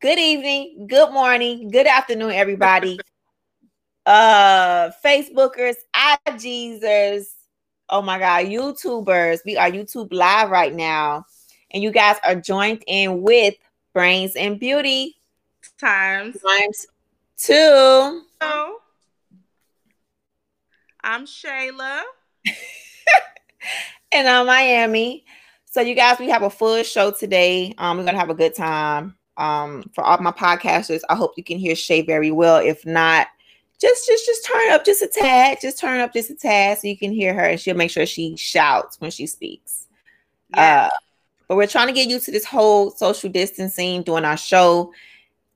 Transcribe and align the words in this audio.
Good 0.00 0.20
evening, 0.20 0.86
good 0.86 1.10
morning, 1.10 1.72
good 1.72 1.88
afternoon, 1.88 2.30
everybody. 2.30 3.00
uh 4.06 4.92
Facebookers, 5.04 5.74
IGsers, 5.92 7.24
oh 7.88 8.00
my 8.00 8.20
god, 8.20 8.46
YouTubers. 8.46 9.40
We 9.44 9.56
are 9.56 9.68
YouTube 9.68 10.12
live 10.12 10.50
right 10.50 10.72
now. 10.72 11.24
And 11.72 11.82
you 11.82 11.90
guys 11.90 12.14
are 12.24 12.36
joined 12.36 12.84
in 12.86 13.22
with 13.22 13.56
Brains 13.92 14.36
and 14.36 14.60
Beauty 14.60 15.16
Times. 15.80 16.36
times 16.40 16.86
two. 17.36 18.22
So, 18.40 18.76
I'm 21.02 21.26
Shayla. 21.26 22.02
and 24.12 24.28
I'm 24.28 24.46
Miami. 24.46 25.24
So 25.64 25.80
you 25.80 25.96
guys, 25.96 26.20
we 26.20 26.28
have 26.28 26.42
a 26.42 26.50
full 26.50 26.84
show 26.84 27.10
today. 27.10 27.74
Um, 27.78 27.98
we're 27.98 28.04
gonna 28.04 28.16
have 28.16 28.30
a 28.30 28.34
good 28.34 28.54
time. 28.54 29.17
Um, 29.38 29.88
for 29.94 30.02
all 30.02 30.18
my 30.18 30.32
podcasters, 30.32 31.00
I 31.08 31.14
hope 31.14 31.32
you 31.36 31.44
can 31.44 31.58
hear 31.58 31.74
Shay 31.74 32.02
very 32.02 32.30
well. 32.30 32.56
If 32.56 32.84
not, 32.84 33.28
just 33.80 34.06
just 34.06 34.26
just 34.26 34.44
turn 34.44 34.70
up 34.72 34.84
just 34.84 35.00
a 35.02 35.06
tad, 35.06 35.58
just 35.62 35.78
turn 35.78 36.00
up 36.00 36.12
just 36.12 36.30
a 36.30 36.34
tad 36.34 36.78
so 36.78 36.88
you 36.88 36.98
can 36.98 37.12
hear 37.12 37.32
her, 37.32 37.44
and 37.44 37.60
she'll 37.60 37.76
make 37.76 37.90
sure 37.90 38.04
she 38.04 38.36
shouts 38.36 39.00
when 39.00 39.10
she 39.10 39.26
speaks. 39.26 39.86
Yeah. 40.54 40.86
Uh, 40.86 40.96
but 41.46 41.56
we're 41.56 41.66
trying 41.66 41.86
to 41.86 41.92
get 41.92 42.08
used 42.08 42.26
to 42.26 42.32
this 42.32 42.44
whole 42.44 42.90
social 42.90 43.30
distancing 43.30 44.02
doing 44.02 44.24
our 44.24 44.36
show. 44.36 44.92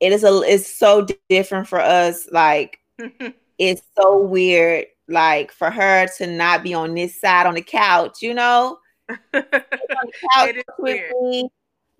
It 0.00 0.12
is 0.12 0.24
a 0.24 0.40
it's 0.42 0.66
so 0.66 1.06
different 1.28 1.68
for 1.68 1.80
us. 1.80 2.28
Like 2.30 2.78
it's 3.58 3.82
so 4.00 4.18
weird. 4.18 4.86
Like 5.08 5.50
for 5.52 5.70
her 5.70 6.06
to 6.18 6.26
not 6.26 6.62
be 6.62 6.72
on 6.72 6.94
this 6.94 7.20
side 7.20 7.46
on 7.46 7.54
the 7.54 7.62
couch, 7.62 8.22
you 8.22 8.32
know, 8.32 8.78
on 9.10 9.18
the 9.32 10.12
couch 10.32 10.48
It 10.48 10.56
is 10.58 10.64
weird. 10.78 11.12
me. 11.20 11.50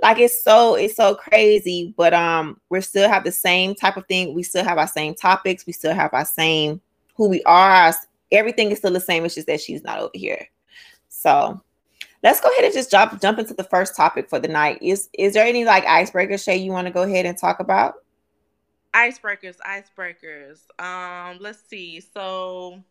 Like 0.03 0.19
it's 0.19 0.43
so 0.43 0.75
it's 0.75 0.97
so 0.97 1.15
crazy, 1.15 1.95
but 1.97 2.13
um, 2.13 2.61
we 2.69 2.81
still 2.81 3.09
have 3.09 3.25
the 3.25 3.33
same 3.33 3.75
type 3.75 3.97
of 3.97 4.07
thing. 4.07 4.35
We 4.35 4.43
still 4.43 4.65
have 4.65 4.79
our 4.79 4.89
same 4.89 5.15
topics. 5.15 5.65
We 5.67 5.73
still 5.73 5.95
have 5.95 6.13
our 6.13 6.25
same 6.25 6.81
who 7.17 7.29
we 7.29 7.43
are. 7.45 7.95
Everything 8.33 8.71
is 8.71 8.79
still 8.79 8.93
the 8.93 9.01
same. 9.01 9.25
It's 9.25 9.37
just 9.37 9.47
that 9.47 9.61
she's 9.61 9.85
not 9.85 10.01
over 10.01 10.11
here. 10.15 10.49
So 11.09 11.63
let's 12.23 12.41
go 12.41 12.51
ahead 12.51 12.65
and 12.65 12.75
just 12.75 12.91
jump 12.91 13.21
jump 13.23 13.39
into 13.39 13.55
the 13.55 13.65
first 13.65 13.97
topic 13.97 14.29
for 14.29 14.41
the 14.41 14.49
night. 14.49 14.79
Is 14.83 15.09
is 15.17 15.35
there 15.35 15.47
any 15.47 15.65
like 15.65 15.87
icebreaker 15.87 16.37
Shay 16.37 16.57
you 16.57 16.73
want 16.73 16.89
to 16.89 16.93
go 16.93 17.03
ahead 17.03 17.25
and 17.25 17.39
talk 17.39 17.61
about? 17.61 17.95
icebreakers, 18.93 19.57
icebreakers. 19.67 20.61
Um, 20.83 21.39
let's 21.41 21.63
see. 21.69 22.01
So 22.01 22.83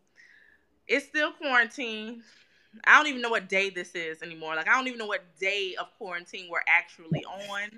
it's 0.86 1.06
still 1.06 1.32
quarantine. 1.32 2.22
I 2.86 2.98
don't 2.98 3.08
even 3.08 3.20
know 3.22 3.30
what 3.30 3.48
day 3.48 3.70
this 3.70 3.94
is 3.94 4.22
anymore. 4.22 4.56
Like 4.56 4.68
I 4.68 4.72
don't 4.76 4.86
even 4.86 4.98
know 4.98 5.06
what 5.06 5.24
day 5.38 5.74
of 5.78 5.86
quarantine 5.98 6.48
we're 6.50 6.60
actually 6.68 7.24
on 7.24 7.70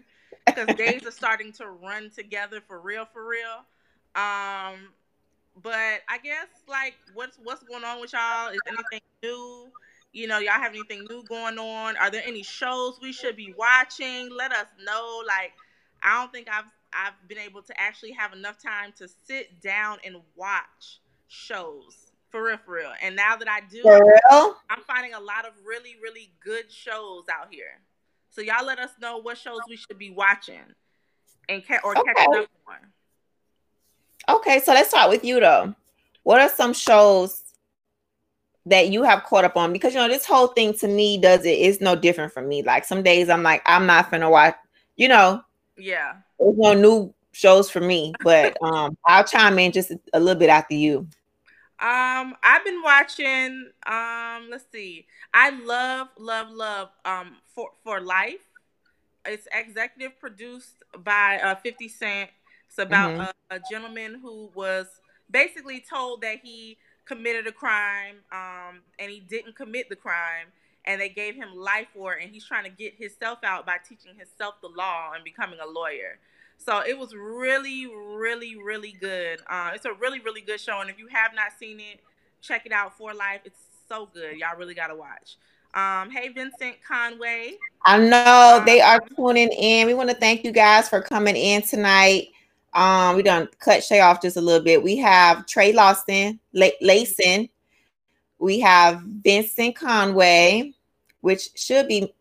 because 0.47 0.75
days 0.77 1.07
are 1.07 1.11
starting 1.11 1.53
to 1.55 1.69
run 1.69 2.11
together 2.11 2.61
for 2.61 2.81
real, 2.81 3.07
for 3.13 3.27
real. 3.27 3.65
Um, 4.15 4.91
but 5.63 6.01
I 6.09 6.19
guess 6.23 6.49
like 6.69 6.95
what's 7.15 7.39
what's 7.43 7.63
going 7.65 7.85
on 7.85 8.01
with 8.01 8.13
y'all? 8.13 8.49
Is 8.51 8.59
anything 8.67 9.01
new? 9.23 9.69
You 10.13 10.29
know, 10.29 10.39
y'all 10.39 10.53
have 10.55 10.73
anything 10.73 11.07
new 11.11 11.25
going 11.25 11.59
on? 11.59 11.97
Are 11.97 12.11
there 12.11 12.23
any 12.25 12.43
shows 12.43 12.99
we 13.03 13.13
should 13.13 13.37
be 13.37 13.53
watching? 13.59 14.31
Let 14.31 14.53
us 14.53 14.69
know. 14.85 15.23
Like, 15.27 15.53
I 16.03 16.21
don't 16.21 16.33
think 16.33 16.49
I've 16.51 16.65
I've 16.93 17.29
been 17.29 17.39
able 17.39 17.63
to 17.63 17.81
actually 17.81 18.13
have 18.13 18.33
enough 18.33 18.63
time 18.63 18.93
to 18.99 19.09
sit 19.09 19.61
down 19.61 19.99
and 20.05 20.17
watch 20.37 21.01
shows 21.29 22.13
for 22.35 22.43
real, 22.43 22.57
for 22.67 22.75
real. 22.75 22.91
And 23.01 23.15
now 23.15 23.37
that 23.37 23.47
I 23.49 23.61
do, 23.71 23.81
For 23.83 24.05
real? 24.05 24.57
I'm 24.69 24.81
finding 24.81 25.15
a 25.15 25.21
lot 25.21 25.47
of 25.47 25.53
really, 25.65 25.95
really 26.03 26.33
good 26.43 26.69
shows 26.69 27.27
out 27.33 27.47
here. 27.49 27.81
So 28.29 28.41
y'all 28.41 28.67
let 28.67 28.81
us 28.81 28.91
know 29.01 29.19
what 29.19 29.39
shows 29.39 29.61
we 29.69 29.77
should 29.77 29.99
be 29.99 30.11
watching 30.11 30.59
and 31.49 31.65
ca- 31.65 31.79
or 31.85 31.95
catching 31.95 32.35
up 32.35 32.49
on. 32.67 34.37
Okay, 34.37 34.59
so 34.59 34.73
let's 34.73 34.89
start 34.89 35.11
with 35.11 35.25
you 35.25 35.39
though. 35.39 35.77
What 36.25 36.41
are 36.41 36.49
some 36.49 36.73
shows 36.73 37.41
that 38.67 38.89
you 38.89 39.05
have 39.05 39.23
caught 39.23 39.45
up 39.45 39.57
on? 39.57 39.73
Because 39.73 39.95
you 39.95 40.01
know, 40.01 40.09
this 40.09 40.27
whole 40.27 40.49
thing 40.49 40.75
to 40.79 40.89
me 40.89 41.19
does 41.19 41.45
it 41.45 41.57
is 41.57 41.81
no 41.81 41.95
different 41.95 42.33
from 42.33 42.49
me. 42.49 42.65
Like 42.65 42.85
some 42.85 43.05
days 43.05 43.29
I'm 43.29 43.45
like, 43.45 43.63
I'm 43.65 43.87
not 43.87 44.11
gonna 44.11 44.29
watch, 44.29 44.57
you 44.97 45.07
know, 45.07 45.41
Yeah. 45.77 46.15
there's 46.41 46.57
no 46.59 46.75
new 46.75 47.15
shows 47.31 47.71
for 47.71 47.81
me, 47.81 48.13
but 48.25 48.61
um 48.61 48.99
I'll 49.07 49.23
chime 49.23 49.57
in 49.61 49.71
just 49.71 49.93
a 50.13 50.19
little 50.19 50.41
bit 50.41 50.51
after 50.51 50.75
you. 50.75 51.07
Um, 51.81 52.37
I've 52.43 52.65
been 52.65 52.83
watching. 52.83 53.71
Um, 53.87 54.49
let's 54.51 54.65
see. 54.73 55.07
I 55.35 55.51
love, 55.51 56.09
love, 56.19 56.51
love. 56.51 56.89
Um, 57.05 57.37
for 57.55 57.71
for 57.83 58.01
life. 58.01 58.41
It's 59.27 59.49
executive 59.53 60.19
produced 60.21 60.77
by 61.05 61.41
uh 61.41 61.57
50 61.57 61.89
Cent. 61.89 62.31
It's 62.69 62.79
about 62.79 63.13
Mhm. 63.13 63.21
a, 63.21 63.33
a 63.51 63.61
gentleman 63.61 64.21
who 64.23 64.51
was 64.55 64.87
basically 65.31 65.81
told 65.81 66.23
that 66.23 66.41
he 66.43 66.79
committed 67.07 67.47
a 67.47 67.53
crime, 67.53 68.17
um, 68.33 68.83
and 68.99 69.11
he 69.11 69.21
didn't 69.21 69.57
commit 69.57 69.89
the 69.91 69.97
crime, 69.97 70.49
and 70.87 71.01
they 71.01 71.09
gave 71.09 71.35
him 71.37 71.55
life 71.57 71.89
for 71.95 72.15
it, 72.17 72.25
and 72.25 72.33
he's 72.33 72.47
trying 72.47 72.65
to 72.65 72.71
get 72.71 72.95
himself 72.97 73.41
out 73.45 73.67
by 73.67 73.77
teaching 73.89 74.17
himself 74.17 74.57
the 74.63 74.69
law 74.69 75.13
and 75.15 75.25
becoming 75.25 75.59
a 75.61 75.67
lawyer. 75.67 76.19
So 76.65 76.81
it 76.87 76.99
was 76.99 77.15
really, 77.15 77.87
really, 77.87 78.57
really 78.57 78.93
good. 78.99 79.41
Uh, 79.49 79.73
it's 79.75 79.85
a 79.85 79.93
really, 79.93 80.21
really 80.21 80.41
good 80.41 80.61
show, 80.61 80.81
and 80.81 80.89
if 80.89 80.99
you 80.99 81.09
have 81.09 81.35
not 81.35 81.53
seen 81.59 81.79
it, 81.79 82.01
check 82.41 82.65
it 82.65 82.73
out. 82.73 82.97
For 82.97 83.13
Life, 83.13 83.41
it's 83.45 83.61
so 83.89 84.09
good. 84.13 84.39
Y'all 84.39 84.57
really 84.57 84.75
gotta 84.75 84.95
watch. 84.95 85.37
Um, 85.75 86.09
hey 86.09 86.29
Vincent 86.29 86.77
Conway. 86.87 87.55
I 87.85 87.99
know 87.99 88.63
they 88.65 88.81
are 88.81 89.01
tuning 89.17 89.51
in. 89.51 89.87
We 89.89 89.95
want 89.95 90.09
to 90.09 90.17
thank 90.17 90.45
you 90.45 90.53
guys 90.53 90.89
for 90.89 91.03
coming 91.03 91.37
in 91.37 91.63
tonight. 91.63 92.29
Um, 92.75 93.17
we 93.17 93.23
done 93.23 93.49
cut 93.59 93.83
Shay 93.83 94.01
off 94.01 94.23
just 94.23 94.37
a 94.37 94.41
little 94.41 94.63
bit. 94.63 94.83
We 94.83 94.97
have 94.99 95.47
Trey 95.47 95.73
Lawson, 95.73 96.39
La- 96.53 96.69
Layson. 96.81 97.49
We 98.39 98.61
have 98.61 99.03
Vincent 99.03 99.77
Conway, 99.77 100.73
which 101.21 101.51
should 101.57 101.89
be 101.89 102.13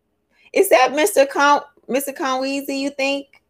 is 0.52 0.68
that 0.70 0.90
Mr. 0.92 1.28
Con 1.28 1.62
Mr. 1.88 2.14
Conweezy, 2.14 2.80
you 2.80 2.90
think? 2.90 3.42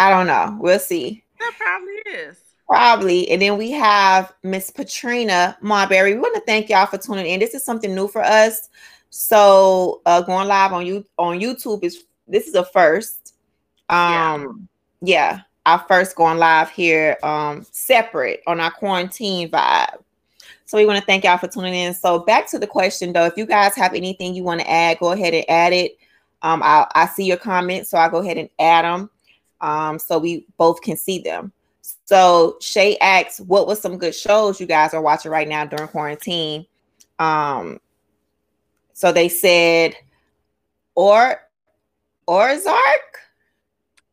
I 0.00 0.08
don't 0.08 0.26
know. 0.26 0.56
We'll 0.58 0.78
see. 0.78 1.22
That 1.38 1.52
probably 1.58 1.92
is. 2.10 2.38
Probably. 2.66 3.28
And 3.30 3.42
then 3.42 3.58
we 3.58 3.70
have 3.72 4.32
Miss 4.42 4.70
Patrina 4.70 5.58
Marbury. 5.60 6.14
We 6.14 6.20
want 6.20 6.34
to 6.36 6.40
thank 6.40 6.70
y'all 6.70 6.86
for 6.86 6.96
tuning 6.96 7.26
in. 7.26 7.38
This 7.38 7.52
is 7.52 7.62
something 7.62 7.94
new 7.94 8.08
for 8.08 8.22
us. 8.22 8.70
So 9.10 10.00
uh 10.06 10.22
going 10.22 10.48
live 10.48 10.72
on 10.72 10.86
you 10.86 11.04
on 11.18 11.38
YouTube 11.38 11.84
is 11.84 12.04
this 12.26 12.48
is 12.48 12.54
a 12.54 12.64
first. 12.64 13.34
Um 13.90 14.68
yeah, 15.02 15.40
our 15.66 15.84
first 15.86 16.16
going 16.16 16.38
live 16.38 16.70
here 16.70 17.18
um 17.22 17.66
separate 17.70 18.40
on 18.46 18.58
our 18.58 18.70
quarantine 18.70 19.50
vibe. 19.50 19.98
So 20.64 20.78
we 20.78 20.86
want 20.86 20.98
to 20.98 21.04
thank 21.04 21.24
y'all 21.24 21.36
for 21.36 21.48
tuning 21.48 21.74
in. 21.74 21.92
So 21.92 22.20
back 22.20 22.48
to 22.52 22.58
the 22.58 22.66
question 22.66 23.12
though, 23.12 23.26
if 23.26 23.36
you 23.36 23.44
guys 23.44 23.74
have 23.74 23.92
anything 23.92 24.34
you 24.34 24.44
want 24.44 24.62
to 24.62 24.70
add, 24.70 24.98
go 24.98 25.12
ahead 25.12 25.34
and 25.34 25.44
add 25.50 25.74
it. 25.74 25.98
Um 26.40 26.62
I 26.62 26.86
I 26.94 27.04
see 27.04 27.26
your 27.26 27.36
comments, 27.36 27.90
so 27.90 27.98
I'll 27.98 28.08
go 28.08 28.18
ahead 28.18 28.38
and 28.38 28.48
add 28.58 28.86
them 28.86 29.10
um 29.60 29.98
so 29.98 30.18
we 30.18 30.46
both 30.56 30.80
can 30.82 30.96
see 30.96 31.18
them. 31.20 31.52
So 32.04 32.56
Shay 32.60 32.96
asks, 32.98 33.40
what 33.40 33.66
was 33.66 33.80
some 33.80 33.96
good 33.96 34.14
shows 34.14 34.60
you 34.60 34.66
guys 34.66 34.94
are 34.94 35.00
watching 35.00 35.30
right 35.30 35.48
now 35.48 35.64
during 35.64 35.88
quarantine? 35.88 36.66
Um, 37.18 37.80
so 38.92 39.12
they 39.12 39.28
said, 39.28 39.94
or 40.94 41.40
Ozark, 42.26 43.20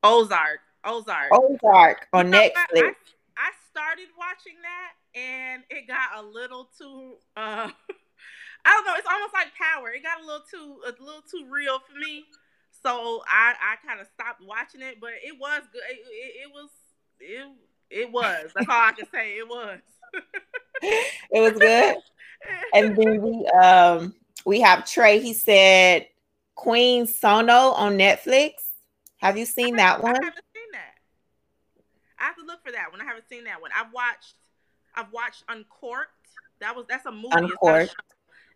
Ozark. 0.03 0.59
Ozark. 0.83 1.31
Ozark 1.31 2.07
on 2.13 2.27
You 2.27 2.31
know? 2.31 2.39
Netflix. 2.39 2.55
I, 2.75 2.93
I 3.37 3.51
started 3.69 4.07
watching 4.17 4.55
that 4.61 5.19
and 5.19 5.63
it 5.69 5.87
got 5.87 6.17
a 6.17 6.21
little 6.23 6.69
too 6.77 7.15
uh 7.35 7.69
I 8.65 8.69
don't 8.73 8.85
know, 8.85 8.93
it's 8.97 9.07
almost 9.09 9.33
like 9.33 9.47
power. 9.55 9.89
It 9.89 10.03
got 10.03 10.21
a 10.21 10.25
little 10.25 10.43
too 10.49 10.81
a 10.85 10.91
little 11.03 11.21
too 11.21 11.45
real 11.49 11.79
for 11.79 11.97
me. 11.97 12.25
So 12.87 13.21
I 13.27 13.53
I 13.61 13.85
kind 13.85 13.99
of 13.99 14.07
stopped 14.13 14.41
watching 14.41 14.81
it, 14.81 15.01
but 15.01 15.09
it 15.21 15.37
was 15.37 15.61
good. 15.73 15.81
It, 15.89 15.99
it, 16.09 16.43
it 16.43 16.51
was 16.53 16.69
it 17.19 17.47
it 17.89 18.11
was. 18.11 18.51
That's 18.55 18.69
all 18.69 18.81
I 18.81 18.93
can 18.93 19.07
say. 19.13 19.31
It 19.33 19.47
was. 19.47 19.79
It 21.31 21.41
was 21.41 21.53
good. 21.53 21.97
And 22.73 22.95
then 22.95 23.21
we 23.21 23.45
um 23.47 24.15
We 24.45 24.61
have 24.61 24.85
Trey. 24.85 25.19
He 25.19 25.33
said 25.33 26.07
Queen 26.55 27.07
Sono 27.07 27.71
on 27.71 27.97
Netflix. 27.97 28.51
Have 29.17 29.37
you 29.37 29.45
seen 29.45 29.75
that 29.77 30.01
one? 30.01 30.15
I 30.15 30.23
haven't 30.23 30.45
seen 30.53 30.71
that. 30.71 30.93
I 32.19 32.23
have 32.25 32.35
to 32.37 32.45
look 32.45 32.63
for 32.63 32.71
that 32.71 32.91
one. 32.91 33.01
I 33.01 33.05
haven't 33.05 33.27
seen 33.27 33.43
that 33.45 33.59
one. 33.59 33.71
I've 33.75 33.91
watched 33.91 34.35
I've 34.95 35.11
watched 35.11 35.43
Uncorked. 35.49 36.11
That 36.61 36.75
was 36.75 36.85
that's 36.87 37.05
a 37.05 37.11
movie. 37.11 37.29
Uncorked. 37.31 37.95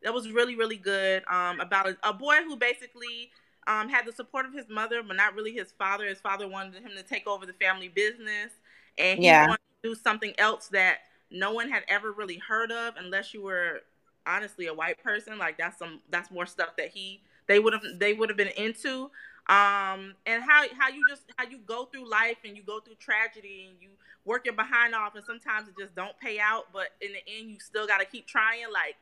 That 0.03 0.13
was 0.13 0.31
really 0.31 0.55
really 0.55 0.77
good. 0.77 1.23
Um, 1.29 1.59
about 1.59 1.89
a, 1.89 1.97
a 2.03 2.13
boy 2.13 2.37
who 2.45 2.55
basically 2.55 3.31
um 3.67 3.89
had 3.89 4.05
the 4.05 4.11
support 4.11 4.45
of 4.45 4.53
his 4.53 4.69
mother, 4.69 5.03
but 5.03 5.15
not 5.15 5.35
really 5.35 5.53
his 5.53 5.71
father. 5.71 6.05
His 6.05 6.19
father 6.21 6.47
wanted 6.47 6.81
him 6.83 6.91
to 6.97 7.03
take 7.03 7.27
over 7.27 7.45
the 7.45 7.53
family 7.53 7.89
business, 7.89 8.51
and 8.97 9.19
he 9.19 9.31
Yeah. 9.31 9.45
wanted 9.45 9.59
to 9.83 9.89
do 9.89 9.95
something 9.95 10.33
else 10.37 10.67
that 10.69 10.99
no 11.29 11.51
one 11.53 11.69
had 11.69 11.83
ever 11.87 12.11
really 12.11 12.37
heard 12.37 12.71
of, 12.71 12.95
unless 12.97 13.33
you 13.33 13.41
were 13.41 13.81
honestly 14.25 14.67
a 14.67 14.73
white 14.73 15.01
person. 15.03 15.37
Like 15.37 15.57
that's 15.57 15.77
some 15.77 16.01
that's 16.09 16.31
more 16.31 16.45
stuff 16.45 16.75
that 16.77 16.89
he 16.89 17.21
they 17.47 17.59
would 17.59 17.73
have 17.73 17.83
they 17.97 18.13
would 18.13 18.29
have 18.29 18.37
been 18.37 18.49
into 18.57 19.09
um 19.49 20.13
and 20.27 20.43
how 20.43 20.63
how 20.77 20.87
you 20.89 21.03
just 21.09 21.23
how 21.37 21.45
you 21.49 21.57
go 21.65 21.85
through 21.85 22.07
life 22.07 22.37
and 22.45 22.55
you 22.55 22.61
go 22.63 22.79
through 22.79 22.93
tragedy 22.95 23.67
and 23.69 23.81
you 23.81 23.89
work 24.23 24.45
your 24.45 24.53
behind 24.53 24.93
off 24.93 25.15
and 25.15 25.25
sometimes 25.25 25.67
it 25.67 25.73
just 25.79 25.95
don't 25.95 26.17
pay 26.19 26.39
out 26.39 26.65
but 26.71 26.89
in 27.01 27.11
the 27.11 27.19
end 27.27 27.49
you 27.49 27.59
still 27.59 27.87
got 27.87 27.97
to 27.97 28.05
keep 28.05 28.27
trying 28.27 28.61
like 28.71 28.95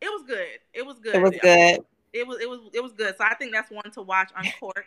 it 0.00 0.08
was 0.08 0.22
good 0.26 0.58
it 0.72 0.84
was 0.84 0.98
good 0.98 1.14
It 1.14 1.22
was 1.22 1.36
good. 1.40 1.84
It 2.18 2.26
was 2.26 2.38
it 2.40 2.48
was 2.48 2.60
it 2.72 2.82
was 2.82 2.92
good 2.92 3.14
so 3.16 3.24
i 3.24 3.34
think 3.34 3.52
that's 3.52 3.70
one 3.70 3.90
to 3.92 4.02
watch 4.02 4.30
uncorked 4.36 4.86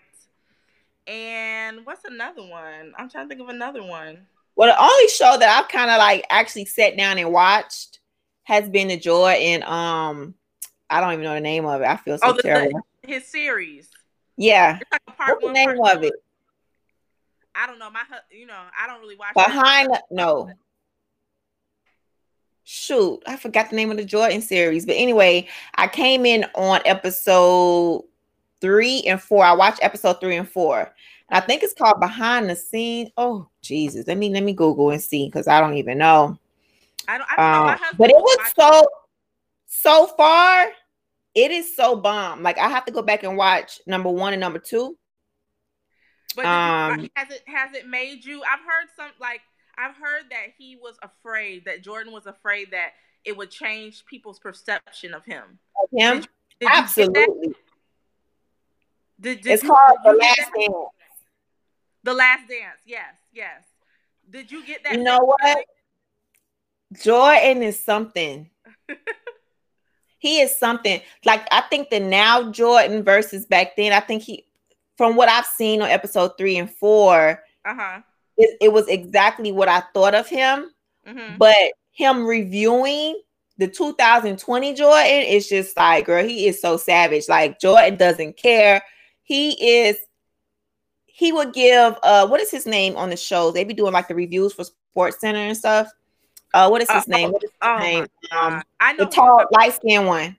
and 1.07 1.85
what's 1.85 2.05
another 2.05 2.41
one 2.45 2.93
i'm 2.97 3.09
trying 3.09 3.25
to 3.25 3.29
think 3.29 3.41
of 3.41 3.49
another 3.49 3.81
one 3.83 4.25
Well, 4.55 4.67
the 4.73 4.81
only 4.81 5.07
show 5.07 5.37
that 5.39 5.57
I've 5.57 5.69
kind 5.69 5.89
of 5.89 5.97
like 5.97 6.25
actually 6.29 6.65
sat 6.65 6.97
down 6.97 7.17
and 7.17 7.31
watched 7.31 7.99
has 8.43 8.67
been 8.69 8.87
the 8.89 8.97
Joy 8.97 9.29
and 9.31 9.63
um 9.63 10.33
I 10.89 10.99
don't 11.01 11.13
even 11.13 11.23
know 11.23 11.35
the 11.35 11.39
name 11.39 11.65
of 11.67 11.81
it. 11.81 11.85
I 11.87 11.97
feel 11.97 12.17
so 12.17 12.27
Oh, 12.27 12.31
the- 12.31 12.37
the- 12.37 12.41
terrible. 12.43 12.79
his 13.03 13.25
series 13.25 13.89
yeah. 14.37 14.79
it's 14.81 14.91
like 14.91 15.01
a 15.07 15.11
part 15.11 15.41
What's 15.41 15.47
the 15.47 15.53
name 15.53 15.79
of 15.83 16.01
two. 16.01 16.07
it? 16.07 16.13
i 17.55 17.67
don't 17.67 17.79
know 17.79 17.89
my 17.89 18.01
you 18.31 18.45
know 18.45 18.61
i 18.79 18.87
don't 18.87 18.99
really 19.01 19.15
watch 19.17 19.33
Behind 19.33 19.89
the, 19.89 20.01
no. 20.11 20.49
Shoot, 22.71 23.23
I 23.25 23.35
forgot 23.35 23.71
the 23.71 23.75
name 23.75 23.89
of 23.89 23.97
the 23.97 24.05
Jordan 24.05 24.43
series. 24.43 24.85
But 24.85 24.93
anyway, 24.93 25.47
I 25.73 25.87
came 25.87 26.23
in 26.23 26.45
on 26.53 26.81
episode 26.85 28.03
three 28.61 29.01
and 29.07 29.19
four. 29.19 29.43
I 29.43 29.53
watched 29.53 29.79
episode 29.81 30.21
three 30.21 30.35
and 30.35 30.47
four. 30.47 30.81
And 30.81 30.91
I 31.31 31.39
think 31.39 31.63
it's 31.63 31.73
called 31.73 31.99
Behind 31.99 32.47
the 32.47 32.55
Scene. 32.55 33.11
Oh 33.17 33.47
Jesus. 33.63 34.05
Let 34.05 34.19
me 34.19 34.29
let 34.29 34.43
me 34.43 34.53
Google 34.53 34.91
and 34.91 35.01
see 35.01 35.25
because 35.25 35.47
I 35.47 35.59
don't 35.59 35.73
even 35.77 35.97
know. 35.97 36.37
i 37.07 37.17
don't, 37.17 37.27
I 37.31 37.35
don't 37.37 37.51
know 37.65 37.71
Um, 37.71 37.77
husband 37.79 37.97
but 37.97 38.09
it 38.11 38.17
was 38.17 38.37
so 38.55 38.87
so 39.65 40.05
far, 40.15 40.67
it 41.33 41.49
is 41.49 41.75
so 41.75 41.95
bomb. 41.95 42.43
Like 42.43 42.59
I 42.59 42.67
have 42.69 42.85
to 42.85 42.91
go 42.91 43.01
back 43.01 43.23
and 43.23 43.35
watch 43.35 43.81
number 43.87 44.11
one 44.11 44.33
and 44.33 44.39
number 44.39 44.59
two. 44.59 44.95
But 46.35 46.43
did 46.43 46.49
you- 46.49 47.05
Um, 47.05 47.09
has 47.15 47.31
it 47.31 47.41
has 47.47 47.73
it 47.73 47.87
made 47.87 48.23
you? 48.23 48.43
I've 48.43 48.59
heard 48.59 48.89
some 48.95 49.09
like 49.19 49.41
I've 49.79 49.95
heard 49.95 50.23
that 50.31 50.47
he 50.57 50.75
was 50.75 50.97
afraid 51.01 51.63
that 51.65 51.81
Jordan 51.83 52.11
was 52.11 52.25
afraid 52.25 52.71
that 52.71 52.91
it 53.23 53.37
would 53.37 53.49
change 53.51 54.05
people's 54.05 54.39
perception 54.39 55.13
of 55.13 55.23
him. 55.25 55.43
Him, 55.93 56.21
Did 56.21 56.27
that? 56.61 56.71
absolutely. 56.83 57.49
It's 57.49 57.57
Did, 59.21 59.41
did 59.41 59.63
you- 59.63 59.69
called 59.69 59.97
did 60.03 60.13
The 60.13 60.17
Last 60.17 60.37
that? 60.37 60.51
Dance. 60.59 60.73
The 62.03 62.13
Last 62.13 62.47
Dance. 62.49 62.79
Yes, 62.85 63.15
yes. 63.33 63.61
Did 64.29 64.51
you 64.51 64.65
get 64.65 64.83
that? 64.83 64.93
You 64.93 65.03
know 65.03 65.19
what? 65.19 65.65
Jordan 67.03 67.63
is 67.63 67.79
something. 67.83 68.49
he 70.19 70.39
is 70.41 70.57
something. 70.57 71.01
Like 71.25 71.47
I 71.51 71.61
think 71.69 71.89
the 71.89 71.99
now 71.99 72.51
Jordan 72.51 73.03
versus 73.03 73.45
back 73.45 73.75
then. 73.75 73.91
I 73.93 73.99
think 73.99 74.23
he, 74.23 74.45
from 74.97 75.15
what 75.15 75.29
I've 75.29 75.45
seen 75.45 75.81
on 75.81 75.89
episode 75.89 76.31
three 76.37 76.57
and 76.57 76.69
four, 76.69 77.43
Uh 77.65 77.73
huh. 77.75 77.99
It, 78.39 78.57
it 78.61 78.73
was 78.73 78.87
exactly 78.87 79.51
what 79.51 79.67
I 79.69 79.81
thought 79.93 80.15
of 80.15 80.27
him. 80.27 80.71
hmm 81.05 81.37
But 81.37 81.55
him 81.91 82.25
reviewing 82.25 83.21
the 83.57 83.67
2020 83.67 84.73
Jordan 84.73 85.23
is 85.27 85.49
just 85.49 85.75
like, 85.77 86.05
girl, 86.05 86.25
he 86.25 86.47
is 86.47 86.61
so 86.61 86.77
savage. 86.77 87.27
Like 87.27 87.59
Jordan 87.59 87.97
doesn't 87.97 88.37
care. 88.37 88.81
He 89.23 89.51
is. 89.81 89.97
He 91.05 91.31
would 91.33 91.53
give. 91.53 91.97
Uh, 92.01 92.25
what 92.27 92.39
is 92.39 92.49
his 92.49 92.65
name 92.65 92.95
on 92.95 93.09
the 93.09 93.17
shows? 93.17 93.53
They 93.53 93.65
be 93.65 93.73
doing 93.73 93.91
like 93.93 94.07
the 94.07 94.15
reviews 94.15 94.53
for 94.53 94.63
Sports 94.63 95.19
Center 95.19 95.39
and 95.39 95.57
stuff. 95.57 95.91
Uh, 96.53 96.69
what 96.69 96.81
is 96.81 96.89
his 96.89 97.07
Uh, 97.07 97.11
name? 97.11 97.31
What 97.31 97.43
is 97.43 97.51
his 97.51 97.57
Oh 97.61 97.77
name? 97.79 98.07
Um, 98.31 98.63
I 98.79 98.93
know 98.93 99.03
the 99.05 99.11
tall, 99.11 99.45
light 99.51 99.73
skinned 99.73 100.07
one. 100.07 100.37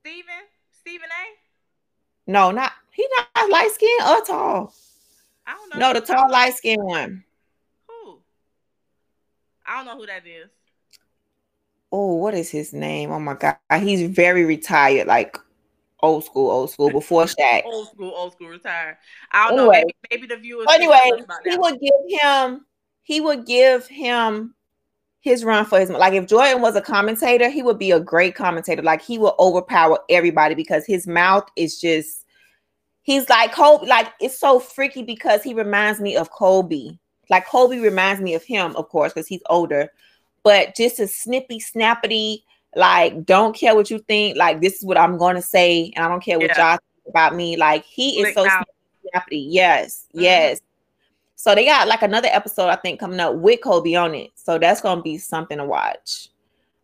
Stephen. 0.00 0.32
Stephen 0.80 1.08
A. 1.10 2.30
No, 2.30 2.52
not 2.52 2.72
he 2.92 3.06
not 3.34 3.50
light 3.50 3.70
skinned 3.72 4.02
or 4.08 4.24
tall. 4.24 4.74
I 5.50 5.54
don't 5.54 5.80
know. 5.80 5.92
No, 5.92 5.98
the 5.98 6.06
tall, 6.06 6.30
light 6.30 6.54
skinned 6.54 6.84
one. 6.84 7.24
Who? 7.88 8.18
I 9.66 9.78
don't 9.78 9.86
know 9.86 9.98
who 9.98 10.06
that 10.06 10.24
is. 10.26 10.48
Oh, 11.90 12.14
what 12.14 12.34
is 12.34 12.50
his 12.50 12.72
name? 12.72 13.10
Oh 13.10 13.18
my 13.18 13.34
god, 13.34 13.56
he's 13.80 14.08
very 14.08 14.44
retired, 14.44 15.08
like 15.08 15.36
old 16.00 16.24
school, 16.24 16.50
old 16.50 16.70
school 16.70 16.90
before 16.92 17.24
Shaq. 17.24 17.64
Old 17.64 17.88
school, 17.88 18.12
old 18.14 18.32
school 18.34 18.48
retired. 18.48 18.96
I 19.32 19.48
don't 19.48 19.58
Anyway. 19.58 19.80
know. 19.80 19.80
Maybe, 19.80 19.94
maybe 20.10 20.26
the 20.28 20.36
viewers. 20.36 20.68
Anyway, 20.70 21.24
he 21.44 21.56
would 21.56 21.80
give 21.80 22.20
him 22.20 22.66
he 23.02 23.20
would 23.20 23.44
give 23.44 23.88
him 23.88 24.54
his 25.20 25.44
run 25.44 25.64
for 25.64 25.80
his 25.80 25.90
like 25.90 26.12
if 26.12 26.28
Jordan 26.28 26.62
was 26.62 26.76
a 26.76 26.80
commentator, 26.80 27.48
he 27.48 27.64
would 27.64 27.78
be 27.78 27.90
a 27.90 27.98
great 27.98 28.36
commentator. 28.36 28.82
Like 28.82 29.02
he 29.02 29.18
will 29.18 29.34
overpower 29.40 29.98
everybody 30.08 30.54
because 30.54 30.86
his 30.86 31.08
mouth 31.08 31.48
is 31.56 31.80
just 31.80 32.19
he's 33.02 33.28
like 33.28 33.52
Kobe, 33.52 33.86
like 33.86 34.12
it's 34.20 34.38
so 34.38 34.58
freaky 34.60 35.02
because 35.02 35.42
he 35.42 35.54
reminds 35.54 36.00
me 36.00 36.16
of 36.16 36.30
Kobe. 36.30 36.98
Like 37.28 37.46
Kobe 37.46 37.78
reminds 37.78 38.20
me 38.20 38.34
of 38.34 38.42
him, 38.42 38.74
of 38.76 38.88
course, 38.88 39.12
because 39.12 39.28
he's 39.28 39.42
older, 39.48 39.90
but 40.42 40.74
just 40.74 40.98
a 40.98 41.06
snippy, 41.06 41.60
snappity, 41.60 42.42
like 42.74 43.24
don't 43.24 43.54
care 43.54 43.74
what 43.74 43.90
you 43.90 43.98
think, 44.00 44.36
like 44.36 44.60
this 44.60 44.74
is 44.74 44.84
what 44.84 44.98
I'm 44.98 45.16
gonna 45.16 45.42
say, 45.42 45.92
and 45.96 46.04
I 46.04 46.08
don't 46.08 46.22
care 46.22 46.38
what 46.38 46.48
Yeah. 46.48 46.70
y'all 46.72 46.78
think 46.78 47.08
about 47.08 47.34
me. 47.34 47.56
Like 47.56 47.84
he 47.84 48.20
is 48.20 48.34
Slick 48.34 48.50
so 48.50 48.64
snappity. 49.14 49.46
Yes, 49.48 50.06
Mhm. 50.14 50.22
yes. 50.22 50.60
So 51.36 51.54
they 51.54 51.64
got 51.64 51.88
like 51.88 52.02
another 52.02 52.28
episode 52.30 52.68
I 52.68 52.76
think 52.76 53.00
coming 53.00 53.18
up 53.18 53.34
with 53.36 53.62
Kobe 53.62 53.94
on 53.94 54.14
it. 54.14 54.30
So 54.34 54.58
that's 54.58 54.80
gonna 54.80 55.00
be 55.02 55.16
something 55.16 55.56
to 55.58 55.64
watch. 55.64 56.28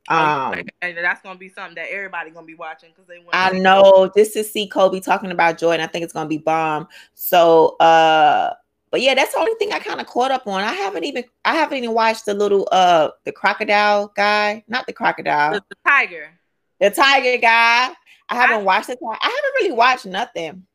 Um 0.09 0.63
and 0.83 0.97
that's 0.97 1.21
gonna 1.23 1.39
be 1.39 1.49
something 1.49 1.75
that 1.77 1.89
everybody 1.91 2.31
gonna 2.31 2.47
be 2.47 2.55
watching 2.55 2.91
because 2.91 3.07
they 3.07 3.19
want. 3.19 3.31
I 3.33 3.51
know 3.51 4.11
just 4.17 4.33
to 4.35 4.45
see 4.45 4.69
Kobe 4.69 5.01
talking 5.01 5.31
about 5.31 5.59
Jordan, 5.59 5.81
and 5.81 5.89
I 5.89 5.93
think 5.93 6.05
it's 6.05 6.13
gonna 6.13 6.29
be 6.29 6.39
bomb. 6.39 6.89
So 7.15 7.77
uh 7.79 8.55
but 8.91 9.01
yeah, 9.01 9.15
that's 9.15 9.35
the 9.35 9.41
only 9.41 9.55
thing 9.59 9.73
I 9.73 9.79
kind 9.81 10.01
of 10.01 10.07
caught 10.07 10.31
up 10.31 10.47
on. 10.47 10.63
I 10.63 10.73
haven't 10.73 11.05
even 11.05 11.25
I 11.45 11.55
haven't 11.55 11.79
even 11.79 11.93
watched 11.93 12.25
the 12.25 12.35
little 12.35 12.69
uh 12.73 13.11
the 13.25 13.33
crocodile 13.33 14.13
guy, 14.17 14.65
not 14.69 14.87
the 14.87 14.93
crocodile, 14.93 15.53
the, 15.55 15.65
the 15.69 15.77
tiger. 15.87 16.31
the 16.81 16.91
tiger 16.91 17.39
guy. 17.39 17.91
I 18.29 18.35
haven't 18.35 18.61
I- 18.61 18.63
watched 18.63 18.89
it. 18.89 18.99
I 19.03 19.15
haven't 19.23 19.55
really 19.61 19.73
watched 19.73 20.07
nothing. 20.07 20.67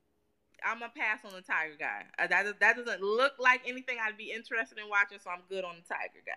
I'm 0.63 0.79
gonna 0.79 0.91
pass 0.95 1.19
on 1.25 1.33
the 1.33 1.41
tiger 1.41 1.73
guy. 1.79 2.03
Uh, 2.19 2.27
that 2.27 2.59
that 2.59 2.77
doesn't 2.77 3.01
look 3.01 3.33
like 3.39 3.61
anything 3.65 3.97
I'd 4.05 4.17
be 4.17 4.31
interested 4.31 4.77
in 4.77 4.87
watching, 4.89 5.17
so 5.23 5.31
I'm 5.31 5.41
good 5.49 5.63
on 5.63 5.75
the 5.75 5.81
tiger 5.81 6.21
guy. 6.25 6.33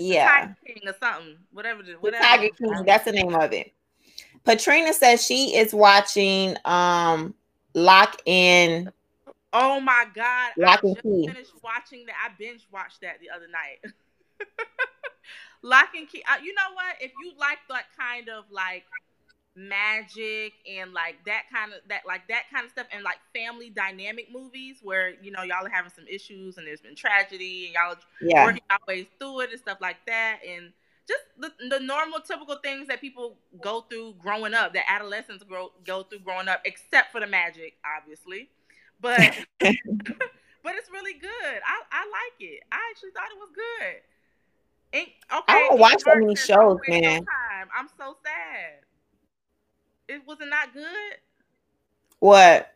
Yeah. 0.00 0.28
Tiger 0.28 0.56
King 0.66 0.82
or 0.88 0.94
something, 1.00 1.36
whatever. 1.52 1.82
The, 1.82 1.92
The 1.92 1.98
whatever. 1.98 2.24
Tiger 2.24 2.48
King, 2.56 2.84
that's 2.84 3.04
the 3.04 3.12
name 3.12 3.34
of 3.34 3.52
it. 3.52 3.72
Patrina 4.44 4.92
says 4.92 5.24
she 5.24 5.54
is 5.56 5.74
watching 5.74 6.56
um 6.64 7.34
Lock 7.74 8.20
in 8.26 8.90
Oh 9.52 9.80
my 9.80 10.06
god! 10.14 10.52
Lock 10.56 10.80
I 10.84 10.86
and 10.86 10.94
just 10.94 11.02
Key. 11.02 11.26
finished 11.26 11.52
watching 11.62 12.06
that. 12.06 12.14
I 12.24 12.32
binge 12.38 12.66
watched 12.72 13.00
that 13.00 13.18
the 13.20 13.30
other 13.30 13.46
night. 13.48 13.92
Locke 15.62 15.94
and 15.96 16.08
Key. 16.08 16.22
Uh, 16.30 16.40
you 16.42 16.54
know 16.54 16.72
what? 16.74 16.96
If 17.00 17.12
you 17.22 17.32
like 17.38 17.58
that 17.68 17.86
kind 17.98 18.28
of 18.28 18.44
like 18.50 18.84
magic 19.56 20.52
and 20.70 20.92
like 20.92 21.16
that 21.26 21.42
kind 21.52 21.72
of 21.72 21.80
that 21.88 22.02
like 22.06 22.26
that 22.28 22.44
kind 22.52 22.64
of 22.64 22.70
stuff 22.70 22.86
and 22.92 23.02
like 23.02 23.18
family 23.34 23.68
dynamic 23.68 24.28
movies 24.32 24.78
where 24.82 25.14
you 25.22 25.30
know 25.30 25.42
y'all 25.42 25.66
are 25.66 25.70
having 25.70 25.90
some 25.90 26.06
issues 26.06 26.56
and 26.56 26.66
there's 26.66 26.80
been 26.80 26.94
tragedy 26.94 27.66
and 27.66 27.74
y'all 27.74 27.96
yeah. 28.20 28.44
working 28.44 28.62
our 28.70 28.78
ways 28.86 29.06
through 29.18 29.40
it 29.40 29.50
and 29.50 29.58
stuff 29.58 29.78
like 29.80 29.96
that 30.06 30.38
and 30.48 30.72
just 31.08 31.22
the, 31.38 31.50
the 31.68 31.80
normal 31.80 32.20
typical 32.20 32.56
things 32.62 32.86
that 32.86 33.00
people 33.00 33.36
go 33.60 33.80
through 33.90 34.14
growing 34.20 34.54
up 34.54 34.72
that 34.72 34.84
adolescents 34.88 35.42
grow, 35.42 35.72
go 35.84 36.04
through 36.04 36.20
growing 36.20 36.46
up 36.46 36.60
except 36.64 37.10
for 37.10 37.20
the 37.20 37.26
magic 37.26 37.74
obviously 37.98 38.48
but 39.00 39.18
but 39.58 40.74
it's 40.76 40.90
really 40.92 41.14
good 41.14 41.30
I, 41.66 41.82
I 41.90 42.04
like 42.04 42.38
it 42.38 42.62
i 42.70 42.78
actually 42.90 43.10
thought 43.10 43.28
it 43.30 43.38
was 43.38 43.50
good 43.52 43.96
and, 44.92 45.06
okay 45.06 45.44
I 45.48 45.68
don't 45.68 45.78
watch 45.78 46.02
so 46.02 46.14
many 46.16 46.34
shows, 46.34 46.48
"Don't 46.48 46.80
waste 46.80 46.88
your 46.88 47.00
man." 47.00 47.24
time." 47.24 47.68
i'm 47.76 47.88
so 47.98 48.16
sad 48.24 48.84
it 50.10 50.22
was 50.26 50.40
it 50.40 50.48
not 50.48 50.72
good 50.72 51.16
What? 52.18 52.74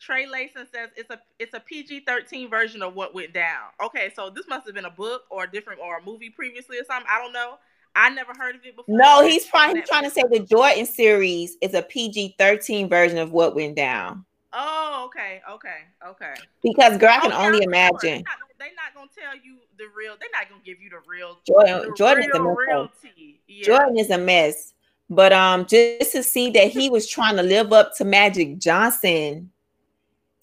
Trey 0.00 0.26
Layson 0.26 0.66
says 0.72 0.90
it's 0.96 1.10
a 1.10 1.20
it's 1.38 1.54
a 1.54 1.60
PG 1.60 2.00
thirteen 2.00 2.50
version 2.50 2.82
of 2.82 2.94
what 2.94 3.14
went 3.14 3.32
down. 3.32 3.68
Okay, 3.84 4.12
so 4.16 4.30
this 4.30 4.48
must 4.48 4.66
have 4.66 4.74
been 4.74 4.84
a 4.84 4.90
book 4.90 5.22
or 5.30 5.44
a 5.44 5.50
different 5.50 5.80
or 5.80 5.98
a 5.98 6.02
movie 6.02 6.28
previously 6.28 6.78
or 6.78 6.84
something. 6.84 7.06
I 7.08 7.22
don't 7.22 7.32
know. 7.32 7.54
I 7.94 8.10
never 8.10 8.32
heard 8.36 8.56
of 8.56 8.64
it 8.64 8.74
before. 8.74 8.96
No, 8.96 9.24
he's 9.24 9.46
trying 9.46 9.76
he's 9.76 9.88
trying 9.88 10.02
to 10.02 10.10
say 10.10 10.24
the 10.28 10.40
Jordan 10.40 10.86
series 10.86 11.56
is 11.60 11.74
a 11.74 11.82
PG 11.82 12.34
thirteen 12.36 12.88
version 12.88 13.18
of 13.18 13.30
what 13.30 13.54
went 13.54 13.76
down. 13.76 14.24
Oh, 14.52 15.04
okay, 15.06 15.40
okay, 15.48 15.78
okay. 16.06 16.34
Because 16.62 16.98
girl, 16.98 17.10
I 17.10 17.20
can 17.20 17.32
oh, 17.32 17.46
only 17.46 17.62
imagine. 17.62 17.98
They're 18.02 18.16
not, 18.18 18.38
they're 18.58 18.68
not, 18.74 18.94
gonna 18.94 19.08
tell 19.16 19.34
you 19.36 19.58
the 19.78 19.84
real. 19.96 20.16
They're 20.18 20.28
not 20.32 20.48
gonna 20.48 20.62
give 20.64 20.80
you 20.80 20.90
the 20.90 21.00
real. 21.06 21.38
Jordan, 21.46 21.90
the 21.90 21.94
Jordan 21.96 22.28
real, 22.32 22.84
is 22.84 23.04
a 23.04 23.06
mess. 23.06 23.32
Yeah. 23.46 23.64
Jordan 23.64 23.98
is 23.98 24.10
a 24.10 24.18
mess. 24.18 24.74
But 25.10 25.32
um, 25.32 25.66
just 25.66 26.12
to 26.12 26.22
see 26.22 26.50
that 26.50 26.70
he 26.70 26.88
was 26.88 27.06
trying 27.08 27.36
to 27.36 27.42
live 27.42 27.72
up 27.72 27.94
to 27.96 28.04
Magic 28.04 28.58
Johnson 28.58 29.50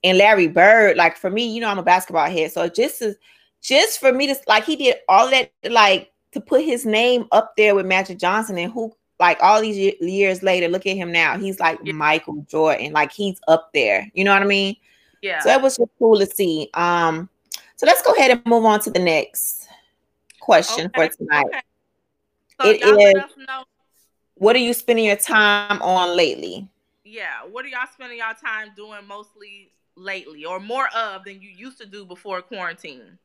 and 0.04 0.18
Larry 0.18 0.48
Bird, 0.48 0.96
like 0.96 1.18
for 1.18 1.30
me, 1.30 1.52
you 1.52 1.62
know, 1.62 1.70
I'm 1.70 1.80
a 1.80 1.84
basketball 1.84 2.30
head, 2.30 2.52
so 2.52 2.68
just 2.68 3.00
to, 3.00 3.16
just 3.62 4.00
for 4.00 4.14
me 4.14 4.28
to 4.28 4.36
like 4.48 4.66
he 4.66 4.76
did 4.76 4.98
all 5.08 5.30
that, 5.32 5.52
like 5.70 6.12
to 6.34 6.42
put 6.42 6.64
his 6.64 6.86
name 6.86 7.26
up 7.32 7.56
there 7.58 7.74
with 7.74 7.86
Magic 7.86 8.20
Johnson 8.20 8.58
and 8.58 8.72
who 8.72 8.94
like 9.20 9.38
all 9.42 9.62
these 9.62 9.96
years 10.00 10.44
later, 10.44 10.68
look 10.68 10.86
at 10.86 10.96
him 10.96 11.12
now. 11.12 11.38
He's 11.38 11.60
like 11.60 11.80
yeah. 11.84 11.94
Michael 11.94 12.46
Jordan, 12.50 12.94
like 12.94 13.12
he's 13.12 13.40
up 13.48 13.72
there. 13.74 14.10
You 14.14 14.24
know 14.24 14.34
what 14.34 14.44
I 14.44 14.46
mean? 14.46 14.76
Yeah. 15.22 15.40
So 15.42 15.50
it 15.50 15.62
was 15.62 15.78
just 15.78 15.92
cool 15.98 16.18
to 16.20 16.26
see. 16.26 16.70
Um, 16.74 17.30
so 17.76 17.86
let's 17.86 18.02
go 18.02 18.14
ahead 18.14 18.32
and 18.32 18.46
move 18.46 18.66
on 18.66 18.80
to 18.82 18.92
the 18.92 19.00
next 19.00 19.68
question 20.40 20.86
okay. 20.88 21.10
for 21.10 21.18
tonight. 21.18 21.46
Okay. 21.48 21.62
So 22.62 22.70
it 22.70 23.18
is. 23.18 23.24
What 24.40 24.56
are 24.56 24.60
you 24.60 24.74
spending 24.74 25.06
your 25.06 25.18
time 25.18 25.82
on 25.82 26.16
lately? 26.16 26.70
Yeah, 27.04 27.44
what 27.50 27.66
are 27.66 27.68
y'all 27.68 27.88
spending 27.94 28.20
y'all 28.20 28.34
time 28.34 28.70
doing 28.74 29.06
mostly 29.06 29.72
lately, 29.96 30.46
or 30.46 30.62
more 30.62 30.88
of 30.96 31.26
than 31.26 31.42
you 31.42 31.50
used 31.50 31.78
to 31.80 31.86
do 31.86 32.06
before 32.06 32.42
quarantine? 32.42 33.18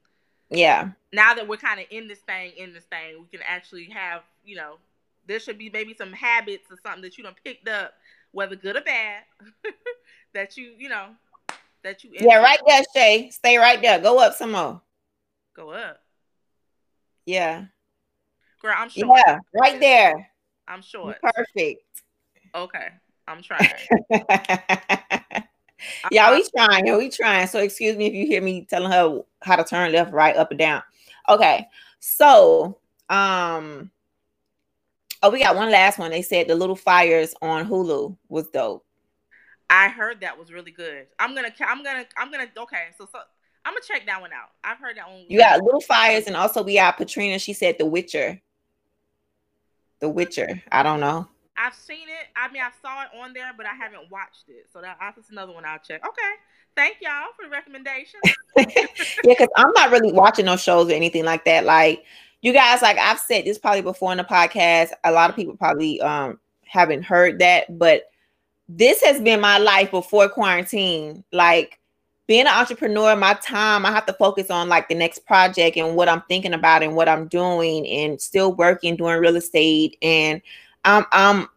Yeah. 0.50 0.90
Now 1.12 1.34
that 1.34 1.46
we're 1.46 1.56
kind 1.56 1.78
of 1.78 1.86
in 1.90 2.08
this 2.08 2.18
thing, 2.18 2.52
in 2.56 2.72
this 2.72 2.84
thing, 2.84 3.20
we 3.20 3.26
can 3.30 3.46
actually 3.46 3.84
have, 3.90 4.22
you 4.44 4.56
know, 4.56 4.78
there 5.26 5.38
should 5.38 5.56
be 5.56 5.70
maybe 5.70 5.94
some 5.94 6.12
habits 6.12 6.66
or 6.70 6.78
something 6.82 7.02
that 7.02 7.16
you 7.16 7.22
done 7.22 7.36
picked 7.44 7.68
up, 7.68 7.94
whether 8.32 8.56
good 8.56 8.76
or 8.76 8.80
bad, 8.80 9.22
that 10.34 10.56
you, 10.56 10.72
you 10.76 10.88
know, 10.88 11.10
that 11.84 12.02
you. 12.02 12.10
Yeah, 12.12 12.38
right 12.38 12.60
there, 12.66 12.82
Shay. 12.92 13.30
Stay 13.30 13.56
right 13.56 13.80
there. 13.80 14.00
Go 14.00 14.18
up 14.18 14.34
some 14.34 14.50
more. 14.50 14.80
Go 15.54 15.70
up. 15.70 16.00
Yeah. 17.24 17.66
Girl, 18.60 18.74
I'm 18.76 18.88
short. 18.88 19.20
Yeah, 19.24 19.38
right 19.54 19.78
there. 19.78 20.30
I'm 20.68 20.82
short. 20.82 21.18
Perfect. 21.20 21.82
Okay, 22.54 22.88
I'm 23.26 23.42
trying. 23.42 23.68
yeah, 26.10 26.32
we 26.32 26.46
trying. 26.56 26.96
We 26.96 27.10
trying. 27.10 27.46
So 27.46 27.60
excuse 27.60 27.96
me 27.96 28.06
if 28.06 28.14
you 28.14 28.26
hear 28.26 28.42
me 28.42 28.66
telling 28.68 28.92
her 28.92 29.22
how 29.42 29.56
to 29.56 29.64
turn 29.64 29.92
left, 29.92 30.12
right, 30.12 30.36
up 30.36 30.50
and 30.50 30.58
down. 30.58 30.82
Okay, 31.28 31.66
so 32.00 32.78
um 33.08 33.90
Oh, 35.24 35.30
we 35.30 35.42
got 35.42 35.56
one 35.56 35.70
last 35.70 35.98
one. 35.98 36.10
They 36.10 36.20
said 36.20 36.48
the 36.48 36.54
Little 36.54 36.76
Fires 36.76 37.34
on 37.40 37.66
Hulu 37.66 38.14
was 38.28 38.46
dope. 38.50 38.84
I 39.70 39.88
heard 39.88 40.20
that 40.20 40.38
was 40.38 40.52
really 40.52 40.70
good. 40.70 41.06
I'm 41.18 41.34
gonna, 41.34 41.48
I'm 41.66 41.82
gonna, 41.82 42.04
I'm 42.18 42.30
gonna. 42.30 42.46
Okay, 42.58 42.88
so 42.98 43.08
so 43.10 43.20
I'm 43.64 43.72
gonna 43.72 43.80
check 43.88 44.04
that 44.04 44.20
one 44.20 44.34
out. 44.34 44.50
I've 44.62 44.76
heard 44.76 44.98
that 44.98 45.08
one. 45.08 45.24
You 45.26 45.38
got 45.38 45.62
Little 45.62 45.80
Fires, 45.80 46.26
and 46.26 46.36
also 46.36 46.62
we 46.62 46.74
got 46.74 46.98
Patrina. 46.98 47.38
She 47.38 47.54
said 47.54 47.76
The 47.78 47.86
Witcher. 47.86 48.38
The 50.04 50.10
Witcher. 50.10 50.62
I 50.70 50.82
don't 50.82 51.00
know. 51.00 51.26
I've 51.56 51.74
seen 51.74 52.08
it. 52.08 52.26
I 52.36 52.52
mean, 52.52 52.60
I 52.60 52.68
saw 52.82 53.04
it 53.04 53.08
on 53.18 53.32
there, 53.32 53.52
but 53.56 53.64
I 53.64 53.72
haven't 53.72 54.10
watched 54.10 54.44
it. 54.48 54.66
So 54.70 54.82
that, 54.82 54.98
that's 55.00 55.30
another 55.30 55.54
one 55.54 55.64
I'll 55.64 55.78
check. 55.78 56.06
Okay. 56.06 56.32
Thank 56.76 56.96
y'all 57.00 57.28
for 57.34 57.44
the 57.44 57.50
recommendation. 57.50 58.20
yeah, 58.58 58.86
because 59.24 59.48
I'm 59.56 59.72
not 59.72 59.90
really 59.90 60.12
watching 60.12 60.44
those 60.44 60.62
shows 60.62 60.90
or 60.90 60.92
anything 60.92 61.24
like 61.24 61.46
that. 61.46 61.64
Like 61.64 62.04
you 62.42 62.52
guys, 62.52 62.82
like 62.82 62.98
I've 62.98 63.18
said 63.18 63.46
this 63.46 63.58
probably 63.58 63.80
before 63.80 64.12
in 64.12 64.18
the 64.18 64.24
podcast. 64.24 64.90
A 65.04 65.10
lot 65.10 65.30
of 65.30 65.36
people 65.36 65.56
probably 65.56 66.02
um 66.02 66.38
haven't 66.66 67.04
heard 67.04 67.38
that, 67.38 67.78
but 67.78 68.02
this 68.68 69.02
has 69.04 69.22
been 69.22 69.40
my 69.40 69.56
life 69.56 69.90
before 69.90 70.28
quarantine. 70.28 71.24
Like 71.32 71.78
being 72.26 72.42
an 72.42 72.58
entrepreneur, 72.58 73.14
my 73.16 73.34
time, 73.34 73.84
I 73.84 73.90
have 73.90 74.06
to 74.06 74.14
focus 74.14 74.50
on 74.50 74.68
like 74.68 74.88
the 74.88 74.94
next 74.94 75.26
project 75.26 75.76
and 75.76 75.94
what 75.94 76.08
I'm 76.08 76.22
thinking 76.22 76.54
about 76.54 76.82
and 76.82 76.96
what 76.96 77.08
I'm 77.08 77.28
doing 77.28 77.86
and 77.86 78.20
still 78.20 78.54
working, 78.54 78.96
doing 78.96 79.18
real 79.18 79.36
estate. 79.36 79.98
And 80.00 80.40
I'm 80.84 81.04
I'm 81.12 81.48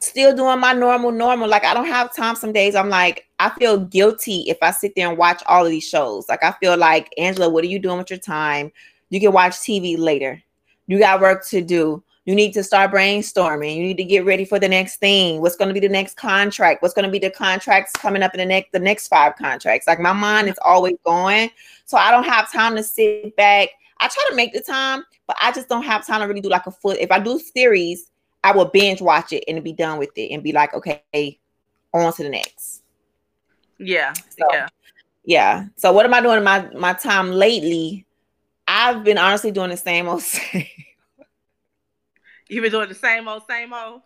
still 0.00 0.34
doing 0.34 0.60
my 0.60 0.72
normal, 0.72 1.10
normal. 1.10 1.48
Like 1.48 1.64
I 1.64 1.74
don't 1.74 1.86
have 1.86 2.14
time 2.14 2.36
some 2.36 2.52
days. 2.52 2.74
I'm 2.74 2.88
like, 2.88 3.26
I 3.40 3.50
feel 3.50 3.78
guilty 3.78 4.44
if 4.48 4.58
I 4.62 4.70
sit 4.70 4.92
there 4.94 5.08
and 5.08 5.18
watch 5.18 5.42
all 5.46 5.64
of 5.64 5.70
these 5.70 5.88
shows. 5.88 6.28
Like 6.28 6.44
I 6.44 6.52
feel 6.52 6.76
like, 6.76 7.12
Angela, 7.18 7.48
what 7.48 7.64
are 7.64 7.68
you 7.68 7.78
doing 7.78 7.98
with 7.98 8.10
your 8.10 8.18
time? 8.18 8.70
You 9.10 9.20
can 9.20 9.32
watch 9.32 9.54
TV 9.54 9.98
later. 9.98 10.42
You 10.86 10.98
got 10.98 11.20
work 11.20 11.44
to 11.46 11.62
do. 11.62 12.02
You 12.24 12.36
need 12.36 12.52
to 12.52 12.62
start 12.62 12.92
brainstorming. 12.92 13.74
You 13.74 13.82
need 13.82 13.96
to 13.96 14.04
get 14.04 14.24
ready 14.24 14.44
for 14.44 14.60
the 14.60 14.68
next 14.68 14.98
thing. 14.98 15.40
What's 15.40 15.56
going 15.56 15.68
to 15.68 15.74
be 15.74 15.80
the 15.80 15.88
next 15.88 16.16
contract? 16.16 16.80
What's 16.80 16.94
going 16.94 17.04
to 17.04 17.10
be 17.10 17.18
the 17.18 17.30
contracts 17.30 17.92
coming 17.92 18.22
up 18.22 18.32
in 18.32 18.38
the 18.38 18.46
next 18.46 18.70
the 18.72 18.78
next 18.78 19.08
five 19.08 19.34
contracts? 19.36 19.86
Like 19.88 19.98
my 19.98 20.12
mind 20.12 20.48
is 20.48 20.58
always 20.64 20.96
going. 21.04 21.50
So 21.84 21.96
I 21.96 22.12
don't 22.12 22.24
have 22.24 22.52
time 22.52 22.76
to 22.76 22.82
sit 22.82 23.34
back. 23.36 23.70
I 23.98 24.08
try 24.08 24.24
to 24.30 24.36
make 24.36 24.52
the 24.52 24.60
time, 24.60 25.04
but 25.26 25.36
I 25.40 25.50
just 25.50 25.68
don't 25.68 25.82
have 25.82 26.06
time 26.06 26.20
to 26.20 26.26
really 26.26 26.40
do 26.40 26.48
like 26.48 26.66
a 26.66 26.70
full. 26.70 26.92
If 26.92 27.10
I 27.10 27.18
do 27.18 27.38
series, 27.38 28.10
I 28.44 28.52
will 28.52 28.66
binge 28.66 29.00
watch 29.00 29.32
it 29.32 29.44
and 29.48 29.62
be 29.64 29.72
done 29.72 29.98
with 29.98 30.16
it 30.16 30.32
and 30.32 30.42
be 30.42 30.52
like, 30.52 30.74
okay, 30.74 31.40
on 31.92 32.12
to 32.12 32.22
the 32.22 32.28
next. 32.28 32.82
Yeah. 33.78 34.12
So, 34.12 34.46
yeah. 34.52 34.68
Yeah. 35.24 35.66
So 35.76 35.92
what 35.92 36.04
am 36.04 36.14
I 36.14 36.20
doing 36.20 36.38
in 36.38 36.44
my 36.44 36.68
my 36.72 36.92
time 36.92 37.32
lately? 37.32 38.06
I've 38.66 39.04
been 39.04 39.18
honestly 39.18 39.50
doing 39.50 39.70
the 39.70 39.76
same 39.76 40.08
old 40.08 40.22
same. 40.22 40.66
You've 42.52 42.62
been 42.64 42.72
doing 42.72 42.90
the 42.90 42.94
same 42.94 43.26
old 43.28 43.44
same 43.48 43.72
old. 43.72 44.02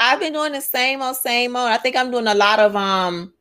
I've 0.00 0.18
been 0.18 0.32
doing 0.32 0.52
the 0.52 0.62
same 0.62 1.02
old 1.02 1.16
same 1.16 1.54
old. 1.54 1.68
I 1.68 1.76
think 1.76 1.96
I'm 1.96 2.10
doing 2.10 2.26
a 2.26 2.34
lot 2.34 2.58
of 2.58 2.74
um 2.74 3.34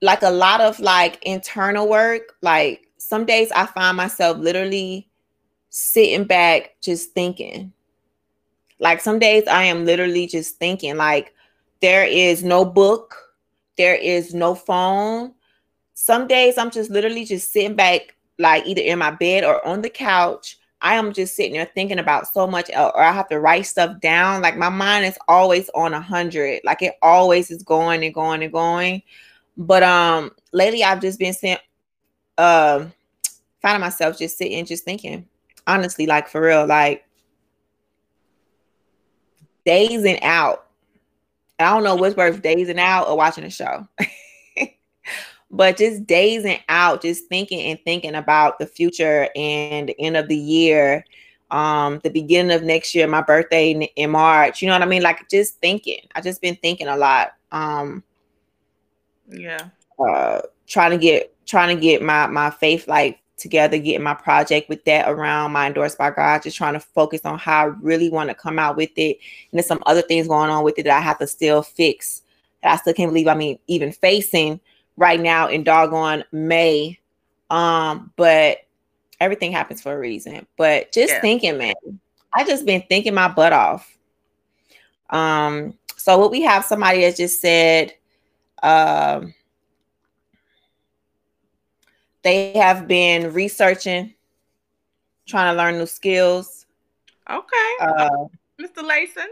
like 0.00 0.22
a 0.22 0.30
lot 0.30 0.62
of 0.62 0.80
like 0.80 1.22
internal 1.24 1.86
work. 1.90 2.22
Like 2.40 2.88
some 2.96 3.26
days 3.26 3.52
I 3.52 3.66
find 3.66 3.98
myself 3.98 4.38
literally 4.38 5.10
sitting 5.68 6.24
back 6.24 6.76
just 6.80 7.12
thinking. 7.12 7.74
Like 8.78 9.02
some 9.02 9.18
days 9.18 9.44
I 9.46 9.64
am 9.64 9.84
literally 9.84 10.26
just 10.26 10.56
thinking 10.56 10.96
like 10.96 11.34
there 11.82 12.06
is 12.06 12.42
no 12.42 12.64
book, 12.64 13.14
there 13.76 13.94
is 13.94 14.32
no 14.32 14.54
phone, 14.54 15.34
some 15.92 16.26
days 16.26 16.56
I'm 16.56 16.70
just 16.70 16.90
literally 16.90 17.26
just 17.26 17.52
sitting 17.52 17.76
back, 17.76 18.16
like 18.38 18.66
either 18.66 18.80
in 18.80 18.98
my 18.98 19.10
bed 19.10 19.44
or 19.44 19.64
on 19.66 19.82
the 19.82 19.90
couch. 19.90 20.56
I 20.84 20.96
am 20.96 21.14
just 21.14 21.34
sitting 21.34 21.54
there 21.54 21.70
thinking 21.74 21.98
about 21.98 22.28
so 22.28 22.46
much, 22.46 22.68
or 22.68 23.00
I 23.00 23.10
have 23.10 23.28
to 23.30 23.40
write 23.40 23.64
stuff 23.64 24.00
down. 24.00 24.42
Like 24.42 24.58
my 24.58 24.68
mind 24.68 25.06
is 25.06 25.16
always 25.26 25.70
on 25.74 25.94
a 25.94 26.00
hundred, 26.00 26.60
like 26.62 26.82
it 26.82 26.96
always 27.00 27.50
is 27.50 27.62
going 27.62 28.04
and 28.04 28.12
going 28.12 28.42
and 28.42 28.52
going. 28.52 29.02
But 29.56 29.82
um, 29.82 30.32
lately 30.52 30.84
I've 30.84 31.00
just 31.00 31.18
been 31.18 31.32
sent, 31.32 31.58
uh, 32.36 32.84
finding 33.62 33.80
myself 33.80 34.18
just 34.18 34.36
sitting, 34.36 34.66
just 34.66 34.84
thinking, 34.84 35.26
honestly, 35.66 36.04
like 36.04 36.28
for 36.28 36.42
real, 36.42 36.66
like 36.66 37.06
dazing 39.64 40.22
out. 40.22 40.66
I 41.58 41.70
don't 41.70 41.84
know 41.84 41.94
what's 41.94 42.14
worse, 42.14 42.36
dazing 42.36 42.78
out 42.78 43.08
or 43.08 43.16
watching 43.16 43.44
a 43.44 43.50
show. 43.50 43.88
but 45.54 45.76
just 45.76 46.04
dazing 46.04 46.58
out, 46.68 47.00
just 47.00 47.28
thinking 47.28 47.60
and 47.60 47.78
thinking 47.84 48.16
about 48.16 48.58
the 48.58 48.66
future 48.66 49.28
and 49.36 49.88
the 49.88 50.00
end 50.00 50.16
of 50.16 50.26
the 50.26 50.36
year, 50.36 51.04
um, 51.52 52.00
the 52.02 52.10
beginning 52.10 52.50
of 52.50 52.64
next 52.64 52.92
year, 52.92 53.06
my 53.06 53.22
birthday 53.22 53.70
in, 53.70 53.82
in 53.82 54.10
March. 54.10 54.60
You 54.60 54.66
know 54.66 54.74
what 54.74 54.82
I 54.82 54.86
mean? 54.86 55.02
Like 55.02 55.28
just 55.30 55.60
thinking. 55.60 56.00
I 56.16 56.20
just 56.20 56.42
been 56.42 56.56
thinking 56.56 56.88
a 56.88 56.96
lot. 56.96 57.34
Um, 57.52 58.02
yeah. 59.28 59.68
Uh, 59.96 60.40
trying 60.66 60.90
to 60.90 60.98
get 60.98 61.32
trying 61.46 61.74
to 61.74 61.80
get 61.80 62.02
my 62.02 62.26
my 62.26 62.50
faith 62.50 62.88
life 62.88 63.14
together, 63.36 63.78
getting 63.78 64.02
my 64.02 64.14
project 64.14 64.68
with 64.68 64.84
that 64.86 65.08
around 65.08 65.52
my 65.52 65.68
endorsed 65.68 65.98
by 65.98 66.10
God, 66.10 66.42
just 66.42 66.56
trying 66.56 66.74
to 66.74 66.80
focus 66.80 67.20
on 67.24 67.38
how 67.38 67.66
I 67.66 67.72
really 67.80 68.10
want 68.10 68.28
to 68.30 68.34
come 68.34 68.58
out 68.58 68.76
with 68.76 68.90
it. 68.96 69.18
And 69.52 69.58
there's 69.58 69.66
some 69.66 69.82
other 69.86 70.02
things 70.02 70.26
going 70.26 70.50
on 70.50 70.64
with 70.64 70.80
it 70.80 70.82
that 70.84 70.96
I 70.96 71.00
have 71.00 71.18
to 71.18 71.28
still 71.28 71.62
fix. 71.62 72.22
That 72.64 72.72
I 72.72 72.76
still 72.76 72.94
can't 72.94 73.10
believe 73.12 73.28
I 73.28 73.34
mean 73.34 73.60
even 73.68 73.92
facing 73.92 74.58
right 74.96 75.20
now 75.20 75.48
in 75.48 75.64
doggone 75.64 76.24
May. 76.32 76.98
Um, 77.50 78.12
but 78.16 78.58
everything 79.20 79.52
happens 79.52 79.82
for 79.82 79.92
a 79.92 79.98
reason. 79.98 80.46
But 80.56 80.92
just 80.92 81.14
yeah. 81.14 81.20
thinking, 81.20 81.58
man, 81.58 81.74
I 82.32 82.44
just 82.44 82.66
been 82.66 82.82
thinking 82.88 83.14
my 83.14 83.28
butt 83.28 83.52
off. 83.52 83.96
Um, 85.10 85.74
so 85.96 86.18
what 86.18 86.30
we 86.30 86.42
have 86.42 86.64
somebody 86.64 87.02
that 87.02 87.16
just 87.16 87.40
said, 87.40 87.94
um, 88.62 89.34
they 92.22 92.52
have 92.54 92.88
been 92.88 93.32
researching, 93.32 94.14
trying 95.26 95.54
to 95.54 95.58
learn 95.62 95.78
new 95.78 95.86
skills. 95.86 96.66
Okay. 97.30 97.72
Uh, 97.80 98.08
Mr. 98.60 98.82
Layson. 98.82 99.26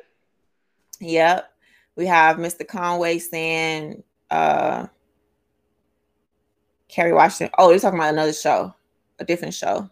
Yep. 1.01 1.53
We 1.97 2.07
have 2.07 2.37
Mr. 2.37 2.67
Conway 2.67 3.19
saying, 3.19 4.03
uh, 4.31 4.87
Kerry 6.93 7.13
Washington. 7.13 7.53
Oh, 7.59 7.71
you're 7.71 7.81
talking 7.81 7.99
about 7.99 8.13
another 8.13 8.35
show, 8.35 8.73
a 9.19 9.25
different 9.25 9.55
show. 9.55 9.89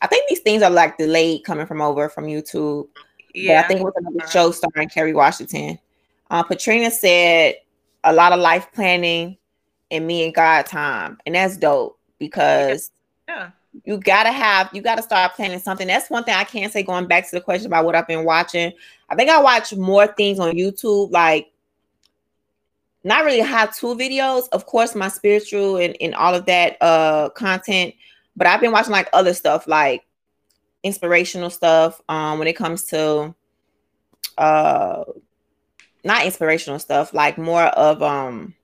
I 0.00 0.06
think 0.06 0.28
these 0.28 0.40
things 0.40 0.62
are 0.62 0.70
like 0.70 0.96
delayed 0.96 1.44
coming 1.44 1.66
from 1.66 1.80
over 1.80 2.08
from 2.08 2.24
YouTube. 2.24 2.88
Yeah, 3.34 3.60
but 3.60 3.64
I 3.64 3.68
think 3.68 3.80
it 3.80 3.84
was 3.84 3.92
another 3.96 4.26
show 4.30 4.50
starring 4.50 4.88
Kerry 4.88 5.12
Washington. 5.12 5.78
Uh, 6.30 6.42
Patrina 6.42 6.90
said 6.90 7.56
a 8.04 8.12
lot 8.12 8.32
of 8.32 8.40
life 8.40 8.68
planning 8.72 9.36
and 9.90 10.06
me 10.06 10.24
and 10.24 10.34
God 10.34 10.66
time, 10.66 11.18
and 11.26 11.34
that's 11.34 11.58
dope 11.58 11.98
because 12.18 12.90
yeah. 13.28 13.50
you 13.84 13.98
gotta 13.98 14.32
have 14.32 14.70
you 14.72 14.80
gotta 14.80 15.02
start 15.02 15.34
planning 15.34 15.58
something. 15.58 15.86
That's 15.86 16.08
one 16.08 16.24
thing 16.24 16.34
I 16.34 16.44
can't 16.44 16.72
say. 16.72 16.82
Going 16.82 17.06
back 17.06 17.28
to 17.28 17.36
the 17.36 17.40
question 17.40 17.66
about 17.66 17.84
what 17.84 17.94
I've 17.94 18.08
been 18.08 18.24
watching, 18.24 18.72
I 19.10 19.14
think 19.14 19.28
I 19.28 19.42
watch 19.42 19.74
more 19.74 20.06
things 20.06 20.38
on 20.38 20.54
YouTube, 20.54 21.10
like 21.10 21.52
not 23.04 23.24
really 23.24 23.40
how 23.40 23.66
to 23.66 23.86
videos. 23.94 24.48
Of 24.52 24.66
course, 24.66 24.94
my 24.94 25.08
spiritual 25.08 25.76
and, 25.76 25.96
and 26.00 26.14
all 26.14 26.34
of 26.34 26.46
that 26.46 26.78
uh 26.80 27.28
content, 27.30 27.94
but 28.34 28.46
I've 28.46 28.60
been 28.60 28.72
watching 28.72 28.92
like 28.92 29.08
other 29.12 29.34
stuff, 29.34 29.68
like 29.68 30.04
inspirational 30.82 31.50
stuff. 31.50 32.00
Um, 32.08 32.38
when 32.38 32.48
it 32.48 32.56
comes 32.56 32.84
to 32.86 33.34
uh 34.38 35.04
not 36.02 36.24
inspirational 36.24 36.78
stuff, 36.78 37.12
like 37.14 37.38
more 37.38 37.64
of 37.64 38.02
um 38.02 38.54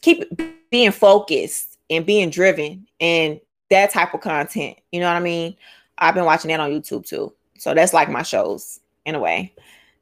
keep 0.00 0.24
being 0.70 0.92
focused 0.92 1.78
and 1.90 2.06
being 2.06 2.30
driven 2.30 2.86
and 3.00 3.40
that 3.70 3.90
type 3.90 4.14
of 4.14 4.20
content. 4.20 4.78
You 4.92 5.00
know 5.00 5.06
what 5.06 5.16
I 5.16 5.20
mean? 5.20 5.56
I've 5.98 6.14
been 6.14 6.24
watching 6.24 6.48
that 6.50 6.60
on 6.60 6.70
YouTube 6.70 7.06
too. 7.06 7.32
So 7.58 7.74
that's 7.74 7.92
like 7.92 8.10
my 8.10 8.22
shows 8.22 8.80
in 9.04 9.14
a 9.14 9.20
way. 9.20 9.54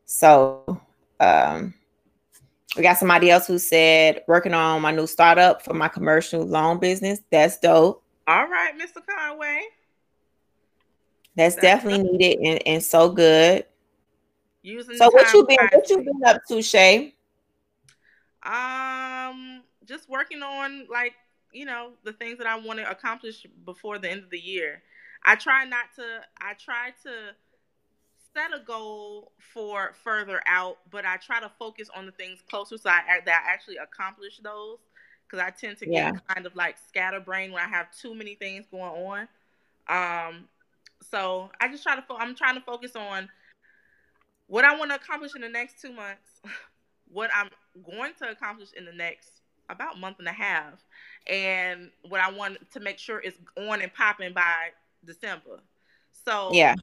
So 0.06 0.80
um 1.20 1.74
we 2.76 2.82
got 2.82 2.98
somebody 2.98 3.30
else 3.30 3.46
who 3.46 3.58
said 3.58 4.22
working 4.26 4.54
on 4.54 4.82
my 4.82 4.90
new 4.90 5.06
startup 5.06 5.62
for 5.62 5.74
my 5.74 5.88
commercial 5.88 6.42
loan 6.42 6.78
business. 6.78 7.20
That's 7.30 7.58
dope. 7.58 8.02
All 8.26 8.48
right, 8.48 8.72
Mr. 8.76 9.04
Conway. 9.06 9.60
That's, 11.36 11.56
That's 11.56 11.62
definitely 11.62 12.08
good. 12.10 12.18
needed 12.18 12.38
and, 12.46 12.66
and 12.66 12.82
so 12.82 13.10
good. 13.10 13.66
Using 14.62 14.96
so 14.96 15.10
what 15.10 15.32
you 15.34 15.44
been 15.46 15.58
what 15.72 15.90
you 15.90 15.98
been 15.98 16.24
up 16.24 16.40
to, 16.48 16.62
Shay? 16.62 17.14
Um, 18.42 19.62
just 19.84 20.08
working 20.08 20.42
on 20.42 20.86
like 20.90 21.12
you 21.52 21.66
know 21.66 21.90
the 22.02 22.12
things 22.12 22.38
that 22.38 22.46
I 22.46 22.58
want 22.58 22.78
to 22.78 22.90
accomplish 22.90 23.46
before 23.64 23.98
the 23.98 24.10
end 24.10 24.22
of 24.22 24.30
the 24.30 24.38
year. 24.38 24.82
I 25.26 25.36
try 25.36 25.64
not 25.64 25.86
to. 25.96 26.02
I 26.40 26.54
try 26.54 26.92
to 27.02 27.34
set 28.34 28.54
a 28.54 28.62
goal 28.62 29.32
for 29.38 29.94
further 30.02 30.42
out, 30.46 30.78
but 30.90 31.06
I 31.06 31.16
try 31.16 31.40
to 31.40 31.50
focus 31.58 31.88
on 31.94 32.06
the 32.06 32.12
things 32.12 32.40
closer 32.48 32.76
so 32.76 32.90
I, 32.90 33.20
that 33.24 33.44
I 33.46 33.52
actually 33.52 33.76
accomplish 33.76 34.38
those. 34.38 34.78
Because 35.26 35.42
I 35.46 35.50
tend 35.50 35.78
to 35.78 35.86
get 35.86 35.92
yeah. 35.92 36.12
kind 36.28 36.44
of 36.46 36.54
like 36.54 36.76
scatterbrain 36.86 37.50
when 37.50 37.62
I 37.62 37.68
have 37.68 37.86
too 37.96 38.14
many 38.14 38.34
things 38.34 38.66
going 38.70 38.82
on. 38.82 39.28
Um, 39.88 40.48
so 41.10 41.50
I 41.60 41.68
just 41.68 41.82
try 41.82 41.96
to. 41.96 42.02
Fo- 42.02 42.18
I'm 42.18 42.34
trying 42.34 42.56
to 42.56 42.60
focus 42.60 42.94
on 42.94 43.28
what 44.46 44.64
I 44.64 44.76
want 44.76 44.90
to 44.90 44.96
accomplish 44.96 45.34
in 45.34 45.40
the 45.40 45.48
next 45.48 45.80
two 45.80 45.92
months, 45.92 46.42
what 47.12 47.30
I'm 47.34 47.48
going 47.84 48.12
to 48.20 48.30
accomplish 48.30 48.68
in 48.76 48.84
the 48.84 48.92
next 48.92 49.30
about 49.70 49.98
month 49.98 50.18
and 50.18 50.28
a 50.28 50.32
half, 50.32 50.84
and 51.26 51.90
what 52.08 52.20
I 52.20 52.30
want 52.30 52.58
to 52.72 52.80
make 52.80 52.98
sure 52.98 53.18
is 53.18 53.34
on 53.56 53.80
and 53.80 53.92
popping 53.94 54.34
by 54.34 54.68
December. 55.06 55.60
So 56.24 56.50
yeah, 56.52 56.74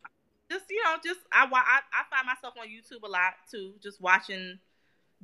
just 0.51 0.65
you 0.69 0.83
know, 0.83 0.95
just 1.03 1.21
I, 1.31 1.45
I 1.45 1.79
I 1.93 2.15
find 2.15 2.27
myself 2.27 2.55
on 2.59 2.67
YouTube 2.67 3.07
a 3.07 3.09
lot 3.09 3.33
too, 3.49 3.73
just 3.81 4.01
watching 4.01 4.59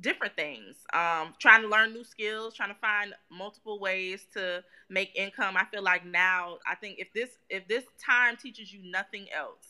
different 0.00 0.34
things, 0.36 0.76
um, 0.92 1.34
trying 1.38 1.62
to 1.62 1.68
learn 1.68 1.92
new 1.92 2.04
skills, 2.04 2.54
trying 2.54 2.70
to 2.70 2.80
find 2.80 3.14
multiple 3.30 3.78
ways 3.80 4.26
to 4.34 4.62
make 4.88 5.14
income. 5.14 5.56
I 5.56 5.64
feel 5.64 5.82
like 5.82 6.04
now, 6.06 6.58
I 6.66 6.74
think 6.76 6.98
if 6.98 7.12
this 7.12 7.30
if 7.50 7.68
this 7.68 7.84
time 8.04 8.36
teaches 8.36 8.72
you 8.72 8.80
nothing 8.90 9.26
else, 9.36 9.66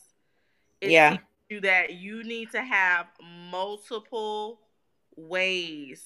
yeah, 0.80 1.18
you 1.48 1.60
that 1.62 1.94
you 1.94 2.22
need 2.22 2.52
to 2.52 2.62
have 2.62 3.06
multiple 3.50 4.60
ways 5.16 6.02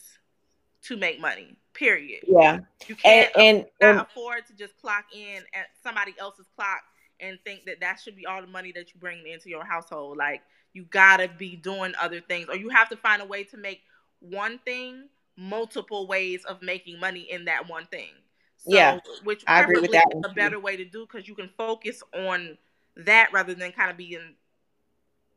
to 0.84 0.96
make 0.96 1.20
money. 1.20 1.56
Period. 1.74 2.24
Yeah, 2.26 2.60
you 2.86 2.96
can't 2.96 3.30
and, 3.36 3.66
and, 3.80 4.00
afford 4.00 4.46
to 4.46 4.54
just 4.54 4.76
clock 4.78 5.06
in 5.14 5.42
at 5.54 5.66
somebody 5.82 6.14
else's 6.18 6.46
clock 6.54 6.82
and 7.22 7.38
think 7.44 7.64
that 7.64 7.80
that 7.80 8.00
should 8.00 8.16
be 8.16 8.26
all 8.26 8.42
the 8.42 8.48
money 8.48 8.72
that 8.72 8.92
you 8.92 9.00
bring 9.00 9.26
into 9.26 9.48
your 9.48 9.64
household. 9.64 10.18
Like 10.18 10.42
you 10.74 10.84
gotta 10.84 11.28
be 11.38 11.56
doing 11.56 11.94
other 12.00 12.20
things, 12.20 12.48
or 12.48 12.56
you 12.56 12.68
have 12.68 12.90
to 12.90 12.96
find 12.96 13.22
a 13.22 13.24
way 13.24 13.44
to 13.44 13.56
make 13.56 13.80
one 14.20 14.58
thing 14.64 15.08
multiple 15.36 16.06
ways 16.06 16.44
of 16.44 16.60
making 16.60 17.00
money 17.00 17.26
in 17.30 17.46
that 17.46 17.68
one 17.68 17.86
thing. 17.86 18.10
So, 18.58 18.74
yeah, 18.74 18.98
which 19.24 19.42
I 19.46 19.62
agree 19.62 19.80
with 19.80 19.92
that. 19.92 20.06
Is 20.14 20.30
a 20.30 20.34
better 20.34 20.60
way 20.60 20.76
to 20.76 20.84
do 20.84 21.06
because 21.10 21.26
you 21.26 21.34
can 21.34 21.48
focus 21.56 22.02
on 22.14 22.58
that 22.96 23.30
rather 23.32 23.54
than 23.54 23.72
kind 23.72 23.90
of 23.90 23.96
being, 23.96 24.34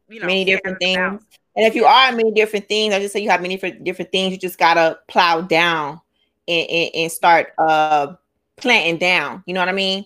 you 0.10 0.20
know, 0.20 0.28
many 0.28 0.46
different 0.46 0.80
things. 0.80 0.98
Out. 0.98 1.22
And 1.56 1.66
if 1.66 1.74
you 1.74 1.86
are 1.86 2.12
many 2.12 2.32
different 2.32 2.68
things, 2.68 2.94
I 2.94 3.00
just 3.00 3.14
say 3.14 3.22
you 3.22 3.30
have 3.30 3.42
many 3.42 3.56
different 3.56 3.84
different 3.84 4.12
things. 4.12 4.32
You 4.32 4.38
just 4.38 4.60
gotta 4.60 5.00
plow 5.08 5.42
down 5.42 6.02
and, 6.48 6.70
and, 6.70 6.92
and 6.96 7.12
start 7.12 7.54
uh 7.58 8.14
planting 8.58 8.98
down. 8.98 9.44
You 9.46 9.54
know 9.54 9.62
what 9.62 9.70
I 9.70 9.74
mean? 9.74 10.06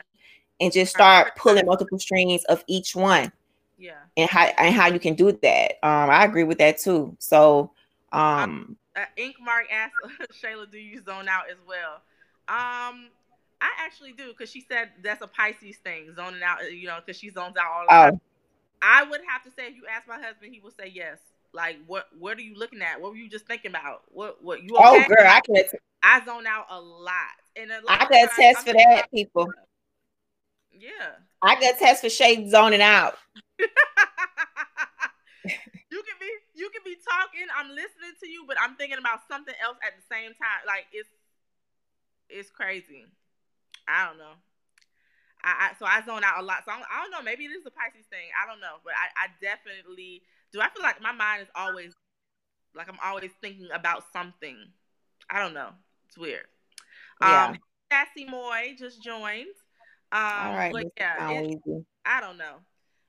And 0.61 0.73
just 0.73 0.93
start 0.93 1.35
pulling 1.37 1.65
multiple 1.65 1.99
strings 1.99 2.43
of 2.45 2.63
each 2.67 2.95
one. 2.95 3.31
Yeah. 3.77 3.93
And 4.17 4.29
how 4.29 4.45
and 4.57 4.75
how 4.75 4.87
you 4.87 4.99
can 4.99 5.15
do 5.15 5.31
that. 5.31 5.71
Um, 5.83 6.09
I 6.09 6.25
agree 6.25 6.43
with 6.43 6.57
that 6.57 6.79
too. 6.79 7.15
So 7.19 7.71
um 8.11 8.75
uh, 8.95 9.05
Ink 9.15 9.35
Mark 9.41 9.65
asked 9.71 9.93
Shayla, 10.43 10.69
do 10.69 10.77
you 10.77 11.01
zone 11.01 11.29
out 11.29 11.49
as 11.49 11.57
well? 11.65 12.01
Um, 12.49 13.09
I 13.61 13.69
actually 13.77 14.13
do 14.13 14.29
because 14.29 14.49
she 14.49 14.61
said 14.61 14.89
that's 15.03 15.21
a 15.21 15.27
Pisces 15.27 15.77
thing, 15.77 16.13
zoning 16.15 16.41
out. 16.43 16.71
You 16.71 16.87
know, 16.87 16.97
because 17.05 17.19
she 17.19 17.29
zones 17.29 17.55
out 17.57 17.65
all 17.71 17.85
the 17.87 17.93
oh. 17.93 18.09
time. 18.11 18.21
I 18.81 19.03
would 19.03 19.21
have 19.27 19.43
to 19.43 19.51
say, 19.51 19.67
if 19.67 19.75
you 19.75 19.83
ask 19.93 20.07
my 20.07 20.19
husband, 20.19 20.53
he 20.53 20.61
would 20.61 20.75
say 20.75 20.89
yes. 20.93 21.17
Like, 21.53 21.77
what 21.87 22.07
what 22.17 22.37
are 22.37 22.41
you 22.41 22.55
looking 22.55 22.81
at? 22.81 23.01
What 23.01 23.11
were 23.11 23.17
you 23.17 23.29
just 23.29 23.45
thinking 23.45 23.71
about? 23.71 24.03
What 24.09 24.43
what 24.43 24.63
you? 24.63 24.75
Oh, 24.77 24.95
okay? 24.95 25.05
Oh, 25.05 25.15
girl, 25.15 25.27
I 25.27 25.41
can. 25.41 25.63
I 26.01 26.25
zone 26.25 26.47
out 26.47 26.67
a 26.69 26.79
lot, 26.79 27.13
and 27.55 27.71
a 27.71 27.75
lot 27.85 28.01
I 28.01 28.05
can 28.05 28.25
attest 28.25 28.67
for 28.67 28.73
that, 28.73 29.11
people. 29.11 29.51
Yeah, 30.79 31.19
I 31.41 31.55
can 31.55 31.75
attest 31.75 32.01
for 32.01 32.09
Shay 32.09 32.47
zoning 32.49 32.81
out. 32.81 33.15
you 33.59 33.67
can 36.03 36.17
be 36.19 36.31
you 36.55 36.69
can 36.69 36.81
be 36.85 36.95
talking. 37.03 37.47
I'm 37.55 37.69
listening 37.69 38.15
to 38.23 38.27
you, 38.29 38.45
but 38.47 38.57
I'm 38.61 38.75
thinking 38.75 38.97
about 38.97 39.19
something 39.29 39.55
else 39.61 39.77
at 39.85 39.93
the 39.95 40.03
same 40.09 40.31
time. 40.39 40.63
Like 40.65 40.85
it's 40.93 41.09
it's 42.29 42.49
crazy. 42.49 43.05
I 43.87 44.07
don't 44.07 44.17
know. 44.17 44.37
I, 45.43 45.71
I 45.71 45.79
so 45.79 45.85
I 45.85 46.01
zone 46.05 46.23
out 46.23 46.41
a 46.41 46.45
lot. 46.45 46.63
So 46.65 46.71
I'm, 46.71 46.79
I 46.79 47.05
do 47.05 47.11
not 47.11 47.19
know. 47.19 47.25
Maybe 47.25 47.45
it 47.45 47.51
is 47.51 47.65
a 47.65 47.71
Pisces 47.71 48.07
thing. 48.09 48.31
I 48.35 48.47
don't 48.47 48.61
know, 48.61 48.79
but 48.83 48.93
I, 48.93 49.25
I 49.25 49.27
definitely 49.41 50.23
do. 50.51 50.61
I 50.61 50.69
feel 50.69 50.83
like 50.83 51.01
my 51.01 51.11
mind 51.11 51.43
is 51.43 51.49
always 51.55 51.93
like 52.75 52.87
I'm 52.87 52.99
always 53.03 53.31
thinking 53.41 53.67
about 53.73 54.03
something. 54.13 54.57
I 55.29 55.39
don't 55.39 55.53
know. 55.53 55.71
It's 56.07 56.17
weird. 56.17 56.45
Yeah. 57.21 57.47
Um, 57.47 57.57
Sassy 57.91 58.25
Moy 58.25 58.75
just 58.77 59.01
joined. 59.01 59.47
Um, 60.11 60.21
All 60.21 60.55
right. 60.55 60.71
But 60.71 60.87
yeah, 60.97 61.43
I 62.05 62.21
don't 62.21 62.37
know. 62.37 62.55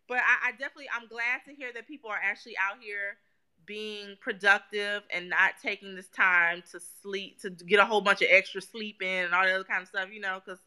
But 0.09 0.19
I, 0.19 0.49
I 0.49 0.51
definitely 0.53 0.89
I'm 0.95 1.09
glad 1.09 1.41
to 1.47 1.55
hear 1.55 1.73
that 1.73 1.87
people 1.87 2.11
are 2.11 2.21
actually 2.23 2.57
out 2.59 2.79
here 2.81 3.17
being 3.67 4.17
productive 4.21 5.03
and 5.15 5.29
not 5.31 5.53
taking 5.63 5.95
this 5.95 6.09
time 6.09 6.63
to 6.73 6.81
sleep 7.03 7.41
to 7.41 7.51
get 7.51 7.79
a 7.79 7.85
whole 7.85 8.01
bunch 8.01 8.21
of 8.23 8.29
extra 8.31 8.61
sleep 8.61 9.03
in 9.03 9.27
and 9.27 9.35
all 9.35 9.45
that 9.45 9.55
other 9.55 9.65
kind 9.65 9.83
of 9.83 9.89
stuff, 9.89 10.09
you 10.13 10.21
know, 10.21 10.41
because 10.45 10.59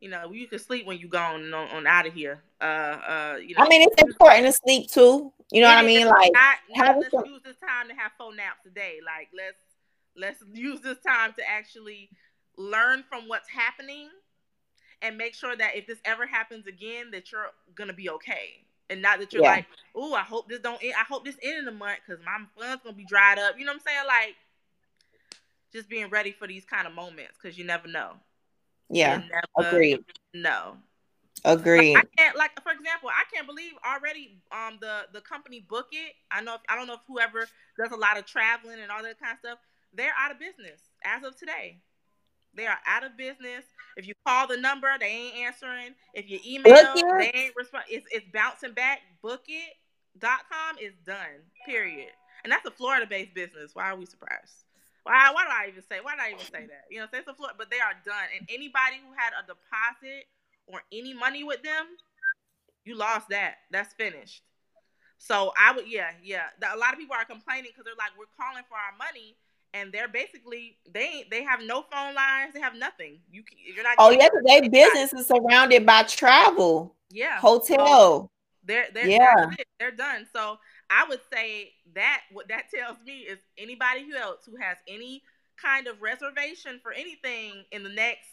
you 0.00 0.10
know 0.10 0.32
you 0.32 0.46
can 0.48 0.58
sleep 0.58 0.86
when 0.86 0.98
you 0.98 1.08
gone 1.08 1.54
on, 1.54 1.68
on 1.68 1.86
out 1.86 2.06
of 2.06 2.12
here. 2.12 2.42
Uh, 2.60 2.64
uh, 2.64 3.36
you 3.40 3.54
know. 3.54 3.64
I 3.64 3.68
mean, 3.68 3.82
it's 3.82 4.02
important 4.02 4.46
to 4.46 4.52
sleep 4.52 4.90
too. 4.90 5.32
You 5.50 5.62
know 5.62 5.68
what 5.68 5.78
I 5.78 5.86
mean? 5.86 6.06
Like, 6.06 6.32
not, 6.32 6.96
let's 6.98 7.10
some... 7.10 7.24
use 7.26 7.42
this 7.44 7.56
time 7.58 7.88
to 7.88 7.94
have 7.94 8.12
phone 8.18 8.36
naps 8.36 8.62
today. 8.64 8.98
Like, 9.04 9.28
let's 9.36 9.60
let's 10.16 10.42
use 10.52 10.80
this 10.80 10.98
time 11.06 11.32
to 11.38 11.48
actually 11.48 12.10
learn 12.56 13.04
from 13.08 13.28
what's 13.28 13.48
happening 13.48 14.08
and 15.02 15.16
make 15.16 15.34
sure 15.34 15.56
that 15.56 15.76
if 15.76 15.86
this 15.86 15.98
ever 16.04 16.26
happens 16.26 16.66
again, 16.66 17.10
that 17.12 17.32
you're 17.32 17.50
gonna 17.74 17.92
be 17.92 18.10
okay 18.10 18.64
and 18.90 19.02
not 19.02 19.18
that 19.18 19.32
you're 19.32 19.42
yeah. 19.42 19.50
like, 19.50 19.66
oh, 19.94 20.14
I 20.14 20.22
hope 20.22 20.48
this 20.48 20.60
don't. 20.60 20.82
End, 20.82 20.94
I 20.98 21.04
hope 21.04 21.24
this 21.24 21.36
end 21.42 21.58
in 21.58 21.68
a 21.68 21.76
month 21.76 21.98
because 22.06 22.22
my 22.24 22.38
funds 22.58 22.82
gonna 22.84 22.96
be 22.96 23.04
dried 23.04 23.38
up. 23.38 23.58
You 23.58 23.64
know 23.64 23.72
what 23.72 23.82
I'm 23.86 23.86
saying? 23.86 24.06
Like, 24.06 24.36
just 25.72 25.88
being 25.88 26.08
ready 26.10 26.32
for 26.32 26.46
these 26.46 26.64
kind 26.64 26.86
of 26.86 26.94
moments 26.94 27.32
because 27.40 27.58
you 27.58 27.64
never 27.64 27.88
know. 27.88 28.12
Yeah, 28.90 29.22
agreed. 29.58 30.04
No, 30.34 30.76
agreed. 31.44 31.94
Like, 31.94 32.08
I 32.18 32.22
can't 32.22 32.36
like 32.36 32.62
for 32.62 32.72
example, 32.72 33.08
I 33.08 33.24
can't 33.32 33.46
believe 33.46 33.72
already. 33.84 34.38
Um, 34.52 34.78
the 34.80 35.02
the 35.12 35.20
company 35.20 35.64
Bookit. 35.68 36.12
I 36.30 36.42
know. 36.42 36.54
If, 36.54 36.60
I 36.68 36.76
don't 36.76 36.86
know 36.86 36.94
if 36.94 37.00
whoever 37.08 37.48
does 37.78 37.92
a 37.92 37.96
lot 37.96 38.18
of 38.18 38.26
traveling 38.26 38.80
and 38.80 38.90
all 38.90 39.02
that 39.02 39.18
kind 39.18 39.32
of 39.32 39.38
stuff, 39.38 39.58
they're 39.94 40.14
out 40.18 40.30
of 40.30 40.38
business 40.38 40.80
as 41.04 41.24
of 41.24 41.36
today. 41.36 41.78
They 42.56 42.66
are 42.66 42.78
out 42.86 43.04
of 43.04 43.16
business. 43.16 43.64
If 43.96 44.06
you 44.06 44.14
call 44.26 44.46
the 44.46 44.56
number, 44.56 44.88
they 44.98 45.06
ain't 45.06 45.36
answering. 45.36 45.94
If 46.14 46.30
you 46.30 46.38
email, 46.46 46.74
them, 46.74 47.18
they 47.18 47.30
ain't 47.34 47.54
respond. 47.56 47.84
It's, 47.88 48.06
it's 48.10 48.26
bouncing 48.32 48.72
back. 48.72 49.00
Bookit.com 49.22 50.78
is 50.80 50.94
done. 51.06 51.42
Period. 51.66 52.10
And 52.44 52.52
that's 52.52 52.66
a 52.66 52.70
Florida-based 52.70 53.34
business. 53.34 53.74
Why 53.74 53.90
are 53.90 53.96
we 53.96 54.06
surprised? 54.06 54.64
Why? 55.04 55.30
Why 55.32 55.44
do 55.44 55.50
I 55.50 55.68
even 55.68 55.82
say? 55.88 56.00
Why 56.02 56.14
do 56.16 56.22
I 56.22 56.28
even 56.28 56.46
say 56.46 56.66
that? 56.66 56.84
You 56.90 56.98
know, 57.00 57.06
it's 57.12 57.28
a 57.28 57.34
Florida, 57.34 57.56
but 57.58 57.70
they 57.70 57.80
are 57.80 57.94
done. 58.04 58.28
And 58.38 58.48
anybody 58.52 59.00
who 59.04 59.12
had 59.16 59.32
a 59.32 59.46
deposit 59.46 60.26
or 60.66 60.82
any 60.92 61.14
money 61.14 61.44
with 61.44 61.62
them, 61.62 61.86
You 62.84 62.96
lost 62.96 63.28
that. 63.30 63.56
That's 63.70 63.92
finished. 63.94 64.42
So 65.18 65.52
I 65.58 65.72
would, 65.72 65.88
yeah, 65.88 66.12
yeah. 66.22 66.52
A 66.60 66.76
lot 66.76 66.92
of 66.92 66.98
people 66.98 67.16
are 67.16 67.24
complaining 67.24 67.70
because 67.72 67.84
they're 67.84 67.96
like, 67.96 68.12
we're 68.18 68.28
calling 68.36 68.64
for 68.68 68.76
our 68.76 68.92
money, 68.98 69.36
and 69.74 69.92
they're 69.92 70.08
basically 70.08 70.78
they 70.90 71.26
they 71.30 71.42
have 71.42 71.60
no 71.60 71.84
phone 71.92 72.14
lines, 72.14 72.54
they 72.54 72.60
have 72.60 72.76
nothing. 72.76 73.18
You 73.30 73.42
you're 73.74 73.84
not. 73.84 73.96
Oh 73.98 74.10
yeah, 74.10 74.28
their 74.46 74.70
business 74.70 75.12
is 75.12 75.26
surrounded 75.26 75.84
by 75.84 76.04
travel. 76.04 76.94
Yeah, 77.10 77.38
hotel. 77.38 77.86
So 77.86 78.30
they're 78.64 78.86
they're 78.94 79.08
yeah 79.08 79.50
they're 79.78 79.90
done. 79.90 80.26
So 80.32 80.58
I 80.88 81.04
would 81.08 81.20
say 81.32 81.72
that 81.94 82.22
what 82.32 82.48
that 82.48 82.70
tells 82.74 82.96
me 83.04 83.18
is 83.18 83.38
anybody 83.58 84.06
who 84.08 84.16
else 84.16 84.46
who 84.46 84.56
has 84.56 84.78
any 84.88 85.22
kind 85.60 85.86
of 85.86 86.00
reservation 86.00 86.80
for 86.82 86.92
anything 86.92 87.64
in 87.70 87.82
the 87.82 87.90
next 87.90 88.28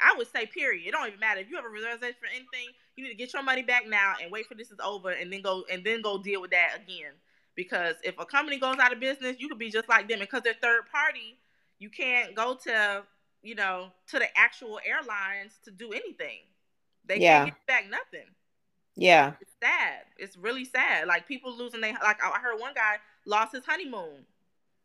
I 0.00 0.14
would 0.16 0.30
say 0.30 0.46
period. 0.46 0.86
It 0.86 0.92
don't 0.92 1.06
even 1.06 1.20
matter 1.20 1.40
if 1.40 1.48
you 1.48 1.56
have 1.56 1.64
a 1.64 1.68
reservation 1.68 2.16
for 2.20 2.26
anything. 2.26 2.74
You 2.96 3.04
need 3.04 3.10
to 3.10 3.16
get 3.16 3.32
your 3.32 3.42
money 3.42 3.62
back 3.62 3.84
now 3.88 4.14
and 4.22 4.30
wait 4.30 4.46
for 4.46 4.54
this 4.54 4.70
is 4.70 4.78
over 4.84 5.10
and 5.10 5.32
then 5.32 5.40
go 5.40 5.64
and 5.70 5.84
then 5.84 6.02
go 6.02 6.22
deal 6.22 6.40
with 6.40 6.50
that 6.50 6.76
again. 6.76 7.12
Because 7.56 7.94
if 8.02 8.18
a 8.18 8.24
company 8.24 8.58
goes 8.58 8.76
out 8.78 8.92
of 8.92 9.00
business, 9.00 9.36
you 9.38 9.48
could 9.48 9.58
be 9.58 9.70
just 9.70 9.88
like 9.88 10.08
them. 10.08 10.18
because 10.18 10.42
they're 10.42 10.54
third 10.60 10.82
party, 10.90 11.38
you 11.78 11.88
can't 11.88 12.34
go 12.34 12.56
to 12.64 13.02
you 13.42 13.54
know 13.54 13.88
to 14.08 14.18
the 14.18 14.26
actual 14.36 14.80
airlines 14.84 15.58
to 15.64 15.70
do 15.70 15.92
anything. 15.92 16.40
They 17.06 17.20
yeah. 17.20 17.44
can't 17.44 17.50
get 17.50 17.66
back 17.66 17.84
nothing. 17.90 18.28
Yeah, 18.96 19.32
it's 19.40 19.52
sad. 19.62 20.02
It's 20.18 20.36
really 20.36 20.64
sad. 20.64 21.06
Like 21.06 21.28
people 21.28 21.56
losing 21.56 21.80
they 21.80 21.92
like 21.92 22.22
I 22.22 22.38
heard 22.40 22.58
one 22.58 22.74
guy 22.74 22.96
lost 23.26 23.52
his 23.52 23.64
honeymoon 23.64 24.24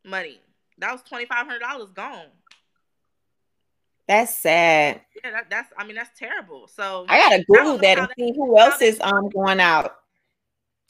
money. 0.04 0.40
That 0.78 0.92
was 0.92 1.02
twenty 1.04 1.26
five 1.26 1.46
hundred 1.46 1.60
dollars 1.60 1.92
gone. 1.92 2.28
That's 4.10 4.34
sad. 4.34 5.02
Yeah, 5.24 5.32
that, 5.32 5.50
that's. 5.52 5.72
I 5.78 5.86
mean, 5.86 5.96
that's 5.96 6.18
terrible. 6.18 6.68
So 6.68 7.06
I 7.08 7.30
gotta 7.30 7.44
Google 7.44 7.78
that 7.78 8.00
and 8.00 8.08
see 8.18 8.34
who 8.36 8.58
else 8.58 8.82
is 8.82 9.00
um 9.02 9.30
going 9.30 9.60
out. 9.60 9.98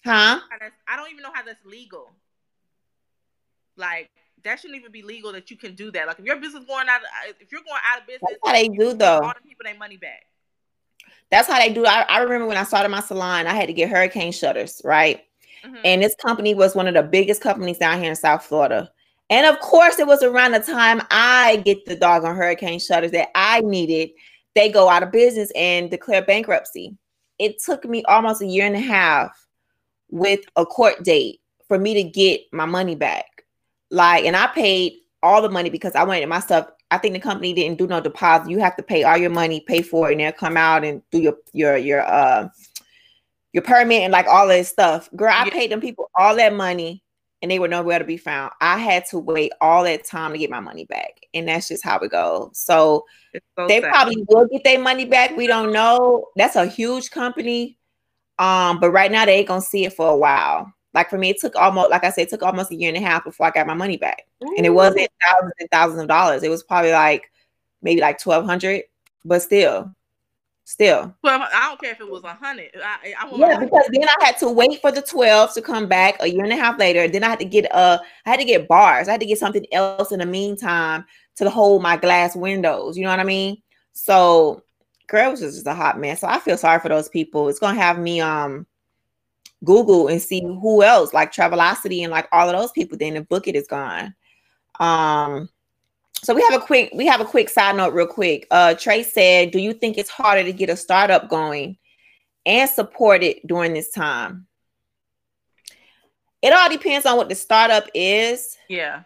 Huh? 0.06 0.40
I 0.88 0.96
don't 0.96 1.12
even 1.12 1.24
know 1.24 1.32
how 1.34 1.44
that's 1.44 1.64
legal. 1.66 2.12
Like 3.76 4.10
that 4.44 4.60
shouldn't 4.60 4.80
even 4.80 4.92
be 4.92 5.02
legal 5.02 5.32
that 5.34 5.50
you 5.52 5.58
can 5.58 5.76
do 5.76 5.92
that. 5.92 6.08
Like 6.08 6.20
if 6.20 6.26
your 6.26 6.40
business 6.40 6.66
going 6.66 6.88
out, 6.90 7.02
of, 7.02 7.36
if 7.40 7.52
you're 7.52 7.62
going 7.62 7.82
out 7.90 8.02
of 8.02 8.08
business, 8.08 8.30
that's 8.30 8.40
how 8.46 8.54
they 8.54 8.68
do 8.68 8.94
though. 8.94 9.20
All 9.20 9.34
the 9.34 9.48
people 9.48 9.64
their 9.64 9.78
money 9.78 9.98
back. 9.98 10.24
That's 11.32 11.48
how 11.48 11.60
they 11.60 11.72
do. 11.72 11.86
I, 11.86 12.06
I 12.10 12.20
remember 12.20 12.48
when 12.48 12.58
I 12.58 12.64
started 12.64 12.90
my 12.90 13.02
salon, 13.02 13.48
I 13.48 13.54
had 13.54 13.68
to 13.68 13.74
get 13.74 13.90
hurricane 13.90 14.32
shutters, 14.32 14.82
right? 14.84 15.22
Mm-hmm. 15.64 15.78
And 15.84 16.02
this 16.02 16.16
company 16.16 16.54
was 16.54 16.76
one 16.76 16.88
of 16.88 16.94
the 16.94 17.04
biggest 17.04 17.42
companies 17.42 17.78
down 17.78 18.00
here 18.00 18.10
in 18.10 18.16
South 18.16 18.44
Florida. 18.46 18.90
And 19.30 19.46
of 19.46 19.60
course, 19.60 20.00
it 20.00 20.08
was 20.08 20.24
around 20.24 20.54
the 20.54 20.60
time 20.60 21.02
I 21.12 21.58
get 21.66 21.86
the 21.86 21.96
dog 21.96 22.24
on 22.24 22.36
hurricane 22.36 22.80
shutters 22.80 23.12
that 23.12 23.30
I 23.36 23.62
needed. 23.62 24.12
They 24.56 24.70
go 24.70 24.90
out 24.90 25.04
of 25.04 25.12
business 25.12 25.52
and 25.56 25.92
declare 25.92 26.24
bankruptcy. 26.24 26.98
It 27.38 27.62
took 27.64 27.86
me 27.86 28.04
almost 28.06 28.42
a 28.42 28.48
year 28.48 28.66
and 28.66 28.76
a 28.76 28.80
half 28.80 29.49
with 30.10 30.42
a 30.56 30.66
court 30.66 31.04
date 31.04 31.40
for 31.68 31.78
me 31.78 31.94
to 31.96 32.04
get 32.04 32.42
my 32.52 32.66
money 32.66 32.96
back. 32.96 33.26
Like, 33.92 34.26
and 34.26 34.36
I 34.36 34.48
paid 34.48 34.94
all 35.24 35.42
the 35.42 35.50
money 35.50 35.70
because 35.70 35.96
I 35.96 36.04
wanted 36.04 36.28
my 36.28 36.40
stuff. 36.40 36.68
I 36.92 36.98
think 36.98 37.14
the 37.14 37.20
company 37.20 37.54
didn't 37.54 37.78
do 37.78 37.88
no 37.88 38.02
deposit. 38.02 38.50
You 38.50 38.60
have 38.60 38.76
to 38.78 38.84
pay 38.84 39.04
all 39.04 39.18
your 39.18 39.30
money, 39.30 39.62
pay 39.62 39.82
for 39.82 40.10
it, 40.10 40.14
and 40.14 40.22
they'll 40.22 40.32
come 40.32 40.58
out 40.58 40.84
and 40.84 41.02
do 41.12 41.20
your 41.20 41.36
your 41.54 41.78
your 41.78 42.02
uh 42.02 42.50
your 43.54 43.64
permit 43.64 44.02
and 44.02 44.12
like 44.12 44.28
all 44.28 44.48
this 44.48 44.70
stuff. 44.70 45.10
Girl, 45.16 45.32
I 45.32 45.46
yeah. 45.46 45.52
paid 45.52 45.72
them 45.72 45.82
people 45.82 46.10
all 46.16 46.36
that 46.36 46.54
money 46.54 47.04
and 47.42 47.50
they 47.50 47.60
were 47.60 47.68
nowhere 47.68 48.00
to 48.00 48.06
be 48.06 48.18
found. 48.18 48.52
I 48.62 48.78
had 48.78 49.06
to 49.08 49.20
wait 49.20 49.52
all 49.62 49.84
that 49.86 50.06
time 50.06 50.34
to 50.34 50.38
get 50.38 50.50
my 50.50 50.60
money 50.60 50.86
back. 50.86 51.22
And 51.34 51.48
that's 51.48 51.70
just 51.70 51.84
how 51.84 52.00
it 52.00 52.12
goes. 52.12 52.58
So, 52.58 53.06
so 53.58 53.68
they 53.68 53.82
sad. 53.82 53.92
probably 53.92 54.26
will 54.28 54.48
get 54.48 54.64
their 54.64 54.80
money 54.80 55.06
back. 55.06 55.36
We 55.38 55.48
don't 55.48 55.72
know. 55.72 56.28
That's 56.36 56.56
a 56.56 56.66
huge 56.66 57.12
company. 57.12 57.79
Um, 58.40 58.80
but 58.80 58.92
right 58.92 59.12
now 59.12 59.26
they 59.26 59.36
ain't 59.36 59.48
gonna 59.48 59.62
see 59.62 59.86
it 59.86 59.94
for 59.94 60.10
a 60.10 60.16
while. 60.16 60.74
Like 60.94 61.10
for 61.10 61.18
me, 61.18 61.30
it 61.30 61.40
took 61.40 61.56
almost, 61.56 61.92
like 61.92 62.04
I 62.04 62.10
said, 62.10 62.24
it 62.24 62.30
took 62.30 62.42
almost 62.42 62.72
a 62.72 62.76
year 62.76 62.88
and 62.88 62.98
a 62.98 63.08
half 63.08 63.24
before 63.24 63.46
I 63.46 63.52
got 63.52 63.68
my 63.68 63.76
money 63.76 63.98
back. 63.98 64.26
Ooh. 64.44 64.56
And 64.58 64.66
it 64.66 64.72
wasn't 64.72 65.10
thousands 65.28 65.54
and 65.60 65.70
thousands 65.70 66.02
of 66.02 66.08
dollars. 66.08 66.42
It 66.42 66.50
was 66.50 66.64
probably 66.64 66.92
like 66.92 67.30
maybe 67.82 68.02
like 68.02 68.18
twelve 68.18 68.46
hundred, 68.46 68.84
but 69.24 69.42
still. 69.42 69.94
Still. 70.64 71.16
Well, 71.24 71.48
I 71.52 71.68
don't 71.68 71.82
care 71.82 71.94
if 71.94 72.00
it 72.00 72.10
was 72.10 72.24
a 72.24 72.36
hundred. 72.36 72.70
I, 72.76 73.16
I 73.20 73.36
yeah, 73.36 73.58
because 73.58 73.90
then 73.92 74.08
I 74.08 74.26
had 74.26 74.38
to 74.38 74.50
wait 74.50 74.80
for 74.82 74.92
the 74.92 75.02
12 75.02 75.56
to 75.56 75.64
come 75.64 75.88
back 75.88 76.18
a 76.20 76.28
year 76.28 76.44
and 76.44 76.54
a 76.54 76.56
half 76.56 76.78
later. 76.78 77.08
Then 77.08 77.24
I 77.24 77.30
had 77.30 77.40
to 77.40 77.46
get 77.46 77.74
uh 77.74 77.98
I 78.28 78.30
had 78.30 78.40
to 78.40 78.46
get 78.46 78.68
bars. 78.68 79.08
I 79.08 79.14
had 79.14 79.20
to 79.22 79.26
get 79.26 79.40
something 79.40 79.66
else 79.72 80.12
in 80.12 80.20
the 80.20 80.28
meantime 80.28 81.06
to 81.38 81.50
hold 81.50 81.82
my 81.82 81.98
glass 81.98 82.36
windows. 82.36 82.96
You 82.96 83.04
know 83.04 83.10
what 83.10 83.20
I 83.20 83.24
mean? 83.24 83.58
So 83.94 84.62
girl 85.10 85.32
was 85.32 85.42
just 85.42 85.68
a 85.68 85.74
hot 85.74 86.00
mess. 86.00 86.22
So 86.22 86.28
I 86.28 86.40
feel 86.40 86.58
sorry 86.58 86.80
for 86.80 86.90
those 86.90 87.10
people. 87.10 87.50
It's 87.50 87.60
gonna 87.60 87.80
have 87.80 88.00
me 88.00 88.22
um 88.22 88.66
Google 89.64 90.08
and 90.08 90.22
see 90.22 90.42
who 90.42 90.84
else 90.84 91.14
like 91.14 91.34
Travelocity 91.34 92.04
and 92.04 92.12
like 92.12 92.28
all 92.32 92.50
of 92.50 92.58
those 92.58 92.72
people. 92.72 92.98
Then 92.98 93.16
the 93.16 93.22
Bookit 93.22 93.56
is 93.56 93.68
gone. 93.68 94.16
Um 94.80 95.50
so 96.24 96.34
we 96.34 96.42
have 96.42 96.62
a 96.62 96.66
quick 96.66 96.92
we 96.94 97.06
have 97.06 97.22
a 97.22 97.26
quick 97.26 97.50
side 97.50 97.76
note 97.76 97.94
real 97.94 98.08
quick 98.08 98.46
uh 98.52 98.74
trey 98.76 99.04
said 99.04 99.52
do 99.52 99.60
you 99.60 99.74
think 99.74 99.98
it's 99.98 100.10
harder 100.10 100.44
to 100.44 100.52
get 100.52 100.70
a 100.70 100.76
startup 100.76 101.30
going 101.30 101.78
and 102.46 102.70
support 102.70 103.24
it 103.24 103.46
during 103.48 103.74
this 103.74 103.92
time 103.92 104.46
it 106.42 106.54
all 106.54 106.70
depends 106.70 107.06
on 107.06 107.18
what 107.18 107.30
the 107.30 107.36
startup 107.36 107.86
is 107.94 108.58
yeah 108.68 109.04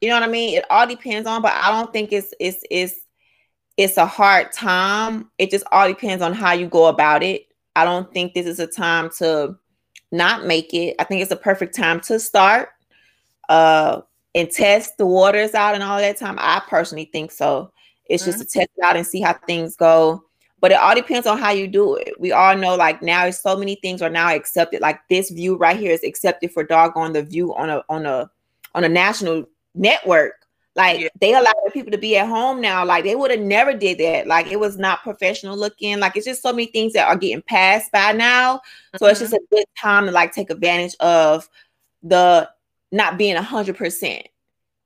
you 0.00 0.08
know 0.08 0.14
what 0.14 0.22
i 0.22 0.28
mean 0.28 0.56
it 0.56 0.64
all 0.70 0.86
depends 0.86 1.28
on 1.28 1.42
but 1.42 1.52
i 1.52 1.70
don't 1.70 1.92
think 1.92 2.12
it's 2.12 2.32
it's 2.40 2.64
it's 2.70 2.94
it's 3.76 3.96
a 3.96 4.06
hard 4.06 4.52
time 4.52 5.30
it 5.38 5.50
just 5.50 5.64
all 5.72 5.88
depends 5.88 6.22
on 6.22 6.32
how 6.32 6.52
you 6.52 6.66
go 6.66 6.86
about 6.86 7.22
it 7.22 7.46
i 7.76 7.84
don't 7.84 8.12
think 8.12 8.34
this 8.34 8.46
is 8.46 8.60
a 8.60 8.66
time 8.66 9.10
to 9.16 9.56
not 10.10 10.46
make 10.46 10.74
it 10.74 10.94
i 10.98 11.04
think 11.04 11.22
it's 11.22 11.30
a 11.30 11.36
perfect 11.36 11.74
time 11.74 12.00
to 12.00 12.18
start 12.18 12.70
uh 13.48 14.00
and 14.34 14.50
test 14.50 14.96
the 14.98 15.06
waters 15.06 15.54
out 15.54 15.74
and 15.74 15.82
all 15.82 15.98
that 15.98 16.16
time? 16.16 16.36
I 16.38 16.62
personally 16.68 17.08
think 17.12 17.32
so. 17.32 17.70
It's 18.06 18.22
mm-hmm. 18.22 18.32
just 18.32 18.50
to 18.50 18.58
test 18.58 18.70
it 18.76 18.84
out 18.84 18.96
and 18.96 19.06
see 19.06 19.20
how 19.20 19.34
things 19.46 19.76
go. 19.76 20.24
But 20.60 20.70
it 20.70 20.78
all 20.78 20.94
depends 20.94 21.26
on 21.26 21.38
how 21.38 21.50
you 21.50 21.66
do 21.66 21.96
it. 21.96 22.14
We 22.20 22.30
all 22.30 22.56
know 22.56 22.76
like 22.76 23.02
now 23.02 23.26
it's 23.26 23.42
so 23.42 23.56
many 23.56 23.76
things 23.76 24.00
are 24.00 24.10
now 24.10 24.32
accepted. 24.32 24.80
Like 24.80 25.00
this 25.10 25.30
view 25.30 25.56
right 25.56 25.78
here 25.78 25.90
is 25.90 26.04
accepted 26.04 26.52
for 26.52 26.62
doggone 26.62 27.12
the 27.12 27.22
view 27.22 27.52
on 27.54 27.68
a 27.68 27.82
on 27.88 28.06
a 28.06 28.30
on 28.74 28.84
a 28.84 28.88
national 28.88 29.44
network. 29.74 30.41
Like 30.74 31.00
yeah. 31.00 31.08
they 31.20 31.34
allow 31.34 31.52
people 31.72 31.92
to 31.92 31.98
be 31.98 32.16
at 32.16 32.28
home 32.28 32.60
now. 32.60 32.84
Like 32.84 33.04
they 33.04 33.14
would 33.14 33.30
have 33.30 33.40
never 33.40 33.74
did 33.74 33.98
that. 33.98 34.26
Like 34.26 34.46
it 34.46 34.58
was 34.58 34.78
not 34.78 35.02
professional 35.02 35.56
looking. 35.56 36.00
Like 36.00 36.16
it's 36.16 36.24
just 36.24 36.42
so 36.42 36.52
many 36.52 36.66
things 36.66 36.94
that 36.94 37.08
are 37.08 37.16
getting 37.16 37.42
passed 37.42 37.92
by 37.92 38.12
now. 38.12 38.60
So 38.96 39.04
mm-hmm. 39.04 39.10
it's 39.10 39.20
just 39.20 39.34
a 39.34 39.40
good 39.50 39.66
time 39.78 40.06
to 40.06 40.12
like 40.12 40.32
take 40.32 40.50
advantage 40.50 40.96
of 41.00 41.48
the 42.02 42.48
not 42.90 43.18
being 43.18 43.36
a 43.36 43.42
hundred 43.42 43.76
percent. 43.76 44.26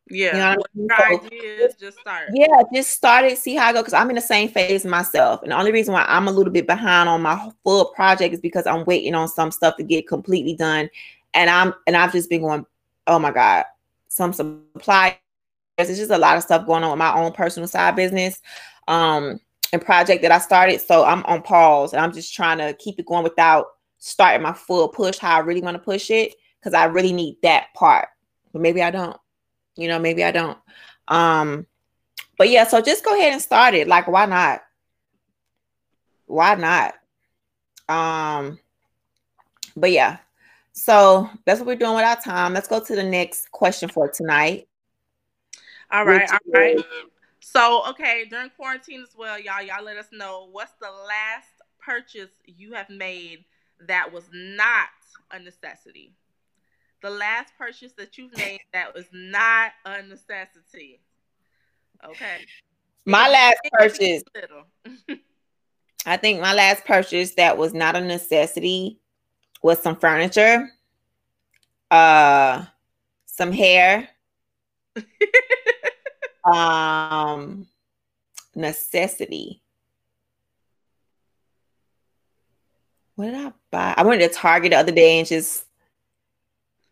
Yeah, 0.08 0.32
you 0.32 0.38
know 0.38 0.46
I 0.46 0.56
mean? 0.74 0.88
so, 1.20 1.26
ideas, 1.26 1.74
just 1.80 1.98
start. 1.98 2.30
Yeah, 2.32 2.62
just 2.72 2.90
start 2.90 3.24
it, 3.24 3.38
see 3.38 3.56
how 3.56 3.66
I 3.66 3.72
go. 3.72 3.80
Because 3.80 3.92
I'm 3.92 4.08
in 4.08 4.14
the 4.14 4.22
same 4.22 4.48
phase 4.48 4.84
myself, 4.84 5.42
and 5.42 5.50
the 5.50 5.56
only 5.58 5.72
reason 5.72 5.94
why 5.94 6.04
I'm 6.06 6.28
a 6.28 6.30
little 6.30 6.52
bit 6.52 6.66
behind 6.66 7.08
on 7.08 7.22
my 7.22 7.50
full 7.64 7.86
project 7.86 8.32
is 8.32 8.40
because 8.40 8.68
I'm 8.68 8.84
waiting 8.84 9.16
on 9.16 9.26
some 9.26 9.50
stuff 9.50 9.76
to 9.78 9.82
get 9.82 10.06
completely 10.06 10.54
done, 10.54 10.88
and 11.34 11.50
I'm 11.50 11.74
and 11.88 11.96
I've 11.96 12.12
just 12.12 12.30
been 12.30 12.42
going, 12.42 12.64
oh 13.08 13.18
my 13.18 13.32
god, 13.32 13.64
some 14.08 14.32
supply. 14.32 15.18
There's 15.76 15.98
just 15.98 16.10
a 16.10 16.18
lot 16.18 16.36
of 16.36 16.42
stuff 16.42 16.66
going 16.66 16.84
on 16.84 16.90
with 16.90 16.98
my 16.98 17.14
own 17.14 17.32
personal 17.32 17.68
side 17.68 17.96
business, 17.96 18.40
um, 18.88 19.38
and 19.72 19.82
project 19.82 20.22
that 20.22 20.32
I 20.32 20.38
started. 20.38 20.80
So 20.80 21.04
I'm 21.04 21.22
on 21.24 21.42
pause, 21.42 21.92
and 21.92 22.00
I'm 22.00 22.12
just 22.12 22.34
trying 22.34 22.58
to 22.58 22.74
keep 22.74 22.98
it 22.98 23.06
going 23.06 23.24
without 23.24 23.66
starting 23.98 24.42
my 24.42 24.52
full 24.52 24.88
push. 24.88 25.18
How 25.18 25.36
I 25.36 25.40
really 25.40 25.60
want 25.60 25.76
to 25.76 25.82
push 25.82 26.10
it 26.10 26.34
because 26.58 26.74
I 26.74 26.84
really 26.86 27.12
need 27.12 27.36
that 27.42 27.74
part. 27.74 28.08
But 28.52 28.62
maybe 28.62 28.82
I 28.82 28.90
don't. 28.90 29.16
You 29.76 29.88
know, 29.88 29.98
maybe 29.98 30.24
I 30.24 30.30
don't. 30.30 30.58
Um, 31.08 31.66
but 32.38 32.48
yeah, 32.48 32.66
so 32.66 32.80
just 32.80 33.04
go 33.04 33.14
ahead 33.14 33.32
and 33.32 33.42
start 33.42 33.74
it. 33.74 33.86
Like, 33.86 34.08
why 34.08 34.26
not? 34.26 34.62
Why 36.26 36.54
not? 36.54 36.94
Um, 37.88 38.58
but 39.76 39.90
yeah, 39.92 40.18
so 40.72 41.28
that's 41.44 41.60
what 41.60 41.66
we're 41.66 41.76
doing 41.76 41.94
with 41.94 42.04
our 42.04 42.20
time. 42.20 42.54
Let's 42.54 42.68
go 42.68 42.80
to 42.80 42.96
the 42.96 43.02
next 43.02 43.50
question 43.52 43.88
for 43.88 44.08
tonight. 44.08 44.68
All 45.90 46.04
right, 46.04 46.30
all 46.30 46.38
right. 46.48 46.78
So, 47.40 47.88
okay, 47.90 48.26
during 48.28 48.50
quarantine 48.50 49.02
as 49.02 49.14
well, 49.16 49.38
y'all, 49.38 49.62
y'all 49.62 49.84
let 49.84 49.96
us 49.96 50.08
know 50.12 50.48
what's 50.50 50.72
the 50.80 50.90
last 50.90 51.48
purchase 51.78 52.30
you 52.44 52.72
have 52.72 52.90
made 52.90 53.44
that 53.86 54.12
was 54.12 54.24
not 54.32 54.88
a 55.30 55.38
necessity 55.38 56.12
the 57.02 57.10
last 57.10 57.52
purchase 57.56 57.92
that 57.92 58.18
you've 58.18 58.36
made 58.36 58.60
that 58.72 58.94
was 58.94 59.06
not 59.12 59.72
a 59.84 60.02
necessity. 60.02 61.00
Okay. 62.04 62.38
My 63.04 63.28
last 63.28 63.58
purchase. 63.72 64.22
I 66.06 66.16
think 66.16 66.40
my 66.40 66.52
last 66.52 66.84
purchase 66.84 67.34
that 67.34 67.56
was 67.58 67.74
not 67.74 67.96
a 67.96 68.00
necessity 68.00 68.98
was 69.62 69.80
some 69.80 69.96
furniture, 69.96 70.68
uh, 71.90 72.64
some 73.26 73.52
hair, 73.52 74.08
um, 76.46 77.66
necessity. 78.54 79.62
what 83.16 83.26
did 83.26 83.34
I 83.34 83.52
buy? 83.70 83.94
I 83.96 84.02
went 84.04 84.20
to 84.20 84.28
Target 84.28 84.70
the 84.70 84.76
other 84.76 84.92
day 84.92 85.18
and 85.18 85.26
just 85.26 85.64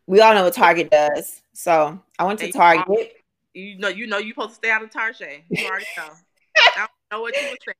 we 0.07 0.21
all 0.21 0.35
know 0.35 0.45
what 0.45 0.55
Target 0.55 0.91
does. 0.91 1.43
So 1.53 2.01
I 2.19 2.25
went 2.25 2.41
to 2.41 2.51
Target. 2.51 3.13
You 3.53 3.79
know, 3.79 3.89
you 3.89 4.07
know, 4.07 4.19
you're 4.19 4.35
supposed 4.35 4.51
to 4.51 4.55
stay 4.57 4.71
out 4.71 4.83
of 4.83 4.91
Target. 4.91 5.45
You 5.49 5.67
already 5.67 5.87
know. 5.97 6.11
I 6.57 6.77
don't 6.77 6.91
know 7.13 7.21
what 7.21 7.35
you 7.37 7.51
were 7.51 7.75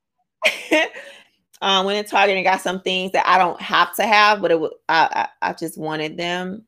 saying. 0.71 0.89
um, 1.63 1.87
went 1.87 2.07
to 2.07 2.11
Target 2.11 2.37
and 2.37 2.45
got 2.45 2.61
some 2.61 2.81
things 2.81 3.13
that 3.13 3.27
I 3.27 3.39
don't 3.39 3.61
have 3.61 3.95
to 3.97 4.07
have, 4.07 4.41
but 4.41 4.51
it 4.51 4.61
was 4.61 4.73
I, 4.89 5.29
I, 5.43 5.51
I 5.51 5.53
just 5.55 5.79
wanted 5.79 6.17
them. 6.17 6.65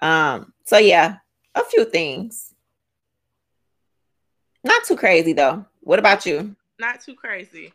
Um, 0.00 0.52
so 0.64 0.78
yeah, 0.78 1.16
a 1.54 1.64
few 1.64 1.84
things. 1.84 2.54
Not 4.68 4.84
too 4.84 4.96
crazy 4.96 5.32
though. 5.32 5.64
What 5.80 5.98
about 5.98 6.26
you? 6.26 6.54
Not 6.78 7.00
too 7.00 7.14
crazy. 7.14 7.72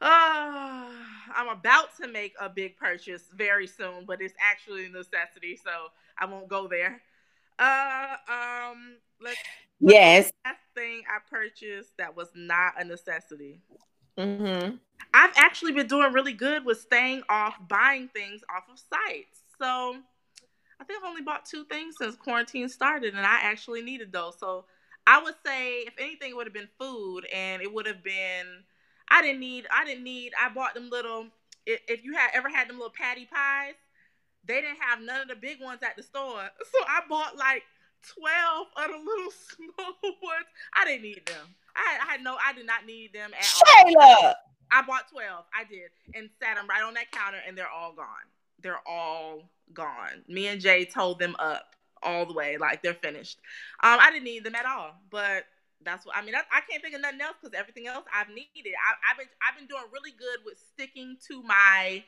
Uh, 0.00 0.90
I'm 1.32 1.48
about 1.48 1.96
to 2.00 2.08
make 2.08 2.34
a 2.40 2.48
big 2.48 2.76
purchase 2.76 3.22
very 3.32 3.68
soon, 3.68 4.04
but 4.04 4.20
it's 4.20 4.34
actually 4.40 4.86
a 4.86 4.88
necessity, 4.88 5.56
so 5.56 5.70
I 6.18 6.26
won't 6.26 6.48
go 6.48 6.66
there. 6.66 7.00
Uh, 7.56 8.16
um, 8.28 8.96
let's. 9.22 9.38
Yes. 9.78 10.32
Last 10.44 10.58
thing 10.74 11.02
I 11.08 11.18
purchased 11.30 11.96
that 11.98 12.16
was 12.16 12.28
not 12.34 12.74
a 12.80 12.84
necessity. 12.84 13.60
Mm-hmm. 14.18 14.74
I've 15.14 15.32
actually 15.36 15.72
been 15.72 15.86
doing 15.86 16.12
really 16.12 16.32
good 16.32 16.64
with 16.64 16.80
staying 16.80 17.22
off 17.28 17.54
buying 17.68 18.08
things 18.08 18.42
off 18.54 18.64
of 18.72 18.78
sites. 18.78 19.42
So 19.60 19.96
I 20.80 20.84
think 20.84 21.00
I've 21.00 21.08
only 21.08 21.22
bought 21.22 21.44
two 21.44 21.64
things 21.64 21.94
since 22.00 22.16
quarantine 22.16 22.68
started, 22.68 23.14
and 23.14 23.24
I 23.24 23.38
actually 23.42 23.82
needed 23.82 24.10
those. 24.12 24.36
So 24.40 24.64
I 25.06 25.22
would 25.22 25.34
say, 25.44 25.80
if 25.80 25.94
anything, 25.98 26.30
it 26.30 26.36
would 26.36 26.46
have 26.46 26.54
been 26.54 26.68
food, 26.78 27.22
and 27.32 27.62
it 27.62 27.72
would 27.72 27.86
have 27.86 28.02
been. 28.02 28.46
I 29.08 29.20
didn't 29.22 29.40
need. 29.40 29.66
I 29.70 29.84
didn't 29.84 30.04
need. 30.04 30.32
I 30.40 30.48
bought 30.52 30.74
them 30.74 30.90
little. 30.90 31.26
If 31.66 32.04
you 32.04 32.14
had 32.14 32.30
ever 32.34 32.48
had 32.48 32.68
them 32.68 32.76
little 32.76 32.92
patty 32.92 33.26
pies, 33.26 33.74
they 34.44 34.60
didn't 34.60 34.80
have 34.80 35.00
none 35.00 35.22
of 35.22 35.28
the 35.28 35.36
big 35.36 35.60
ones 35.60 35.80
at 35.82 35.96
the 35.96 36.02
store. 36.02 36.42
So 36.72 36.78
I 36.88 37.00
bought 37.08 37.36
like 37.36 37.62
12 38.18 38.66
of 38.76 38.86
the 38.90 38.98
little 38.98 39.32
small 39.56 39.94
ones. 40.22 40.46
I 40.74 40.84
didn't 40.84 41.02
need 41.02 41.24
them. 41.26 41.54
I 41.76 41.92
had, 41.92 42.00
I 42.08 42.12
had 42.12 42.22
no, 42.22 42.36
I 42.44 42.52
did 42.52 42.66
not 42.66 42.84
need 42.86 43.12
them 43.12 43.30
at 43.34 43.44
Shayla. 43.44 43.94
all. 43.96 44.34
I 44.70 44.82
bought 44.82 45.10
12. 45.10 45.44
I 45.54 45.64
did. 45.64 45.90
And 46.14 46.30
sat 46.42 46.56
them 46.56 46.66
right 46.68 46.82
on 46.82 46.94
that 46.94 47.10
counter 47.12 47.38
and 47.46 47.56
they're 47.56 47.70
all 47.70 47.92
gone. 47.92 48.06
They're 48.62 48.80
all 48.86 49.48
gone. 49.72 50.24
Me 50.28 50.48
and 50.48 50.60
Jay 50.60 50.84
told 50.84 51.18
them 51.18 51.36
up 51.38 51.74
all 52.02 52.26
the 52.26 52.34
way. 52.34 52.56
Like 52.58 52.82
they're 52.82 52.94
finished. 52.94 53.38
Um, 53.82 53.98
I 54.00 54.10
didn't 54.10 54.24
need 54.24 54.44
them 54.44 54.54
at 54.54 54.66
all. 54.66 54.94
But 55.10 55.44
that's 55.84 56.06
what 56.06 56.16
I 56.16 56.22
mean. 56.24 56.34
I, 56.34 56.40
I 56.50 56.60
can't 56.68 56.82
think 56.82 56.94
of 56.94 57.00
nothing 57.00 57.20
else 57.20 57.36
because 57.40 57.58
everything 57.58 57.86
else 57.86 58.04
I've 58.14 58.28
needed. 58.28 58.72
I, 58.74 59.10
I've 59.10 59.18
been 59.18 59.28
I've 59.46 59.58
been 59.58 59.66
doing 59.66 59.84
really 59.92 60.12
good 60.12 60.44
with 60.44 60.58
sticking 60.72 61.16
to 61.28 61.42
my 61.42 62.04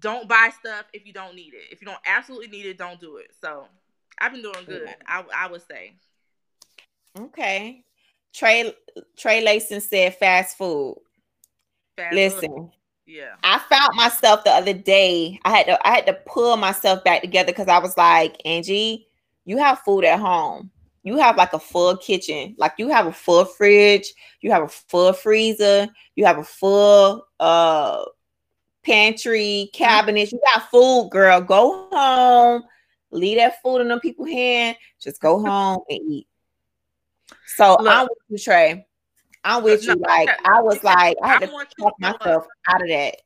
don't 0.00 0.28
buy 0.28 0.50
stuff 0.58 0.86
if 0.92 1.06
you 1.06 1.12
don't 1.12 1.34
need 1.34 1.54
it. 1.54 1.72
If 1.72 1.80
you 1.80 1.86
don't 1.86 2.00
absolutely 2.06 2.48
need 2.48 2.66
it, 2.66 2.78
don't 2.78 3.00
do 3.00 3.16
it. 3.16 3.30
So 3.40 3.66
I've 4.18 4.32
been 4.32 4.42
doing 4.42 4.64
good. 4.66 4.94
I 5.06 5.24
I 5.36 5.50
would 5.50 5.62
say. 5.66 5.94
Okay. 7.18 7.84
Trey 8.34 8.74
Trey 9.16 9.44
Layson 9.44 9.80
said 9.80 10.16
fast 10.16 10.58
food. 10.58 10.98
Fast 11.96 12.14
Listen. 12.14 12.50
Food. 12.50 12.70
Yeah. 13.08 13.36
I 13.42 13.58
found 13.58 13.96
myself 13.96 14.44
the 14.44 14.50
other 14.50 14.74
day. 14.74 15.40
I 15.42 15.50
had 15.50 15.66
to 15.66 15.88
I 15.88 15.94
had 15.94 16.06
to 16.06 16.12
pull 16.26 16.58
myself 16.58 17.02
back 17.04 17.22
together 17.22 17.52
because 17.52 17.66
I 17.66 17.78
was 17.78 17.96
like, 17.96 18.40
Angie, 18.44 19.08
you 19.46 19.56
have 19.56 19.80
food 19.80 20.04
at 20.04 20.20
home. 20.20 20.70
You 21.04 21.16
have 21.16 21.38
like 21.38 21.54
a 21.54 21.58
full 21.58 21.96
kitchen. 21.96 22.54
Like 22.58 22.74
you 22.76 22.88
have 22.90 23.06
a 23.06 23.12
full 23.12 23.46
fridge, 23.46 24.12
you 24.42 24.52
have 24.52 24.62
a 24.62 24.68
full 24.68 25.14
freezer, 25.14 25.88
you 26.16 26.26
have 26.26 26.36
a 26.36 26.44
full 26.44 27.26
uh 27.40 28.04
pantry, 28.84 29.70
mm-hmm. 29.72 29.76
cabinets. 29.84 30.32
You 30.32 30.40
got 30.54 30.70
food, 30.70 31.08
girl. 31.10 31.40
Go 31.40 31.88
home. 31.90 32.64
Leave 33.10 33.38
that 33.38 33.62
food 33.62 33.80
in 33.80 33.88
them 33.88 34.00
people's 34.00 34.28
hand. 34.28 34.76
Just 35.00 35.18
go 35.18 35.42
home 35.44 35.80
and 35.88 36.12
eat. 36.12 36.26
So 37.56 37.78
Look, 37.80 37.88
I'm 37.88 38.02
with 38.02 38.18
you, 38.28 38.38
Trey. 38.38 38.86
I'm 39.48 39.62
with 39.62 39.86
no, 39.86 39.94
you. 39.94 40.00
Like 40.00 40.28
I 40.44 40.60
was 40.60 40.84
like, 40.84 41.16
I 41.22 41.28
had 41.28 41.42
I 41.42 41.46
to 41.46 41.66
talk 41.80 41.94
myself 41.98 42.46
out 42.68 42.82
of 42.82 42.88
that. 42.88 43.16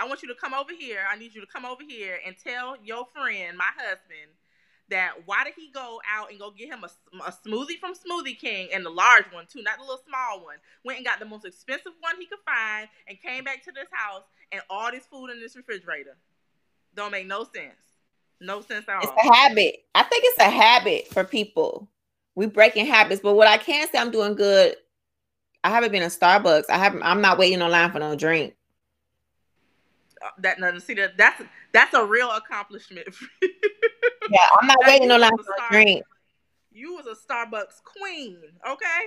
I 0.00 0.06
want 0.08 0.20
you 0.22 0.28
to 0.28 0.34
come 0.34 0.52
over 0.52 0.72
here. 0.76 1.00
I 1.08 1.16
need 1.16 1.32
you 1.34 1.40
to 1.40 1.46
come 1.46 1.64
over 1.64 1.82
here 1.86 2.18
and 2.26 2.34
tell 2.42 2.76
your 2.82 3.06
friend, 3.14 3.56
my 3.56 3.68
husband, 3.76 4.34
that 4.88 5.12
why 5.26 5.44
did 5.44 5.54
he 5.56 5.70
go 5.72 6.00
out 6.10 6.30
and 6.30 6.40
go 6.40 6.50
get 6.50 6.68
him 6.68 6.82
a, 6.82 7.24
a 7.24 7.32
smoothie 7.32 7.78
from 7.78 7.94
Smoothie 7.94 8.36
King 8.36 8.70
and 8.74 8.84
the 8.84 8.90
large 8.90 9.26
one 9.30 9.46
too, 9.46 9.62
not 9.62 9.76
the 9.76 9.82
little 9.82 10.02
small 10.08 10.44
one. 10.44 10.56
Went 10.84 10.98
and 10.98 11.06
got 11.06 11.20
the 11.20 11.26
most 11.26 11.44
expensive 11.44 11.92
one 12.00 12.16
he 12.18 12.26
could 12.26 12.40
find 12.44 12.88
and 13.06 13.20
came 13.20 13.44
back 13.44 13.62
to 13.64 13.72
this 13.72 13.86
house 13.92 14.22
and 14.50 14.60
all 14.68 14.90
this 14.90 15.06
food 15.06 15.28
in 15.28 15.38
this 15.38 15.54
refrigerator. 15.54 16.16
Don't 16.96 17.12
make 17.12 17.28
no 17.28 17.44
sense. 17.44 17.78
No 18.40 18.60
sense 18.62 18.86
at 18.88 18.96
all. 18.96 19.02
It's 19.02 19.28
a 19.28 19.34
habit. 19.34 19.84
I 19.94 20.02
think 20.02 20.24
it's 20.26 20.38
a 20.38 20.50
habit 20.50 21.06
for 21.08 21.22
people. 21.22 21.88
We 22.34 22.46
breaking 22.46 22.86
habits, 22.86 23.20
but 23.20 23.34
what 23.34 23.46
I 23.46 23.58
can 23.58 23.86
say 23.88 23.98
I'm 23.98 24.10
doing 24.10 24.34
good. 24.34 24.74
I 25.62 25.70
haven't 25.70 25.92
been 25.92 26.02
in 26.02 26.10
Starbucks. 26.10 26.64
I 26.70 26.78
haven't. 26.78 27.02
I'm 27.02 27.20
not 27.20 27.38
waiting 27.38 27.62
online 27.62 27.90
for 27.90 27.98
no 27.98 28.16
drink. 28.16 28.54
That 30.38 30.58
nothing. 30.58 30.80
See 30.80 30.94
that 30.94 31.16
that's 31.16 31.42
that's 31.72 31.94
a 31.94 32.04
real 32.04 32.30
accomplishment. 32.30 33.08
yeah, 33.42 34.46
I'm 34.60 34.66
not 34.66 34.78
waiting 34.86 35.10
online 35.10 35.36
for 35.36 35.42
a 35.42 35.72
drink. 35.72 36.04
You 36.72 36.94
was 36.94 37.06
a 37.06 37.14
Starbucks 37.14 37.82
queen, 37.84 38.38
okay? 38.68 39.00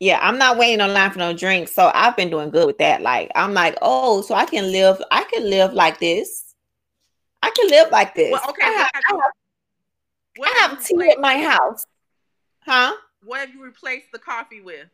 Yeah, 0.00 0.18
I'm 0.20 0.38
not 0.38 0.58
waiting 0.58 0.80
online 0.80 1.10
for 1.10 1.18
no 1.18 1.32
drink. 1.32 1.68
So 1.68 1.90
I've 1.94 2.16
been 2.16 2.30
doing 2.30 2.50
good 2.50 2.66
with 2.66 2.78
that. 2.78 3.00
Like 3.00 3.30
I'm 3.34 3.54
like, 3.54 3.76
oh, 3.80 4.22
so 4.22 4.34
I 4.34 4.44
can 4.44 4.70
live, 4.72 5.00
I 5.10 5.24
can 5.24 5.48
live 5.48 5.72
like 5.72 5.98
this. 5.98 6.54
I 7.42 7.50
can 7.50 7.68
live 7.68 7.90
like 7.90 8.14
this. 8.14 8.32
Well, 8.32 8.42
okay. 8.50 8.66
I 8.66 8.70
have, 8.70 8.90
I 8.94 9.00
have, 9.08 9.20
I 10.42 10.58
have 10.60 10.84
tea 10.84 11.10
at 11.10 11.20
my 11.20 11.38
house. 11.42 11.84
Huh? 12.60 12.94
What 13.22 13.40
have 13.40 13.54
you 13.54 13.62
replaced 13.62 14.12
the 14.12 14.18
coffee 14.18 14.60
with? 14.60 14.88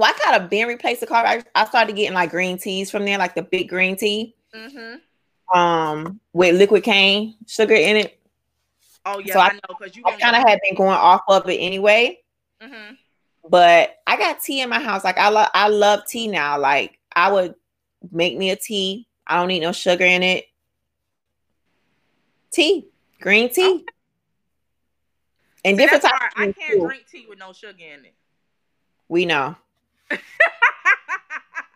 Well, 0.00 0.08
I 0.08 0.18
kind 0.18 0.42
of 0.42 0.48
been 0.48 0.66
replaced 0.66 1.02
the 1.02 1.06
coffee. 1.06 1.28
I, 1.28 1.44
I 1.54 1.66
started 1.66 1.94
getting 1.94 2.14
like 2.14 2.30
green 2.30 2.56
teas 2.56 2.90
from 2.90 3.04
there, 3.04 3.18
like 3.18 3.34
the 3.34 3.42
big 3.42 3.68
green 3.68 3.96
tea. 3.96 4.34
Mm-hmm. 4.56 5.58
Um, 5.58 6.20
with 6.32 6.56
liquid 6.56 6.84
cane 6.84 7.34
sugar 7.46 7.74
in 7.74 7.96
it. 7.96 8.18
Oh 9.04 9.18
yeah, 9.18 9.34
so 9.34 9.40
I, 9.40 9.48
I 9.48 9.52
know 9.52 9.76
because 9.78 9.94
you. 9.94 10.02
I 10.06 10.12
kind 10.12 10.36
of 10.36 10.48
had 10.48 10.58
been 10.62 10.74
going 10.74 10.96
off 10.96 11.20
of 11.28 11.46
it 11.50 11.56
anyway. 11.56 12.18
Mm-hmm. 12.62 12.94
But 13.50 13.98
I 14.06 14.16
got 14.16 14.40
tea 14.40 14.62
in 14.62 14.70
my 14.70 14.80
house. 14.80 15.04
Like 15.04 15.18
I 15.18 15.28
love, 15.28 15.50
I 15.52 15.68
love 15.68 16.06
tea 16.06 16.28
now. 16.28 16.58
Like 16.58 16.98
I 17.14 17.30
would 17.30 17.54
make 18.10 18.38
me 18.38 18.52
a 18.52 18.56
tea. 18.56 19.06
I 19.26 19.36
don't 19.36 19.48
need 19.48 19.60
no 19.60 19.72
sugar 19.72 20.06
in 20.06 20.22
it. 20.22 20.46
Tea, 22.50 22.86
green 23.20 23.52
tea, 23.52 23.66
okay. 23.68 23.84
and 25.66 25.76
See, 25.76 25.82
different 25.82 26.04
types. 26.04 26.34
I 26.36 26.52
can't 26.52 26.56
too. 26.56 26.86
drink 26.86 27.04
tea 27.06 27.26
with 27.28 27.38
no 27.38 27.52
sugar 27.52 27.74
in 27.80 28.06
it. 28.06 28.14
We 29.08 29.26
know. 29.26 29.56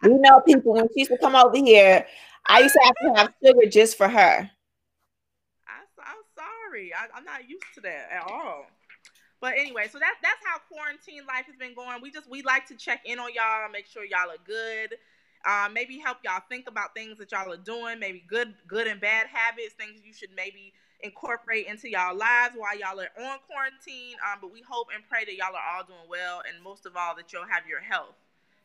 We 0.02 0.14
know 0.14 0.40
people 0.40 0.74
when 0.74 0.88
she 0.88 1.00
used 1.00 1.10
to 1.10 1.18
come 1.18 1.34
over 1.34 1.56
here. 1.56 2.06
I 2.46 2.60
used 2.60 2.74
to 2.74 2.80
have 2.84 2.94
to 2.94 3.20
have 3.20 3.34
sugar 3.42 3.66
just 3.68 3.96
for 3.96 4.08
her. 4.08 4.50
I, 5.66 5.78
am 5.98 6.22
sorry. 6.36 6.92
I, 6.92 7.06
I'm 7.16 7.24
not 7.24 7.48
used 7.48 7.64
to 7.76 7.80
that 7.82 8.08
at 8.12 8.30
all. 8.30 8.66
But 9.40 9.54
anyway, 9.58 9.88
so 9.92 9.98
that's 9.98 10.16
that's 10.22 10.40
how 10.46 10.58
quarantine 10.72 11.26
life 11.26 11.44
has 11.46 11.56
been 11.58 11.74
going. 11.74 12.00
We 12.00 12.10
just 12.10 12.30
we 12.30 12.42
like 12.42 12.66
to 12.68 12.76
check 12.76 13.02
in 13.04 13.18
on 13.18 13.28
y'all, 13.34 13.68
make 13.70 13.86
sure 13.86 14.04
y'all 14.04 14.30
are 14.30 14.40
good. 14.46 14.96
Um, 15.44 15.74
maybe 15.74 15.98
help 15.98 16.18
y'all 16.24 16.40
think 16.48 16.66
about 16.66 16.94
things 16.94 17.18
that 17.18 17.30
y'all 17.32 17.52
are 17.52 17.58
doing, 17.58 17.98
maybe 17.98 18.24
good 18.26 18.54
good 18.66 18.86
and 18.86 19.00
bad 19.00 19.26
habits, 19.30 19.74
things 19.74 20.00
you 20.02 20.14
should 20.14 20.30
maybe 20.34 20.72
incorporate 21.00 21.66
into 21.66 21.90
y'all 21.90 22.16
lives 22.16 22.54
while 22.56 22.72
y'all 22.78 22.98
are 22.98 23.12
on 23.20 23.38
quarantine. 23.44 24.16
Um, 24.24 24.38
but 24.40 24.50
we 24.50 24.62
hope 24.66 24.88
and 24.94 25.04
pray 25.08 25.26
that 25.26 25.36
y'all 25.36 25.54
are 25.54 25.76
all 25.76 25.84
doing 25.84 26.08
well, 26.08 26.40
and 26.48 26.62
most 26.64 26.86
of 26.86 26.96
all 26.96 27.14
that 27.16 27.30
you'll 27.30 27.44
have 27.44 27.68
your 27.68 27.80
health, 27.80 28.16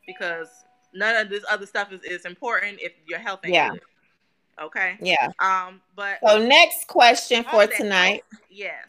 because 0.06 0.48
none 0.94 1.16
of 1.16 1.28
this 1.28 1.44
other 1.50 1.66
stuff 1.66 1.92
is, 1.92 2.02
is 2.02 2.24
important 2.24 2.78
if 2.80 2.92
your 3.06 3.18
health 3.18 3.40
ain't 3.44 3.54
yeah. 3.54 3.70
good. 3.70 3.80
Okay. 4.60 4.96
Yeah. 5.00 5.28
Um. 5.38 5.80
But 5.96 6.18
so 6.26 6.44
next 6.44 6.86
question 6.86 7.44
for 7.44 7.66
tonight. 7.66 8.24
Yes. 8.50 8.86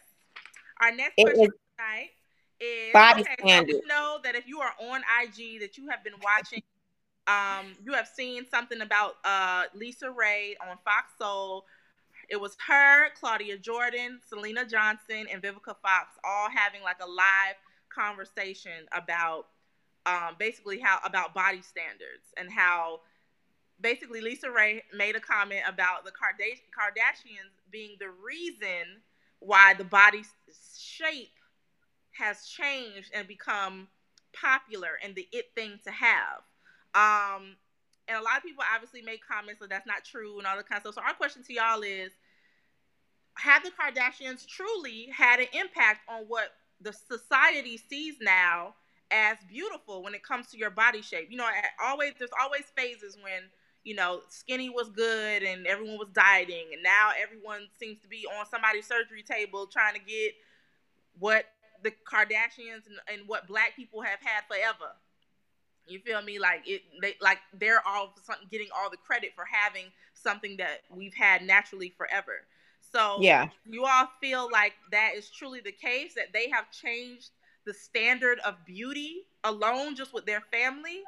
Our 0.80 0.94
next 0.94 1.14
question 1.14 1.48
tonight 1.78 2.10
is 2.60 2.92
body 2.92 3.22
okay, 3.22 3.34
standards. 3.40 3.78
So 3.82 3.88
know 3.88 4.18
that 4.22 4.34
if 4.34 4.46
you 4.46 4.60
are 4.60 4.72
on 4.80 5.00
IG, 5.22 5.60
that 5.60 5.78
you 5.78 5.88
have 5.88 6.04
been 6.04 6.14
watching, 6.22 6.62
um, 7.26 7.72
you 7.84 7.92
have 7.94 8.06
seen 8.06 8.44
something 8.50 8.82
about 8.82 9.14
uh 9.24 9.64
LisaRaye 9.74 10.54
on 10.60 10.76
Fox 10.84 11.12
Soul. 11.18 11.64
It 12.28 12.40
was 12.40 12.56
her, 12.66 13.10
Claudia 13.18 13.58
Jordan, 13.58 14.20
Syleena 14.30 14.70
Johnson, 14.70 15.26
and 15.30 15.42
Vivica 15.42 15.74
Fox 15.82 16.16
all 16.24 16.48
having 16.50 16.82
like 16.82 16.98
a 17.02 17.08
live 17.08 17.56
conversation 17.88 18.86
about 18.92 19.46
um, 20.06 20.36
basically 20.38 20.78
how 20.78 20.98
about 21.04 21.34
body 21.34 21.62
standards 21.62 22.32
and 22.36 22.50
how 22.50 23.00
basically 23.80 24.20
LisaRaye 24.20 24.82
made 24.94 25.16
a 25.16 25.20
comment 25.20 25.62
about 25.66 26.04
the 26.04 26.10
Kardashians 26.10 27.52
being 27.70 27.96
the 27.98 28.10
reason 28.24 29.02
why 29.40 29.74
the 29.74 29.84
body 29.84 30.22
shape 30.78 31.34
has 32.12 32.46
changed 32.46 33.10
and 33.14 33.26
become 33.26 33.88
popular 34.32 34.98
and 35.02 35.14
the 35.14 35.26
it 35.32 35.46
thing 35.54 35.78
to 35.84 35.90
have. 35.90 36.42
Um, 36.94 37.56
and 38.08 38.18
a 38.18 38.22
lot 38.22 38.36
of 38.36 38.42
people 38.42 38.64
obviously 38.72 39.02
make 39.02 39.20
comments 39.26 39.60
that 39.60 39.70
that's 39.70 39.86
not 39.86 40.04
true 40.04 40.38
and 40.38 40.46
all 40.46 40.56
that 40.56 40.68
kind 40.68 40.78
of 40.78 40.92
stuff. 40.92 40.94
So 40.94 41.08
our 41.08 41.14
question 41.14 41.42
to 41.44 41.52
y'all 41.52 41.82
is: 41.82 42.12
Have 43.34 43.62
the 43.62 43.70
Kardashians 43.70 44.46
truly 44.46 45.08
had 45.14 45.40
an 45.40 45.46
impact 45.52 46.00
on 46.08 46.24
what 46.28 46.50
the 46.80 46.92
society 46.92 47.76
sees 47.76 48.16
now 48.20 48.74
as 49.12 49.36
beautiful 49.48 50.02
when 50.02 50.14
it 50.14 50.22
comes 50.22 50.48
to 50.48 50.58
your 50.58 50.70
body 50.70 51.02
shape? 51.02 51.28
You 51.30 51.36
know, 51.36 51.48
always 51.84 52.12
there's 52.18 52.30
always 52.40 52.64
phases 52.76 53.16
when 53.22 53.42
you 53.84 53.94
know 53.94 54.20
skinny 54.28 54.70
was 54.70 54.88
good 54.88 55.42
and 55.42 55.66
everyone 55.66 55.98
was 55.98 56.08
dieting, 56.12 56.70
and 56.72 56.82
now 56.82 57.10
everyone 57.20 57.68
seems 57.78 58.00
to 58.00 58.08
be 58.08 58.26
on 58.38 58.46
somebody's 58.50 58.86
surgery 58.86 59.22
table 59.22 59.66
trying 59.66 59.94
to 59.94 60.00
get 60.00 60.32
what 61.18 61.44
the 61.82 61.90
Kardashians 61.90 62.86
and, 62.86 62.98
and 63.12 63.28
what 63.28 63.46
black 63.46 63.76
people 63.76 64.00
have 64.02 64.20
had 64.20 64.44
forever. 64.48 64.92
You 65.86 65.98
feel 65.98 66.22
me? 66.22 66.38
Like 66.38 66.62
it, 66.66 66.82
they 67.00 67.16
like 67.20 67.38
they're 67.52 67.82
all 67.86 68.14
getting 68.50 68.68
all 68.76 68.90
the 68.90 68.96
credit 68.96 69.32
for 69.34 69.44
having 69.44 69.86
something 70.14 70.56
that 70.58 70.82
we've 70.90 71.14
had 71.14 71.42
naturally 71.42 71.92
forever. 71.96 72.46
So 72.92 73.18
yeah, 73.20 73.48
you 73.68 73.84
all 73.84 74.08
feel 74.20 74.48
like 74.50 74.74
that 74.90 75.12
is 75.16 75.28
truly 75.30 75.60
the 75.60 75.72
case 75.72 76.14
that 76.14 76.32
they 76.32 76.48
have 76.50 76.70
changed 76.70 77.30
the 77.64 77.74
standard 77.74 78.38
of 78.40 78.64
beauty 78.64 79.24
alone 79.44 79.94
just 79.94 80.12
with 80.12 80.26
their 80.26 80.42
family. 80.52 81.02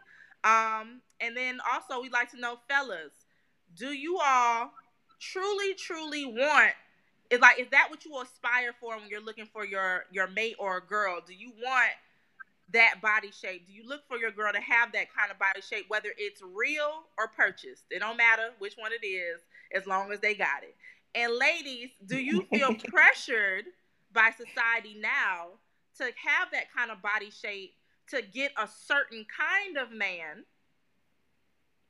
Um, 0.45 1.01
and 1.21 1.37
then 1.37 1.59
also 1.73 2.03
we'd 2.03 2.13
like 2.13 2.31
to 2.33 2.41
know, 2.41 2.59
fellas, 2.69 3.13
do 3.77 3.93
you 3.93 4.19
all 4.23 4.71
truly, 5.21 5.75
truly 5.75 6.27
want 6.27 6.75
is 7.31 7.41
like 7.41 7.59
is 7.59 7.67
that 7.71 7.89
what 7.91 8.05
you 8.05 8.21
aspire 8.21 8.73
for 8.81 8.97
when 8.97 9.09
you're 9.09 9.25
looking 9.25 9.47
for 9.47 9.65
your 9.65 10.05
your 10.13 10.29
mate 10.29 10.57
or 10.59 10.79
a 10.79 10.81
girl? 10.81 11.21
Do 11.27 11.35
you 11.35 11.53
want 11.63 11.91
that 12.73 13.01
body 13.03 13.31
shape? 13.31 13.67
Do 13.67 13.73
you 13.73 13.87
look 13.87 14.07
for 14.09 14.19
your 14.19 14.31
girl 14.31 14.53
to 14.53 14.61
have 14.61 14.93
that 14.93 15.07
kind 15.15 15.31
of 15.31 15.39
body 15.39 15.61
shape, 15.61 15.87
whether 15.89 16.11
it's 16.17 16.43
real 16.43 17.05
or 17.19 17.29
purchased? 17.29 17.85
It 17.91 18.01
don't 18.01 18.17
matter 18.17 18.51
which 18.59 18.75
one 18.77 18.93
it 18.93 19.05
is, 19.05 19.41
as 19.75 19.87
long 19.87 20.13
as 20.13 20.21
they 20.21 20.35
got 20.35 20.63
it. 20.63 20.75
And 21.15 21.33
ladies, 21.37 21.91
do 22.07 22.19
you 22.19 22.43
feel 22.51 22.75
pressured 22.89 23.65
by 24.13 24.31
society 24.31 24.97
now 25.01 25.49
to 25.99 26.05
have 26.05 26.51
that 26.53 26.73
kind 26.77 26.91
of 26.91 27.03
body 27.03 27.31
shape 27.31 27.75
to 28.09 28.23
get 28.23 28.53
a 28.59 28.69
certain 28.87 29.27
kind 29.29 29.79
of 29.79 29.93
man? 29.93 30.45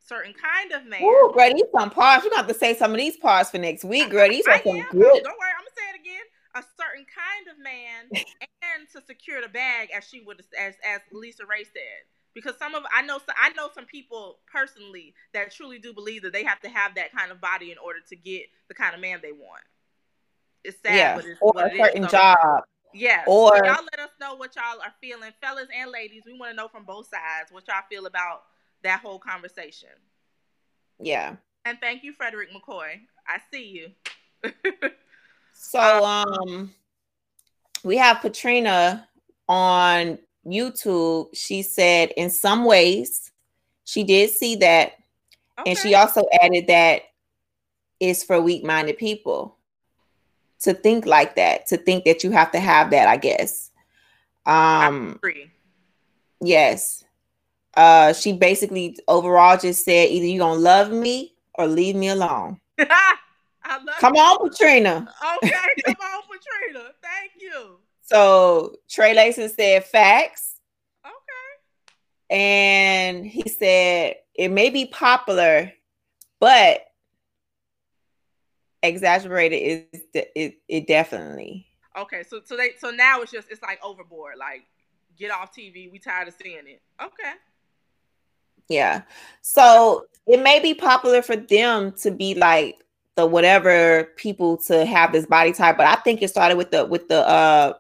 Certain 0.07 0.35
kind 0.35 0.73
of 0.73 0.87
man. 0.87 1.03
Ooh, 1.03 1.33
girl, 1.35 1.53
these 1.53 1.65
some 1.73 1.91
parts. 1.91 2.25
We're 2.25 2.31
gonna 2.31 2.43
have 2.43 2.53
to 2.53 2.59
say 2.59 2.75
some 2.75 2.91
of 2.91 2.99
these 2.99 3.17
parts 3.17 3.51
for 3.51 3.59
next 3.59 3.85
week, 3.85 4.11
girl. 4.11 4.29
These 4.29 4.47
are 4.47 4.61
some 4.63 4.77
am. 4.77 4.87
good. 4.91 5.01
Don't 5.01 5.39
worry, 5.39 5.53
I'm 5.57 5.65
gonna 5.65 5.77
say 5.77 5.95
it 5.95 6.01
again. 6.01 6.25
A 6.57 6.63
certain 6.77 7.07
kind 7.09 7.49
of 7.51 7.63
man, 7.63 8.09
and 8.77 8.89
to 8.93 9.03
secure 9.07 9.41
the 9.41 9.49
bag, 9.49 9.89
as 9.97 10.05
she 10.05 10.21
would, 10.21 10.41
as 10.59 10.75
as 10.87 11.01
LisaRaye 11.13 11.65
said 11.65 12.05
because 12.35 12.57
some 12.59 12.75
of 12.75 12.83
I 12.93 13.03
know 13.03 13.21
I 13.41 13.51
know 13.51 13.71
some 13.75 13.87
people 13.87 14.39
personally 14.53 15.15
that 15.33 15.53
truly 15.53 15.79
do 15.79 15.95
believe 15.95 16.23
that 16.23 16.33
they 16.33 16.45
have 16.45 16.61
to 16.61 16.69
have 16.69 16.97
that 16.97 17.13
kind 17.13 17.31
of 17.31 17.41
body 17.41 17.71
in 17.71 17.79
order 17.79 18.01
to 18.09 18.17
get 18.17 18.43
the 18.69 18.75
kind 18.75 18.95
of 18.95 19.01
man 19.01 19.21
they 19.23 19.33
want. 19.33 19.63
It's 20.65 20.79
sad, 20.83 20.97
yeah. 20.97 21.17
but 21.17 21.25
it's 21.25 21.39
or 21.41 21.53
what 21.53 21.73
a 21.73 21.75
it 21.75 21.79
certain 21.79 22.05
is. 22.05 22.11
job. 22.11 22.65
Yeah. 22.95 23.25
Or 23.27 23.57
so 23.57 23.65
y'all 23.65 23.85
let 23.85 24.01
us 24.01 24.11
know 24.21 24.35
what 24.37 24.55
y'all 24.55 24.81
are 24.81 24.95
feeling, 25.01 25.33
fellas 25.43 25.69
and 25.77 25.91
ladies. 25.91 26.23
We 26.25 26.39
want 26.39 26.53
to 26.53 26.57
know 26.57 26.69
from 26.69 26.85
both 26.85 27.09
sides 27.09 27.51
what 27.51 27.67
y'all 27.67 27.83
feel 27.91 28.07
about 28.07 28.45
that 28.83 29.01
whole 29.01 29.19
conversation. 29.19 29.89
Yeah. 31.01 31.37
And 31.65 31.79
thank 31.81 32.05
you, 32.05 32.13
Frederick 32.13 32.51
McCoy. 32.53 33.01
I 33.27 33.39
see 33.53 33.65
you. 33.65 34.51
so 35.53 36.05
um 36.05 36.73
we 37.83 37.97
have 37.97 38.21
Katrina 38.21 39.09
on 39.49 40.19
YouTube. 40.47 41.29
She 41.35 41.63
said 41.63 42.13
in 42.17 42.31
some 42.31 42.65
ways 42.65 43.33
she 43.85 44.05
did 44.05 44.31
see 44.31 44.57
that. 44.57 44.93
Okay. 45.59 45.71
And 45.71 45.79
she 45.79 45.95
also 45.95 46.25
added 46.41 46.67
that 46.69 47.03
it's 48.01 48.25
for 48.25 48.41
weak-minded 48.41 48.99
people 48.99 49.57
to 50.65 50.75
think 50.75 51.07
like 51.07 51.37
that, 51.37 51.67
to 51.67 51.77
think 51.77 52.05
that 52.05 52.25
you 52.25 52.31
have 52.31 52.53
to 52.53 52.61
have 52.61 52.91
that, 52.91 53.09
I 53.09 53.17
guess. 53.17 53.71
Um 54.47 55.21
Yes. 56.41 57.05
Uh 57.75 58.13
she 58.13 58.33
basically 58.33 58.99
overall 59.09 59.57
just 59.57 59.85
said 59.85 60.11
either 60.11 60.27
you're 60.27 60.47
gonna 60.47 60.61
love 60.61 60.91
me 60.91 61.35
or 61.55 61.67
leave 61.67 61.97
me 61.97 62.09
alone. 62.09 62.61
come 63.99 64.17
on, 64.17 64.51
Katrina. 64.51 65.09
Okay, 65.37 65.51
come 65.87 65.95
on, 66.01 66.23
Katrina. 66.23 66.91
Thank 67.03 67.33
you. 67.41 67.79
So 68.03 68.77
Trey 68.89 69.15
Lason 69.15 69.49
said 69.49 69.85
facts. 69.85 70.57
Okay. 71.05 72.37
And 72.37 73.27
he 73.27 73.49
said 73.49 74.17
it 74.35 74.51
may 74.51 74.71
be 74.71 74.87
popular, 74.87 75.73
but 76.41 76.85
exaggerated 78.85 79.87
is 79.95 80.03
it, 80.15 80.59
it 80.69 80.87
definitely. 80.87 81.67
Okay, 81.97 82.23
so 82.29 82.41
so 82.45 82.57
they 82.57 82.71
so 82.79 82.91
now 82.91 83.23
it's 83.23 83.33
just 83.33 83.51
it's 83.51 83.63
like 83.63 83.79
overboard. 83.83 84.35
Like 84.39 84.67
get 85.19 85.31
off 85.31 85.55
TV. 85.55 85.91
We 85.91 85.99
tired 85.99 86.29
of 86.29 86.35
seeing 86.41 86.67
it. 86.67 86.83
Okay. 87.03 87.33
Yeah. 88.69 89.03
So 89.43 90.07
it 90.27 90.43
may 90.43 90.61
be 90.61 90.75
popular 90.75 91.23
for 91.23 91.37
them 91.37 91.93
to 92.03 92.11
be 92.11 92.35
like 92.35 92.85
the 93.17 93.27
whatever 93.27 94.05
people 94.17 94.57
to 94.57 94.85
have 94.85 95.13
this 95.13 95.27
body 95.27 95.53
type, 95.53 95.77
but 95.77 95.87
I 95.87 95.97
think 95.97 96.23
it 96.23 96.29
started 96.29 96.57
with 96.57 96.71
the 96.71 96.85
with 96.85 97.09
the 97.09 97.27
uh 97.27 97.75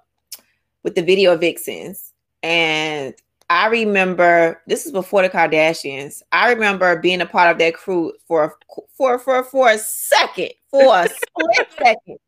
with 0.82 0.94
the 0.94 1.02
video 1.02 1.36
vixens. 1.36 2.12
And 2.42 3.14
I 3.50 3.68
remember 3.68 4.62
this 4.66 4.86
is 4.86 4.92
before 4.92 5.22
the 5.22 5.28
Kardashians. 5.28 6.22
I 6.32 6.52
remember 6.52 6.98
being 6.98 7.20
a 7.20 7.26
part 7.26 7.50
of 7.50 7.58
that 7.58 7.74
crew 7.74 8.12
for 8.26 8.56
for 8.96 9.18
for 9.18 9.44
for 9.44 9.70
a 9.70 9.78
second, 9.78 10.50
for 10.70 10.96
a 10.96 11.08
split 11.08 11.68
second, 11.78 12.18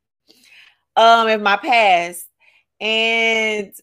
um, 0.95 1.27
in 1.27 1.41
my 1.41 1.57
past. 1.57 2.27
And 2.79 3.73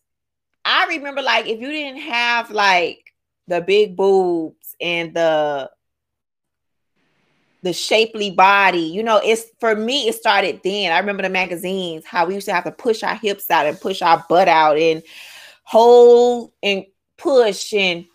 I 0.65 0.87
remember 0.87 1.23
like 1.23 1.47
if 1.47 1.61
you 1.61 1.69
didn't 1.69 2.03
have 2.03 2.51
like 2.51 3.13
the 3.49 3.61
big 3.61 3.97
boobs 3.97 4.77
and 4.81 5.15
the 5.15 5.71
the 7.63 7.73
shapely 7.73 8.31
body, 8.31 8.79
you 8.79 9.03
know, 9.03 9.21
it's 9.25 9.47
for 9.59 9.75
me, 9.75 10.07
it 10.07 10.15
started 10.15 10.61
then. 10.63 10.93
I 10.93 10.99
remember 10.99 11.23
the 11.23 11.31
magazines, 11.31 12.05
how 12.05 12.27
we 12.27 12.35
used 12.35 12.47
to 12.47 12.53
have 12.53 12.65
to 12.65 12.71
push 12.71 13.03
our 13.03 13.15
hips 13.15 13.51
out 13.51 13.67
and 13.67 13.81
push 13.81 14.03
our 14.03 14.25
butt 14.29 14.49
out 14.49 14.79
and 14.79 15.03
hold 15.65 16.53
and 16.63 16.85
push 17.17 17.73
and 17.73 18.07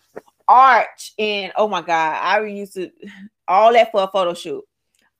arch 0.48 1.12
and 1.18 1.52
oh 1.56 1.68
my 1.68 1.82
god, 1.82 2.18
I 2.22 2.44
used 2.44 2.74
to 2.74 2.90
all 3.48 3.72
that 3.72 3.92
for 3.92 4.02
a 4.02 4.08
photo 4.08 4.34
shoot. 4.34 4.64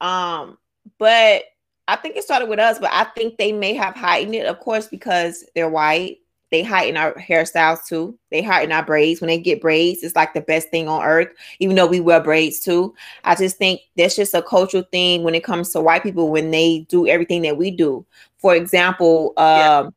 Um, 0.00 0.58
but 0.98 1.44
I 1.86 1.96
think 1.96 2.16
it 2.16 2.24
started 2.24 2.48
with 2.48 2.58
us, 2.58 2.78
but 2.78 2.90
I 2.92 3.04
think 3.04 3.36
they 3.36 3.52
may 3.52 3.74
have 3.74 3.94
heightened 3.94 4.34
it, 4.34 4.46
of 4.46 4.60
course, 4.60 4.86
because 4.86 5.44
they're 5.54 5.68
white 5.68 6.18
they 6.50 6.62
heighten 6.64 6.96
our 6.96 7.14
hairstyles 7.14 7.86
too. 7.86 8.18
They 8.30 8.42
heighten 8.42 8.72
our 8.72 8.84
braids. 8.84 9.20
When 9.20 9.28
they 9.28 9.38
get 9.38 9.60
braids, 9.60 10.02
it's 10.02 10.16
like 10.16 10.34
the 10.34 10.40
best 10.40 10.68
thing 10.70 10.88
on 10.88 11.04
earth, 11.04 11.28
even 11.60 11.76
though 11.76 11.86
we 11.86 12.00
wear 12.00 12.20
braids 12.20 12.58
too. 12.60 12.94
I 13.24 13.36
just 13.36 13.56
think 13.56 13.80
that's 13.96 14.16
just 14.16 14.34
a 14.34 14.42
cultural 14.42 14.82
thing 14.90 15.22
when 15.22 15.34
it 15.34 15.44
comes 15.44 15.70
to 15.70 15.80
white 15.80 16.02
people 16.02 16.30
when 16.30 16.50
they 16.50 16.86
do 16.88 17.06
everything 17.06 17.42
that 17.42 17.56
we 17.56 17.70
do. 17.70 18.04
For 18.38 18.54
example, 18.54 19.32
um, 19.36 19.46
yeah. 19.46 19.88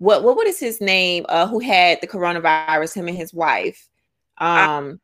What, 0.00 0.24
what 0.24 0.34
what 0.34 0.46
is 0.46 0.58
his 0.58 0.80
name? 0.80 1.26
Uh, 1.28 1.46
who 1.46 1.60
had 1.60 2.00
the 2.00 2.06
coronavirus? 2.06 2.94
Him 2.94 3.08
and 3.08 3.16
his 3.16 3.34
wife. 3.34 3.86
Um 4.38 4.98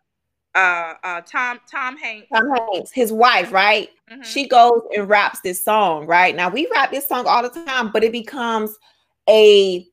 uh, 0.54 0.58
uh, 0.58 0.94
uh 1.04 1.20
Tom 1.20 1.60
Tom 1.70 1.98
Hanks. 1.98 2.28
Tom 2.32 2.50
Hanks, 2.50 2.90
his 2.90 3.12
wife, 3.12 3.52
right? 3.52 3.90
Mm-hmm. 4.10 4.22
She 4.22 4.48
goes 4.48 4.80
and 4.96 5.06
raps 5.06 5.40
this 5.42 5.62
song, 5.62 6.06
right? 6.06 6.34
Now 6.34 6.48
we 6.48 6.66
rap 6.72 6.90
this 6.90 7.06
song 7.06 7.26
all 7.26 7.42
the 7.42 7.50
time, 7.50 7.92
but 7.92 8.04
it 8.04 8.12
becomes 8.12 8.74
a 9.28 9.86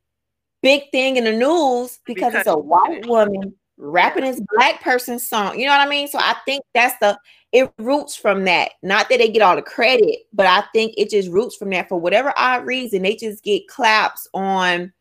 big 0.62 0.90
thing 0.92 1.18
in 1.18 1.26
the 1.26 1.34
news 1.34 2.00
because, 2.06 2.32
because 2.32 2.34
it's 2.36 2.48
a 2.48 2.58
white 2.58 3.06
woman 3.06 3.54
rapping 3.76 4.24
this 4.24 4.42
black 4.56 4.82
person 4.82 5.20
song. 5.20 5.60
You 5.60 5.66
know 5.66 5.74
what 5.74 5.86
I 5.86 5.90
mean? 5.90 6.08
So 6.08 6.18
I 6.18 6.36
think 6.46 6.64
that's 6.74 6.98
the 7.00 7.20
it 7.54 7.72
roots 7.78 8.16
from 8.16 8.46
that. 8.46 8.72
Not 8.82 9.08
that 9.10 9.20
they 9.20 9.30
get 9.30 9.44
all 9.44 9.56
the 9.56 9.62
credit, 9.62 10.22
but 10.34 10.48
I 10.48 10.64
think 10.74 10.96
it 10.98 11.12
just 11.12 11.30
roots 11.30 11.56
from 11.56 11.70
that 11.70 11.88
for 11.88 12.00
whatever 12.00 12.34
odd 12.36 12.66
reason. 12.66 13.04
They 13.04 13.16
just 13.16 13.44
get 13.44 13.68
claps 13.68 14.28
on 14.34 14.92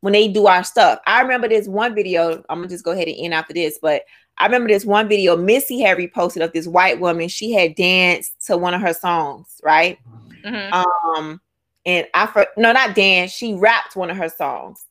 when 0.00 0.14
they 0.14 0.26
do 0.26 0.46
our 0.46 0.64
stuff. 0.64 1.00
I 1.06 1.20
remember 1.20 1.48
this 1.48 1.68
one 1.68 1.94
video. 1.94 2.42
I'm 2.48 2.58
gonna 2.58 2.68
just 2.68 2.84
go 2.84 2.92
ahead 2.92 3.08
and 3.08 3.16
end 3.18 3.34
after 3.34 3.52
this, 3.52 3.78
but 3.80 4.02
I 4.38 4.46
remember 4.46 4.68
this 4.68 4.86
one 4.86 5.06
video 5.08 5.36
Missy 5.36 5.80
had 5.80 5.98
reposted 5.98 6.42
of 6.42 6.52
this 6.52 6.66
white 6.66 6.98
woman. 6.98 7.28
She 7.28 7.52
had 7.52 7.74
danced 7.74 8.46
to 8.46 8.56
one 8.56 8.72
of 8.72 8.80
her 8.80 8.94
songs, 8.94 9.60
right? 9.62 9.98
Mm-hmm. 10.44 11.18
Um, 11.18 11.40
and 11.84 12.06
I 12.14 12.26
for 12.26 12.46
no, 12.56 12.72
not 12.72 12.94
dance. 12.94 13.32
She 13.32 13.52
rapped 13.52 13.96
one 13.96 14.08
of 14.08 14.16
her 14.16 14.30
songs, 14.30 14.86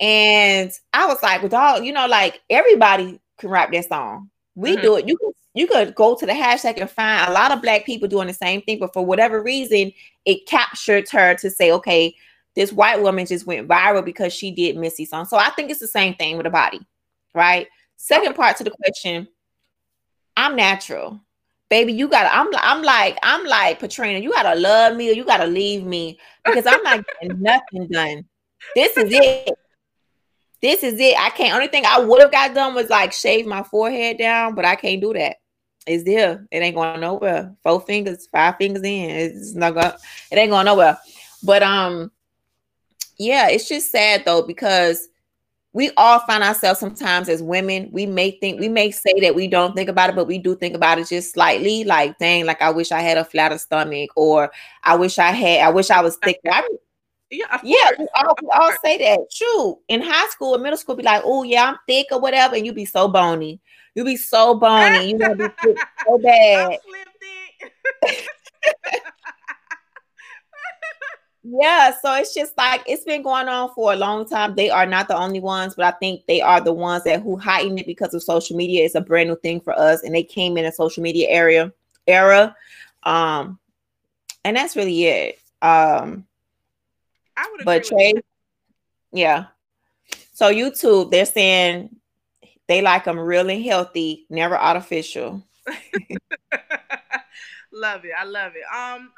and 0.00 0.72
I 0.92 1.06
was 1.06 1.22
like, 1.22 1.42
with 1.42 1.54
all 1.54 1.80
you 1.80 1.92
know, 1.92 2.08
like 2.08 2.40
everybody 2.50 3.20
can 3.38 3.50
rap 3.50 3.70
that 3.70 3.88
song. 3.88 4.30
We 4.56 4.72
mm-hmm. 4.72 4.82
do 4.82 4.96
it. 4.96 5.06
You 5.06 5.16
could 5.18 5.34
you 5.56 5.66
could 5.66 5.94
go 5.94 6.14
to 6.14 6.26
the 6.26 6.32
hashtag 6.32 6.78
and 6.78 6.90
find 6.90 7.30
a 7.30 7.32
lot 7.32 7.50
of 7.50 7.62
black 7.62 7.86
people 7.86 8.06
doing 8.06 8.26
the 8.26 8.34
same 8.34 8.60
thing, 8.60 8.78
but 8.78 8.92
for 8.92 9.04
whatever 9.04 9.42
reason, 9.42 9.90
it 10.26 10.46
captured 10.46 11.08
her 11.08 11.34
to 11.36 11.50
say, 11.50 11.72
okay, 11.72 12.14
this 12.54 12.74
white 12.74 13.00
woman 13.00 13.24
just 13.24 13.46
went 13.46 13.66
viral 13.66 14.04
because 14.04 14.34
she 14.34 14.50
did 14.50 14.76
Missy 14.76 15.06
song. 15.06 15.24
So 15.24 15.38
I 15.38 15.48
think 15.50 15.70
it's 15.70 15.80
the 15.80 15.86
same 15.86 16.14
thing 16.14 16.36
with 16.36 16.44
a 16.44 16.50
body, 16.50 16.80
right? 17.34 17.68
Second 17.96 18.34
part 18.34 18.58
to 18.58 18.64
the 18.64 18.70
question, 18.70 19.28
I'm 20.36 20.56
natural. 20.56 21.22
baby, 21.70 21.94
you 21.94 22.06
gotta. 22.06 22.34
I'm 22.34 22.48
I'm 22.56 22.82
like 22.82 23.18
I'm 23.22 23.44
like 23.46 23.78
Patrina. 23.78 24.18
You 24.18 24.32
gotta 24.32 24.58
love 24.60 24.94
me 24.94 25.10
or 25.10 25.14
you 25.14 25.24
gotta 25.24 25.46
leave 25.46 25.84
me 25.84 26.18
because 26.44 26.66
I'm 26.66 26.82
not 26.82 27.02
getting 27.20 27.40
nothing 27.42 27.88
done. 27.88 28.26
This 28.74 28.94
is 28.98 29.10
it. 29.10 29.58
This 30.60 30.82
is 30.82 31.00
it. 31.00 31.18
I 31.18 31.30
can't. 31.30 31.54
Only 31.54 31.68
thing 31.68 31.84
I 31.86 32.00
would 32.00 32.20
have 32.20 32.30
got 32.30 32.54
done 32.54 32.74
was 32.74 32.90
like 32.90 33.12
shave 33.12 33.46
my 33.46 33.62
forehead 33.62 34.18
down, 34.18 34.54
but 34.54 34.66
I 34.66 34.76
can't 34.76 35.00
do 35.00 35.14
that. 35.14 35.36
It's 35.86 36.04
there. 36.04 36.46
It 36.50 36.58
ain't 36.58 36.74
going 36.74 37.00
nowhere. 37.00 37.54
Four 37.62 37.80
fingers, 37.80 38.26
five 38.26 38.56
fingers 38.56 38.82
in. 38.82 39.10
It's 39.10 39.54
not 39.54 39.74
going. 39.74 39.92
It 40.32 40.36
ain't 40.36 40.50
going 40.50 40.66
nowhere. 40.66 40.98
But 41.42 41.62
um, 41.62 42.10
yeah, 43.18 43.48
it's 43.48 43.68
just 43.68 43.92
sad 43.92 44.24
though 44.24 44.42
because 44.42 45.08
we 45.72 45.90
all 45.98 46.20
find 46.20 46.42
ourselves 46.42 46.80
sometimes 46.80 47.28
as 47.28 47.42
women. 47.42 47.90
We 47.92 48.06
may 48.06 48.30
think 48.30 48.58
we 48.58 48.68
may 48.68 48.90
say 48.90 49.12
that 49.20 49.34
we 49.34 49.46
don't 49.46 49.76
think 49.76 49.90
about 49.90 50.08
it, 50.08 50.16
but 50.16 50.26
we 50.26 50.38
do 50.38 50.56
think 50.56 50.74
about 50.74 50.98
it 50.98 51.06
just 51.06 51.34
slightly. 51.34 51.84
Like, 51.84 52.18
dang, 52.18 52.46
like 52.46 52.62
I 52.62 52.70
wish 52.70 52.90
I 52.92 53.00
had 53.00 53.18
a 53.18 53.24
flatter 53.24 53.58
stomach, 53.58 54.10
or 54.16 54.50
I 54.82 54.96
wish 54.96 55.18
I 55.18 55.32
had. 55.32 55.60
I 55.60 55.68
wish 55.68 55.90
I 55.90 56.00
was 56.00 56.16
thicker. 56.16 56.50
I 56.50 56.66
yeah, 57.30 57.58
yeah, 57.62 57.90
we 57.98 58.06
all, 58.14 58.36
we 58.40 58.48
all 58.54 58.72
say 58.84 58.98
that. 58.98 59.18
True. 59.32 59.78
In 59.88 60.00
high 60.02 60.28
school 60.28 60.54
and 60.54 60.62
middle 60.62 60.76
school, 60.76 60.94
be 60.94 61.02
like, 61.02 61.22
oh 61.24 61.42
yeah, 61.42 61.64
I'm 61.64 61.78
thick 61.86 62.06
or 62.12 62.20
whatever, 62.20 62.54
and 62.54 62.64
you 62.64 62.72
be 62.72 62.84
so 62.84 63.08
bony. 63.08 63.60
You 63.94 64.04
be 64.04 64.16
so 64.16 64.54
bony. 64.54 65.10
You 65.10 65.18
want 65.18 65.38
to 65.38 65.48
be 65.48 65.74
so 66.06 66.18
bad. 66.18 66.78
yeah, 71.42 71.92
so 72.00 72.14
it's 72.14 72.34
just 72.34 72.56
like 72.56 72.82
it's 72.86 73.04
been 73.04 73.22
going 73.22 73.48
on 73.48 73.74
for 73.74 73.92
a 73.92 73.96
long 73.96 74.28
time. 74.28 74.54
They 74.54 74.70
are 74.70 74.86
not 74.86 75.08
the 75.08 75.16
only 75.16 75.40
ones, 75.40 75.74
but 75.74 75.84
I 75.86 75.92
think 75.98 76.26
they 76.26 76.40
are 76.40 76.60
the 76.60 76.72
ones 76.72 77.04
that 77.04 77.22
who 77.22 77.36
heightened 77.36 77.80
it 77.80 77.86
because 77.86 78.14
of 78.14 78.22
social 78.22 78.56
media. 78.56 78.84
It's 78.84 78.94
a 78.94 79.00
brand 79.00 79.30
new 79.30 79.36
thing 79.36 79.60
for 79.60 79.76
us, 79.76 80.04
and 80.04 80.14
they 80.14 80.22
came 80.22 80.56
in 80.56 80.64
a 80.64 80.72
social 80.72 81.02
media 81.02 81.28
area 81.28 81.72
era. 82.06 82.54
Um, 83.02 83.58
and 84.44 84.56
that's 84.56 84.76
really 84.76 85.06
it. 85.06 85.40
Um 85.62 86.25
I 87.36 87.48
would 87.52 87.64
but 87.64 87.84
Trey, 87.84 88.14
yeah. 89.12 89.46
So 90.32 90.52
YouTube, 90.52 91.10
they're 91.10 91.26
saying 91.26 91.96
they 92.68 92.82
like 92.82 93.04
them 93.04 93.18
real 93.18 93.48
and 93.48 93.64
healthy, 93.64 94.26
never 94.28 94.56
artificial. 94.56 95.46
love 97.72 98.04
it. 98.04 98.12
I 98.18 98.24
love 98.24 98.52
it. 98.54 98.64
Um, 98.74 99.12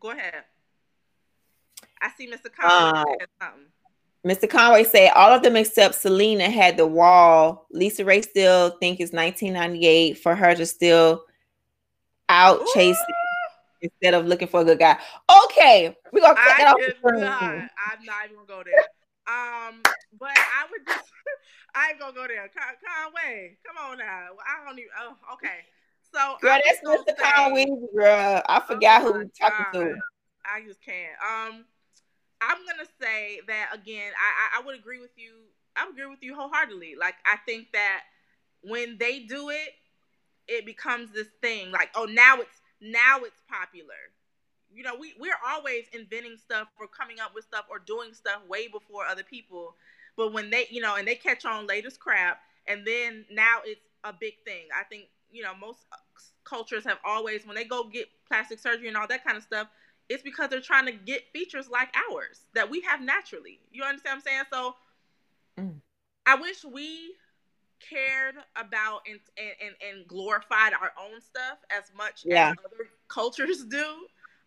go 0.00 0.10
ahead. 0.10 0.44
I 2.00 2.10
see 2.16 2.30
Mr. 2.30 2.52
Conway 2.52 3.16
uh, 3.40 3.50
Mr. 4.26 4.48
Conway 4.50 4.84
said 4.84 5.10
all 5.14 5.32
of 5.32 5.42
them 5.42 5.56
except 5.56 5.94
Syleena 5.94 6.50
had 6.50 6.76
the 6.76 6.86
wall. 6.86 7.66
LisaRaye 7.74 8.22
still 8.22 8.70
think 8.78 9.00
it's 9.00 9.12
1998 9.12 10.18
for 10.18 10.34
her 10.34 10.54
to 10.54 10.66
still 10.66 11.24
out 12.28 12.60
chase 12.74 12.98
instead 13.80 14.14
of 14.14 14.26
looking 14.26 14.48
for 14.48 14.60
a 14.60 14.64
good 14.64 14.78
guy. 14.78 14.98
Okay, 15.46 15.96
we're 16.12 16.20
gonna 16.20 16.34
cut 16.34 16.56
that 16.58 16.66
off. 16.68 16.78
Not, 17.04 17.12
I'm 17.12 18.04
not 18.04 18.24
even 18.24 18.36
gonna 18.36 18.46
go 18.46 18.62
there. 18.64 18.84
Um, 19.28 19.82
but 20.18 20.30
I 20.30 20.66
would 20.70 20.86
just 20.86 21.04
I 21.74 21.90
ain't 21.90 22.00
gonna 22.00 22.14
go 22.14 22.26
there. 22.26 22.48
Con- 22.48 22.76
Conway, 22.80 23.58
come 23.66 23.76
on 23.76 23.98
now. 23.98 24.28
I 24.46 24.64
don't 24.64 24.78
even. 24.78 24.90
Oh, 24.98 25.16
okay. 25.34 25.66
So 26.12 26.36
girl, 26.40 26.58
that's 26.64 26.80
Mr. 26.80 27.16
Conway, 27.16 27.66
girl. 27.94 28.42
I 28.48 28.60
forgot 28.60 29.02
oh 29.02 29.12
who 29.12 29.18
we 29.20 29.24
talking 29.38 29.66
God. 29.72 29.80
to. 29.80 29.94
I 30.46 30.62
just 30.66 30.82
can't. 30.82 31.12
Um, 31.20 31.64
I'm 32.40 32.58
gonna 32.66 32.88
say 33.00 33.40
that 33.46 33.70
again. 33.74 34.12
I, 34.16 34.58
I 34.58 34.60
I 34.60 34.66
would 34.66 34.78
agree 34.78 35.00
with 35.00 35.16
you. 35.16 35.32
I 35.76 35.88
agree 35.90 36.06
with 36.06 36.22
you 36.22 36.34
wholeheartedly. 36.34 36.94
Like 36.98 37.14
I 37.26 37.36
think 37.44 37.72
that 37.72 38.02
when 38.62 38.96
they 38.98 39.20
do 39.20 39.50
it, 39.50 39.68
it 40.46 40.64
becomes 40.64 41.12
this 41.12 41.28
thing. 41.42 41.70
Like 41.70 41.90
oh, 41.94 42.06
now 42.06 42.36
it's 42.40 42.57
now 42.80 43.20
it's 43.22 43.40
popular. 43.48 44.12
You 44.72 44.82
know, 44.82 44.94
we 44.98 45.14
we're 45.18 45.38
always 45.46 45.86
inventing 45.92 46.36
stuff 46.36 46.68
or 46.78 46.86
coming 46.86 47.20
up 47.20 47.34
with 47.34 47.44
stuff 47.44 47.64
or 47.70 47.78
doing 47.78 48.12
stuff 48.12 48.42
way 48.48 48.68
before 48.68 49.06
other 49.06 49.22
people. 49.22 49.74
But 50.16 50.32
when 50.32 50.50
they, 50.50 50.66
you 50.70 50.80
know, 50.80 50.96
and 50.96 51.06
they 51.06 51.14
catch 51.14 51.44
on 51.44 51.66
latest 51.66 52.00
crap, 52.00 52.40
and 52.66 52.86
then 52.86 53.24
now 53.30 53.60
it's 53.64 53.80
a 54.04 54.12
big 54.12 54.34
thing. 54.44 54.66
I 54.78 54.84
think 54.84 55.04
you 55.30 55.42
know 55.42 55.54
most 55.54 55.80
cultures 56.44 56.84
have 56.84 56.98
always 57.04 57.46
when 57.46 57.56
they 57.56 57.64
go 57.64 57.84
get 57.84 58.08
plastic 58.26 58.58
surgery 58.58 58.88
and 58.88 58.96
all 58.96 59.08
that 59.08 59.24
kind 59.24 59.36
of 59.36 59.42
stuff, 59.42 59.68
it's 60.08 60.22
because 60.22 60.50
they're 60.50 60.60
trying 60.60 60.86
to 60.86 60.92
get 60.92 61.22
features 61.32 61.68
like 61.68 61.88
ours 62.10 62.40
that 62.54 62.68
we 62.68 62.80
have 62.82 63.00
naturally. 63.00 63.58
You 63.72 63.84
understand 63.84 64.22
what 64.24 64.32
I'm 64.32 64.32
saying? 64.32 64.44
So 64.52 64.74
mm. 65.58 65.74
I 66.26 66.34
wish 66.36 66.64
we 66.64 67.14
cared 67.80 68.36
about 68.56 69.00
and, 69.08 69.20
and, 69.38 69.74
and 69.86 70.06
glorified 70.08 70.72
our 70.72 70.92
own 71.00 71.20
stuff 71.20 71.58
as 71.70 71.84
much 71.96 72.22
yeah. 72.24 72.50
as 72.50 72.56
other 72.64 72.88
cultures 73.08 73.64
do. 73.64 73.84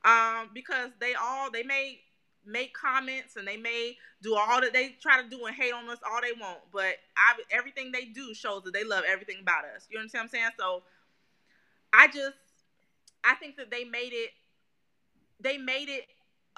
Um, 0.03 0.49
because 0.53 0.89
they 0.99 1.13
all 1.13 1.51
they 1.51 1.61
may 1.61 1.99
make 2.45 2.73
comments 2.73 3.35
and 3.35 3.47
they 3.47 3.57
may 3.57 3.95
do 4.23 4.35
all 4.35 4.61
that 4.61 4.73
they 4.73 4.95
try 4.99 5.21
to 5.21 5.29
do 5.29 5.45
and 5.45 5.55
hate 5.55 5.73
on 5.73 5.87
us 5.89 5.99
all 6.03 6.21
they 6.21 6.39
want, 6.39 6.59
but 6.71 6.95
I 7.15 7.33
everything 7.51 7.91
they 7.91 8.05
do 8.05 8.33
shows 8.33 8.63
that 8.63 8.73
they 8.73 8.83
love 8.83 9.03
everything 9.07 9.37
about 9.41 9.63
us. 9.75 9.87
You 9.89 9.99
understand 9.99 10.29
what 10.31 10.39
I'm 10.39 10.41
saying? 10.41 10.51
So 10.59 10.83
I 11.93 12.07
just 12.07 12.37
I 13.23 13.35
think 13.35 13.57
that 13.57 13.69
they 13.69 13.83
made 13.83 14.13
it 14.13 14.31
they 15.39 15.57
made 15.57 15.89
it 15.89 16.05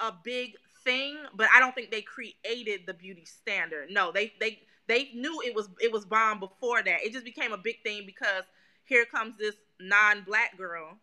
a 0.00 0.12
big 0.24 0.54
thing, 0.84 1.16
but 1.34 1.48
I 1.54 1.60
don't 1.60 1.74
think 1.74 1.90
they 1.90 2.02
created 2.02 2.82
the 2.86 2.94
beauty 2.94 3.24
standard. 3.24 3.90
No, 3.90 4.12
they 4.12 4.32
they 4.40 4.60
they 4.86 5.10
knew 5.14 5.40
it 5.44 5.54
was 5.54 5.68
it 5.80 5.92
was 5.92 6.04
bomb 6.04 6.40
before 6.40 6.82
that. 6.82 7.02
It 7.04 7.12
just 7.12 7.24
became 7.24 7.52
a 7.52 7.58
big 7.58 7.82
thing 7.82 8.02
because 8.06 8.44
here 8.84 9.04
comes 9.04 9.36
this 9.38 9.56
non-black 9.80 10.56
girl 10.56 10.98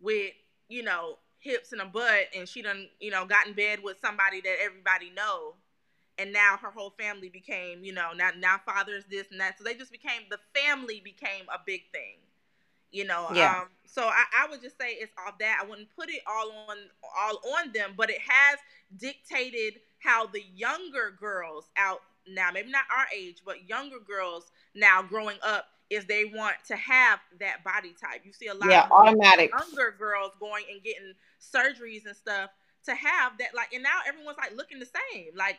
with 0.00 0.32
you 0.68 0.82
know 0.82 1.18
hips 1.38 1.72
and 1.72 1.80
a 1.80 1.86
butt, 1.86 2.28
and 2.36 2.48
she 2.48 2.62
done 2.62 2.88
you 3.00 3.10
know 3.10 3.26
got 3.26 3.46
in 3.46 3.54
bed 3.54 3.80
with 3.82 3.98
somebody 4.00 4.40
that 4.40 4.56
everybody 4.62 5.10
know, 5.10 5.54
and 6.18 6.32
now 6.32 6.56
her 6.60 6.70
whole 6.70 6.94
family 6.98 7.28
became 7.28 7.84
you 7.84 7.92
know 7.92 8.10
now 8.16 8.30
now 8.38 8.56
father's 8.64 9.04
this 9.10 9.26
and 9.30 9.40
that. 9.40 9.58
So 9.58 9.64
they 9.64 9.74
just 9.74 9.92
became 9.92 10.22
the 10.30 10.38
family 10.54 11.00
became 11.04 11.44
a 11.52 11.58
big 11.64 11.82
thing 11.92 12.16
you 12.92 13.04
know 13.04 13.28
yeah. 13.34 13.60
um 13.60 13.68
so 13.86 14.02
I, 14.02 14.24
I 14.44 14.48
would 14.50 14.60
just 14.62 14.76
say 14.78 14.90
it's 14.92 15.12
all 15.24 15.32
that 15.38 15.60
i 15.62 15.66
wouldn't 15.68 15.88
put 15.96 16.10
it 16.10 16.22
all 16.26 16.50
on 16.68 16.76
all 17.16 17.40
on 17.58 17.72
them 17.72 17.92
but 17.96 18.10
it 18.10 18.18
has 18.26 18.58
dictated 18.96 19.80
how 19.98 20.26
the 20.26 20.42
younger 20.54 21.16
girls 21.18 21.70
out 21.76 22.00
now, 22.28 22.50
maybe 22.52 22.70
not 22.70 22.84
our 22.96 23.06
age, 23.16 23.42
but 23.44 23.68
younger 23.68 23.98
girls 23.98 24.50
now 24.74 25.02
growing 25.02 25.38
up 25.42 25.66
is 25.90 26.04
they 26.06 26.24
want 26.24 26.54
to 26.68 26.76
have 26.76 27.18
that 27.40 27.64
body 27.64 27.94
type. 28.00 28.22
You 28.24 28.32
see 28.32 28.46
a 28.46 28.54
lot 28.54 28.70
yeah, 28.70 28.84
of 28.84 28.92
automatic 28.92 29.50
younger 29.50 29.94
girls 29.98 30.32
going 30.38 30.64
and 30.70 30.82
getting 30.82 31.12
surgeries 31.40 32.06
and 32.06 32.16
stuff 32.16 32.50
to 32.86 32.94
have 32.94 33.36
that 33.38 33.54
like 33.54 33.74
and 33.74 33.82
now 33.82 33.98
everyone's 34.06 34.38
like 34.38 34.56
looking 34.56 34.78
the 34.78 34.86
same. 34.86 35.26
Like 35.34 35.58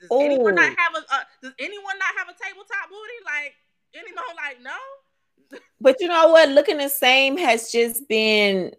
does 0.00 0.10
Ooh. 0.12 0.20
anyone 0.20 0.54
not 0.54 0.72
have 0.76 0.94
a 0.94 0.98
uh, 0.98 1.20
does 1.42 1.52
anyone 1.58 1.98
not 1.98 2.18
have 2.18 2.28
a 2.28 2.32
tabletop 2.32 2.88
booty? 2.88 3.20
Like 3.24 3.54
anyone 3.94 4.24
like 4.36 4.62
no? 4.62 5.58
but 5.80 6.00
you 6.00 6.08
know 6.08 6.28
what? 6.28 6.48
Looking 6.48 6.78
the 6.78 6.88
same 6.88 7.36
has 7.38 7.70
just 7.70 8.08
been 8.08 8.72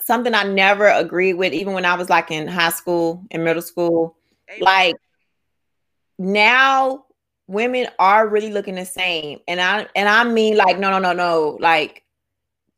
something 0.00 0.34
I 0.34 0.44
never 0.44 0.88
agreed 0.88 1.34
with, 1.34 1.52
even 1.52 1.74
when 1.74 1.84
I 1.84 1.94
was 1.94 2.10
like 2.10 2.30
in 2.30 2.48
high 2.48 2.70
school 2.70 3.24
and 3.30 3.44
middle 3.44 3.62
school. 3.62 4.16
Amen. 4.50 4.60
Like 4.62 4.96
now 6.18 7.04
women 7.46 7.86
are 7.98 8.28
really 8.28 8.52
looking 8.52 8.76
the 8.76 8.84
same. 8.84 9.40
And 9.46 9.60
I 9.60 9.86
and 9.94 10.08
I 10.08 10.24
mean 10.24 10.56
like 10.56 10.78
no 10.78 10.90
no 10.90 10.98
no 10.98 11.12
no 11.12 11.58
like 11.60 12.02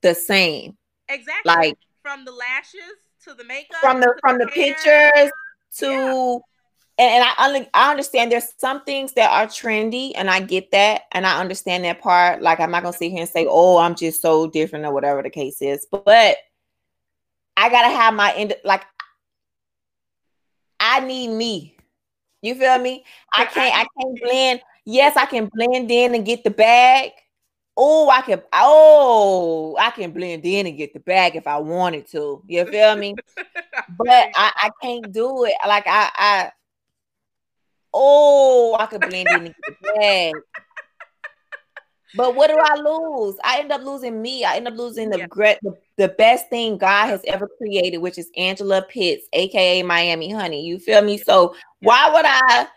the 0.03 0.15
same. 0.15 0.77
Exactly. 1.09 1.53
Like 1.53 1.79
from 2.03 2.25
the 2.25 2.33
lashes 2.33 2.81
to 3.25 3.35
the 3.35 3.45
makeup 3.45 3.79
from 3.81 4.01
the 4.01 4.15
from 4.21 4.39
the, 4.39 4.45
the 4.45 4.51
pictures 4.51 5.31
to 5.79 5.87
yeah. 5.87 6.39
and, 6.99 7.25
and 7.25 7.25
I 7.25 7.69
I 7.73 7.91
understand 7.91 8.31
there's 8.31 8.53
some 8.59 8.85
things 8.85 9.13
that 9.15 9.31
are 9.31 9.47
trendy 9.47 10.13
and 10.15 10.29
I 10.29 10.41
get 10.41 10.71
that 10.73 11.03
and 11.13 11.27
I 11.27 11.41
understand 11.41 11.85
that 11.85 12.01
part. 12.01 12.43
Like 12.43 12.61
I'm 12.61 12.71
not 12.71 12.83
gonna 12.83 12.97
sit 12.97 13.11
here 13.11 13.21
and 13.21 13.29
say, 13.29 13.47
oh, 13.49 13.79
I'm 13.79 13.95
just 13.95 14.21
so 14.21 14.47
different 14.47 14.85
or 14.85 14.93
whatever 14.93 15.23
the 15.23 15.31
case 15.31 15.63
is. 15.63 15.87
But 15.91 16.37
I 17.57 17.69
gotta 17.69 17.95
have 17.95 18.15
my 18.15 18.33
end 18.35 18.55
like 18.65 18.85
I 20.81 21.01
need 21.01 21.29
me. 21.29 21.77
You 22.45 22.55
feel 22.55 22.79
me? 22.79 23.05
I 23.33 23.47
can't 23.47 23.75
I 23.75 23.87
can't 23.99 24.21
blend. 24.21 24.61
Yes, 24.85 25.17
I 25.17 25.25
can 25.25 25.51
blend 25.53 25.91
in 25.91 26.15
and 26.15 26.27
get 26.27 26.45
the 26.45 26.51
bag. 26.51 27.13
Oh, 27.75 28.11
I 28.11 28.21
can 28.21 28.43
oh, 28.53 29.77
I 29.81 29.91
can 29.91 30.13
blend 30.13 30.45
in 30.45 30.67
and 30.67 30.77
get 30.77 30.93
the 30.93 31.01
bag 31.01 31.37
if 31.37 31.47
I 31.47 31.57
wanted 31.57 32.07
to. 32.09 32.43
You 32.47 32.67
feel 32.67 32.97
me? 32.97 33.15
but 33.99 34.29
I, 34.37 34.53
I 34.57 34.71
can't 34.83 35.11
do 35.11 35.45
it. 35.45 35.55
Like 35.67 35.85
I 35.87 36.11
I 36.15 36.51
oh, 37.95 38.77
I 38.79 38.87
could 38.87 39.01
blend 39.01 39.31
in 39.31 39.47
and 39.47 39.55
get 39.55 39.65
the 39.81 39.93
bag. 39.95 40.35
But 42.17 42.35
what 42.35 42.49
do 42.49 42.57
I 42.59 42.77
lose? 42.77 43.37
I 43.45 43.59
end 43.59 43.73
up 43.73 43.83
losing 43.83 44.23
me. 44.23 44.45
I 44.45 44.57
end 44.57 44.69
up 44.69 44.75
losing 44.75 45.11
the 45.11 45.19
yeah. 45.19 45.27
the, 45.63 45.75
the, 45.97 46.09
best 46.09 46.49
thing 46.49 46.79
God 46.79 47.07
has 47.07 47.21
ever 47.27 47.49
created, 47.59 47.99
which 47.99 48.19
is 48.19 48.31
Angela 48.37 48.83
Pitts, 48.83 49.27
aka 49.33 49.83
Miami 49.83 50.31
Honey. 50.31 50.65
You 50.65 50.79
feel 50.79 51.03
me? 51.03 51.19
So 51.19 51.55
why 51.81 52.11
would 52.13 52.25
I 52.25 52.69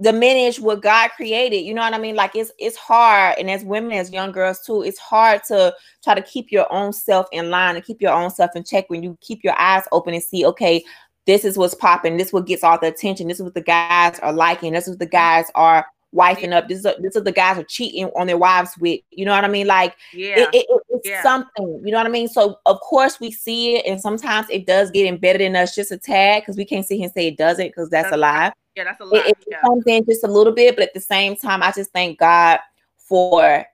diminish 0.00 0.60
what 0.60 0.82
God 0.82 1.10
created. 1.16 1.58
You 1.58 1.74
know 1.74 1.82
what 1.82 1.94
I 1.94 1.98
mean? 1.98 2.16
Like 2.16 2.36
it's 2.36 2.52
it's 2.58 2.76
hard, 2.76 3.36
and 3.38 3.50
as 3.50 3.64
women, 3.64 3.92
as 3.92 4.12
young 4.12 4.32
girls 4.32 4.60
too, 4.64 4.82
it's 4.82 4.98
hard 4.98 5.42
to 5.48 5.74
try 6.02 6.14
to 6.14 6.22
keep 6.22 6.52
your 6.52 6.72
own 6.72 6.92
self 6.92 7.26
in 7.32 7.50
line 7.50 7.76
and 7.76 7.84
keep 7.84 8.00
your 8.00 8.12
own 8.12 8.30
self 8.30 8.50
in 8.54 8.64
check 8.64 8.88
when 8.88 9.02
you 9.02 9.18
keep 9.20 9.42
your 9.42 9.58
eyes 9.58 9.84
open 9.92 10.14
and 10.14 10.22
see, 10.22 10.46
okay, 10.46 10.84
this 11.26 11.44
is 11.44 11.58
what's 11.58 11.74
popping, 11.74 12.16
this 12.16 12.28
is 12.28 12.32
what 12.32 12.46
gets 12.46 12.64
all 12.64 12.78
the 12.78 12.88
attention, 12.88 13.28
this 13.28 13.38
is 13.38 13.42
what 13.42 13.54
the 13.54 13.60
guys 13.60 14.18
are 14.20 14.32
liking, 14.32 14.72
this 14.72 14.84
is 14.84 14.90
what 14.90 14.98
the 15.00 15.06
guys 15.06 15.50
are 15.54 15.86
wifing 16.14 16.52
up. 16.52 16.68
This 16.68 16.80
is 16.80 16.86
a, 16.86 16.94
this 17.00 17.16
is 17.16 17.22
the 17.24 17.32
guys 17.32 17.58
are 17.58 17.64
cheating 17.64 18.06
on 18.16 18.26
their 18.26 18.38
wives 18.38 18.76
with. 18.78 19.00
You 19.10 19.24
know 19.24 19.32
what 19.32 19.44
I 19.44 19.48
mean? 19.48 19.66
Like 19.66 19.96
yeah, 20.12 20.38
it, 20.38 20.48
it, 20.52 20.66
it's 20.88 21.08
yeah. 21.08 21.22
something. 21.22 21.82
You 21.84 21.92
know 21.92 21.98
what 21.98 22.06
I 22.06 22.10
mean? 22.10 22.28
So 22.28 22.58
of 22.66 22.80
course 22.80 23.20
we 23.20 23.30
see 23.30 23.76
it, 23.76 23.86
and 23.86 24.00
sometimes 24.00 24.48
it 24.50 24.66
does 24.66 24.90
get 24.90 25.06
embedded 25.06 25.42
in 25.42 25.56
us 25.56 25.74
just 25.74 25.92
a 25.92 25.98
tad 25.98 26.42
because 26.42 26.56
we 26.56 26.64
can't 26.64 26.86
sit 26.86 26.96
here 26.96 27.04
and 27.04 27.12
say 27.12 27.28
it 27.28 27.36
doesn't 27.36 27.68
because 27.68 27.90
that's, 27.90 28.10
that's 28.10 28.14
a 28.14 28.18
lie. 28.18 28.52
Yeah, 28.76 28.84
that's 28.84 29.00
a 29.00 29.04
lie. 29.04 29.18
It, 29.18 29.26
it 29.28 29.44
yeah. 29.50 29.60
comes 29.60 29.84
in 29.86 30.04
just 30.04 30.24
a 30.24 30.28
little 30.28 30.52
bit, 30.52 30.76
but 30.76 30.84
at 30.84 30.94
the 30.94 31.00
same 31.00 31.36
time, 31.36 31.62
I 31.62 31.72
just 31.72 31.92
thank 31.92 32.18
God 32.18 32.60
for 32.96 33.64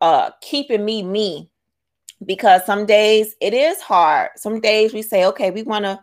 uh 0.00 0.30
keeping 0.40 0.84
me 0.84 1.02
me 1.02 1.50
because 2.24 2.64
some 2.66 2.86
days 2.86 3.34
it 3.40 3.54
is 3.54 3.80
hard. 3.80 4.30
Some 4.36 4.60
days 4.60 4.92
we 4.92 5.02
say, 5.02 5.26
okay, 5.26 5.50
we 5.50 5.62
want 5.62 5.84
to 5.84 6.00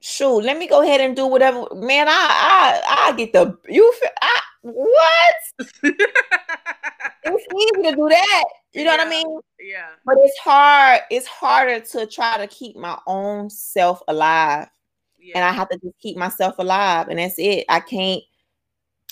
shoot, 0.00 0.40
let 0.40 0.58
me 0.58 0.66
go 0.66 0.82
ahead 0.82 1.00
and 1.00 1.14
do 1.14 1.26
whatever. 1.26 1.66
Man, 1.74 2.08
I 2.08 2.12
I 2.12 3.08
I 3.08 3.16
get 3.16 3.32
the 3.32 3.56
you 3.68 3.92
I 4.20 4.40
what? 4.62 5.34
it's 5.58 5.72
easy 5.82 5.96
to 7.82 7.96
do 7.96 8.08
that. 8.08 8.44
You 8.72 8.84
know 8.84 8.92
yeah, 8.92 8.96
what 8.96 9.06
I 9.06 9.10
mean? 9.10 9.40
Yeah. 9.60 9.88
But 10.04 10.16
it's 10.18 10.38
hard. 10.38 11.00
It's 11.10 11.26
harder 11.26 11.80
to 11.80 12.06
try 12.06 12.38
to 12.38 12.46
keep 12.46 12.76
my 12.76 12.98
own 13.06 13.50
self 13.50 14.02
alive. 14.08 14.68
Yeah. 15.18 15.36
And 15.36 15.44
I 15.44 15.52
have 15.52 15.68
to 15.70 15.78
just 15.78 15.98
keep 15.98 16.16
myself 16.16 16.58
alive. 16.58 17.08
And 17.08 17.18
that's 17.18 17.38
it. 17.38 17.64
I 17.68 17.80
can't 17.80 18.22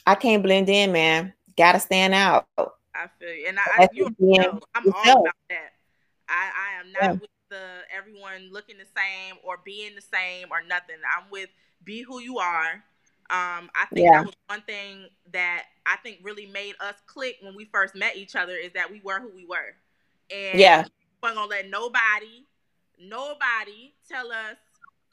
I 0.06 0.14
can't 0.14 0.42
blend 0.42 0.68
in, 0.68 0.92
man. 0.92 1.34
Gotta 1.56 1.80
stand 1.80 2.14
out. 2.14 2.46
I 2.56 3.08
feel 3.18 3.34
you. 3.34 3.46
And 3.48 3.58
I, 3.58 3.62
I 3.76 3.88
you 3.92 4.14
know, 4.18 4.60
I'm 4.74 4.84
yourself. 4.84 5.06
all 5.06 5.20
about 5.22 5.34
that. 5.50 5.72
I, 6.28 6.50
I 6.54 6.80
am 6.80 6.92
not 6.92 7.02
yeah. 7.02 7.12
with 7.12 7.30
the 7.50 7.62
everyone 7.96 8.52
looking 8.52 8.78
the 8.78 8.86
same 8.96 9.36
or 9.44 9.60
being 9.64 9.94
the 9.94 10.00
same 10.00 10.48
or 10.50 10.62
nothing. 10.62 10.96
I'm 11.16 11.24
with 11.30 11.48
be 11.84 12.02
who 12.02 12.20
you 12.20 12.38
are 12.38 12.82
um, 13.30 13.68
I 13.74 13.84
think 13.92 14.06
yeah. 14.06 14.18
that 14.18 14.26
was 14.26 14.36
one 14.46 14.62
thing 14.62 15.06
that 15.32 15.64
I 15.84 15.96
think 15.96 16.20
really 16.22 16.46
made 16.46 16.74
us 16.80 16.94
click 17.06 17.36
when 17.42 17.54
we 17.54 17.66
first 17.66 17.94
met 17.94 18.16
each 18.16 18.34
other 18.34 18.56
is 18.56 18.72
that 18.72 18.90
we 18.90 19.02
were 19.04 19.20
who 19.20 19.30
we 19.34 19.44
were. 19.44 19.76
And 20.34 20.58
yeah. 20.58 20.82
we 20.82 20.88
weren't 21.22 21.36
gonna 21.36 21.50
let 21.50 21.68
nobody, 21.68 22.46
nobody 22.98 23.92
tell 24.08 24.32
us 24.32 24.56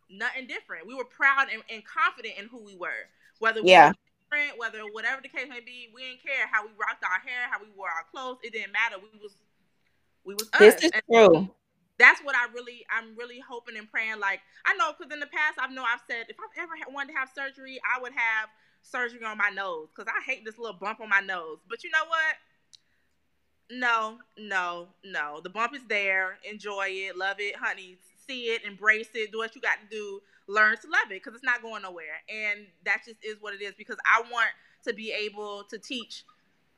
nothing 0.10 0.48
different. 0.48 0.88
We 0.88 0.96
were 0.96 1.04
proud 1.04 1.48
and, 1.52 1.62
and 1.70 1.84
confident 1.84 2.36
in 2.40 2.48
who 2.48 2.60
we 2.60 2.78
were. 2.78 3.10
Whether 3.40 3.62
we 3.62 3.72
yeah. 3.72 3.90
were 3.90 3.96
different, 4.30 4.60
whether 4.60 4.80
whatever 4.94 5.22
the 5.22 5.28
case 5.28 5.50
may 5.50 5.60
be, 5.60 5.90
we 5.94 6.04
didn't 6.04 6.24
care 6.24 6.48
how 6.50 6.64
we 6.64 6.72
rocked 6.80 7.04
our 7.04 7.20
hair, 7.20 7.52
how 7.52 7.60
we 7.60 7.68
wore 7.76 7.90
our 7.90 8.06
clothes. 8.14 8.40
It 8.44 8.54
didn't 8.54 8.72
matter. 8.72 8.96
We 8.96 9.20
was 9.20 9.36
we 10.24 10.36
was 10.36 10.50
us. 10.54 10.60
This 10.60 10.86
is 10.86 10.92
and 10.92 11.04
true 11.12 11.50
that's 11.98 12.22
what 12.22 12.36
I 12.36 12.52
really, 12.54 12.86
I'm 12.92 13.16
really 13.18 13.40
hoping 13.40 13.78
and 13.78 13.90
praying. 13.90 14.20
Like 14.20 14.42
I 14.66 14.76
know, 14.76 14.92
because 14.98 15.14
in 15.14 15.20
the 15.20 15.28
past, 15.28 15.58
I 15.60 15.72
know 15.74 15.84
I've 15.84 16.04
said 16.10 16.26
if 16.30 16.38
I've 16.40 16.64
ever 16.64 16.74
wanted 16.94 17.14
to 17.14 17.20
have 17.20 17.30
surgery, 17.34 17.80
I 17.84 18.02
would 18.02 18.14
have 18.14 18.50
surgery 18.82 19.24
on 19.26 19.38
my 19.38 19.50
nose 19.50 19.88
because 19.96 20.12
I 20.12 20.24
hate 20.30 20.46
this 20.46 20.58
little 20.58 20.78
bump 20.78 21.00
on 21.02 21.10
my 21.10 21.22
nose. 21.22 21.60
But 21.70 21.84
you 21.84 21.92
know 21.92 22.06
what? 22.08 22.36
No, 23.72 24.20
no, 24.38 24.90
no. 25.04 25.42
The 25.42 25.50
bump 25.50 25.76
is 25.76 25.82
there. 25.90 26.38
Enjoy 26.50 26.86
it, 26.88 27.18
love 27.18 27.38
it, 27.40 27.56
honey. 27.56 27.98
See 28.28 28.46
it, 28.46 28.64
embrace 28.64 29.10
it, 29.14 29.32
do 29.32 29.40
what 29.40 29.56
you 29.56 29.62
got 29.62 29.78
to 29.82 29.88
do. 29.90 30.22
Learn 30.48 30.78
to 30.78 30.88
love 30.88 31.12
it 31.12 31.24
because 31.24 31.34
it's 31.34 31.44
not 31.44 31.62
going 31.62 31.82
nowhere. 31.82 32.22
And 32.30 32.68
that 32.86 33.02
just 33.06 33.18
is 33.24 33.38
what 33.40 33.54
it 33.54 33.62
is. 33.62 33.74
Because 33.78 33.98
I 34.06 34.22
want 34.32 34.50
to 34.86 34.94
be 34.94 35.12
able 35.12 35.64
to 35.70 35.80
teach 35.80 36.24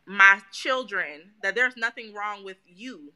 my 0.06 0.40
children 0.54 1.32
that 1.44 1.56
there's 1.56 1.76
nothing 1.76 2.14
wrong 2.14 2.46
with 2.46 2.58
you 2.66 3.12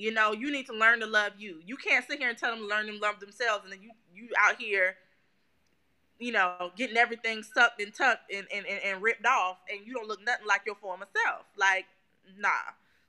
you 0.00 0.10
know, 0.10 0.32
you 0.32 0.50
need 0.50 0.64
to 0.66 0.72
learn 0.72 1.00
to 1.00 1.06
love 1.06 1.32
you. 1.38 1.60
You 1.66 1.76
can't 1.76 2.04
sit 2.06 2.18
here 2.18 2.30
and 2.30 2.38
tell 2.38 2.50
them 2.50 2.60
to 2.60 2.66
learn 2.66 2.86
to 2.86 2.98
love 2.98 3.20
themselves, 3.20 3.64
and 3.64 3.72
then 3.72 3.82
you 3.82 3.90
you 4.14 4.30
out 4.38 4.56
here, 4.56 4.96
you 6.18 6.32
know, 6.32 6.72
getting 6.74 6.96
everything 6.96 7.42
sucked 7.42 7.82
and 7.82 7.92
tucked 7.92 8.32
and, 8.32 8.46
and, 8.52 8.66
and, 8.66 8.80
and 8.82 9.02
ripped 9.02 9.26
off, 9.26 9.58
and 9.70 9.86
you 9.86 9.92
don't 9.92 10.08
look 10.08 10.24
nothing 10.24 10.46
like 10.46 10.62
your 10.64 10.76
former 10.76 11.06
self. 11.12 11.44
Like, 11.54 11.84
nah. 12.38 12.48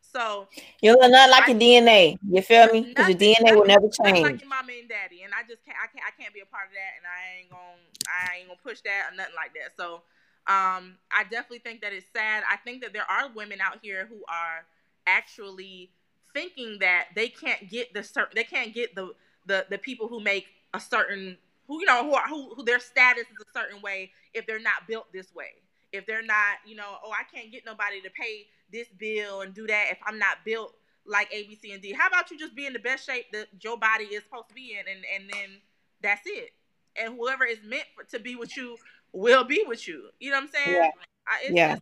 So 0.02 0.50
you 0.82 0.92
look 0.92 1.10
nothing 1.10 1.32
like 1.32 1.48
I, 1.48 1.52
your 1.52 1.60
DNA. 1.60 2.20
You 2.30 2.42
feel 2.42 2.68
me? 2.68 2.82
Because 2.82 3.08
your 3.08 3.18
DNA 3.18 3.56
will 3.56 3.66
never 3.66 3.88
change. 3.88 4.20
Like 4.20 4.42
your 4.42 4.50
mama 4.50 4.74
and 4.78 4.90
daddy, 4.90 5.24
and 5.24 5.32
I 5.34 5.48
just 5.48 5.64
can't. 5.64 5.78
I 5.82 5.88
can't. 5.88 6.04
I 6.06 6.22
can't 6.22 6.34
be 6.34 6.42
a 6.42 6.46
part 6.46 6.68
of 6.68 6.74
that, 6.74 7.00
and 7.00 7.08
I 7.08 7.40
ain't 7.40 7.50
gonna. 7.50 7.80
I 8.06 8.40
ain't 8.40 8.48
gonna 8.50 8.60
push 8.62 8.82
that 8.82 9.14
or 9.14 9.16
nothing 9.16 9.36
like 9.40 9.54
that. 9.54 9.78
So, 9.78 10.04
um, 10.52 11.00
I 11.08 11.24
definitely 11.24 11.60
think 11.60 11.80
that 11.84 11.94
it's 11.94 12.08
sad. 12.12 12.44
I 12.52 12.58
think 12.58 12.82
that 12.82 12.92
there 12.92 13.10
are 13.10 13.32
women 13.34 13.62
out 13.62 13.80
here 13.82 14.08
who 14.10 14.20
are 14.28 14.68
actually 15.08 15.92
thinking 16.34 16.78
that 16.80 17.08
they 17.16 17.30
can't 17.30 17.70
get 17.70 17.94
the 17.94 18.04
certain 18.04 18.34
they 18.36 18.44
can't 18.44 18.74
get 18.74 18.96
the 18.96 19.14
the 19.46 19.66
the 19.70 19.78
people 19.78 20.08
who 20.08 20.20
make 20.20 20.48
a 20.74 20.80
certain 20.80 21.38
who 21.68 21.80
you 21.80 21.86
know 21.86 22.04
who 22.04 22.14
are 22.14 22.28
who, 22.28 22.54
who 22.56 22.64
their 22.64 22.80
status 22.80 23.24
is 23.24 23.38
a 23.42 23.58
certain 23.58 23.82
way 23.82 24.12
if 24.34 24.46
they're 24.46 24.60
not 24.60 24.88
built 24.88 25.12
this 25.14 25.34
way. 25.34 25.54
If 25.92 26.06
they're 26.06 26.22
not 26.22 26.58
you 26.66 26.76
know 26.76 26.98
oh 27.04 27.12
i 27.12 27.24
can't 27.34 27.52
get 27.52 27.66
nobody 27.66 28.02
to 28.02 28.10
pay 28.10 28.48
this 28.72 28.88
bill 28.98 29.42
and 29.42 29.54
do 29.54 29.68
that 29.68 29.88
if 29.92 29.98
i'm 30.06 30.18
not 30.18 30.38
built 30.46 30.74
like 31.06 31.28
a 31.34 31.44
b 31.48 31.58
c 31.62 31.72
and 31.74 31.82
d. 31.82 31.94
How 31.94 32.08
about 32.08 32.32
you 32.32 32.38
just 32.38 32.56
be 32.56 32.66
in 32.66 32.74
the 32.74 32.80
best 32.80 33.06
shape 33.06 33.26
that 33.34 33.48
your 33.62 33.78
body 33.78 34.06
is 34.06 34.24
supposed 34.24 34.50
to 34.50 34.56
be 34.56 34.78
in 34.80 34.86
and 34.92 35.04
and 35.16 35.30
then 35.32 35.58
that's 36.02 36.22
it. 36.26 36.52
And 36.96 37.16
whoever 37.16 37.46
is 37.46 37.60
meant 37.64 37.86
for, 37.96 38.04
to 38.06 38.20
be 38.20 38.36
with 38.36 38.56
you 38.58 38.78
will 39.14 39.44
be 39.44 39.64
with 39.68 39.88
you. 39.88 40.10
You 40.20 40.32
know 40.32 40.38
what 40.38 40.44
i'm 40.44 40.50
saying? 40.50 40.76
Yeah, 40.76 40.90
I, 41.28 41.50
yeah. 41.50 41.74
it's 41.74 41.82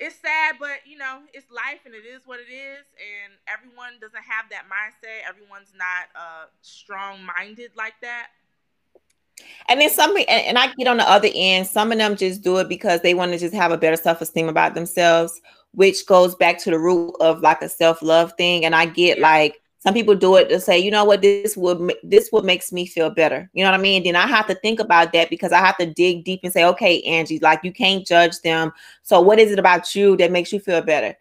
sad, 0.00 0.56
but 0.58 0.86
you 0.86 0.98
know, 0.98 1.20
it's 1.32 1.50
life 1.50 1.80
and 1.84 1.94
it 1.94 2.06
is 2.06 2.22
what 2.26 2.40
it 2.40 2.52
is. 2.52 2.84
And 2.98 3.34
everyone 3.46 3.94
doesn't 4.00 4.22
have 4.22 4.46
that 4.50 4.64
mindset. 4.64 5.28
Everyone's 5.28 5.72
not 5.76 6.08
uh, 6.14 6.46
strong 6.62 7.24
minded 7.24 7.70
like 7.76 7.94
that. 8.02 8.28
And 9.68 9.80
then 9.80 9.90
some, 9.90 10.16
and, 10.16 10.28
and 10.28 10.58
I 10.58 10.72
get 10.74 10.86
on 10.86 10.98
the 10.98 11.08
other 11.08 11.28
end, 11.34 11.66
some 11.66 11.90
of 11.90 11.98
them 11.98 12.16
just 12.16 12.42
do 12.42 12.58
it 12.58 12.68
because 12.68 13.00
they 13.00 13.14
want 13.14 13.32
to 13.32 13.38
just 13.38 13.54
have 13.54 13.72
a 13.72 13.78
better 13.78 13.96
self 13.96 14.20
esteem 14.20 14.48
about 14.48 14.74
themselves, 14.74 15.40
which 15.72 16.06
goes 16.06 16.34
back 16.34 16.58
to 16.60 16.70
the 16.70 16.78
root 16.78 17.14
of 17.20 17.40
like 17.40 17.62
a 17.62 17.68
self 17.68 18.02
love 18.02 18.32
thing. 18.36 18.64
And 18.64 18.74
I 18.74 18.86
get 18.86 19.18
yeah. 19.18 19.28
like, 19.28 19.60
some 19.84 19.92
people 19.92 20.14
do 20.14 20.36
it 20.36 20.48
to 20.48 20.58
say, 20.58 20.78
you 20.78 20.90
know 20.90 21.04
what, 21.04 21.20
this 21.20 21.58
would 21.58 21.94
this 22.02 22.30
what 22.30 22.44
makes 22.44 22.72
me 22.72 22.86
feel 22.86 23.10
better. 23.10 23.50
You 23.52 23.62
know 23.62 23.70
what 23.70 23.78
I 23.78 23.82
mean? 23.82 24.02
Then 24.02 24.16
I 24.16 24.26
have 24.26 24.46
to 24.46 24.54
think 24.54 24.80
about 24.80 25.12
that 25.12 25.28
because 25.28 25.52
I 25.52 25.58
have 25.58 25.76
to 25.76 25.84
dig 25.84 26.24
deep 26.24 26.40
and 26.42 26.52
say, 26.52 26.64
okay, 26.64 27.02
Angie, 27.02 27.38
like 27.40 27.62
you 27.62 27.72
can't 27.72 28.06
judge 28.06 28.40
them. 28.40 28.72
So 29.02 29.20
what 29.20 29.38
is 29.38 29.52
it 29.52 29.58
about 29.58 29.94
you 29.94 30.16
that 30.16 30.32
makes 30.32 30.54
you 30.54 30.58
feel 30.58 30.80
better? 30.80 31.14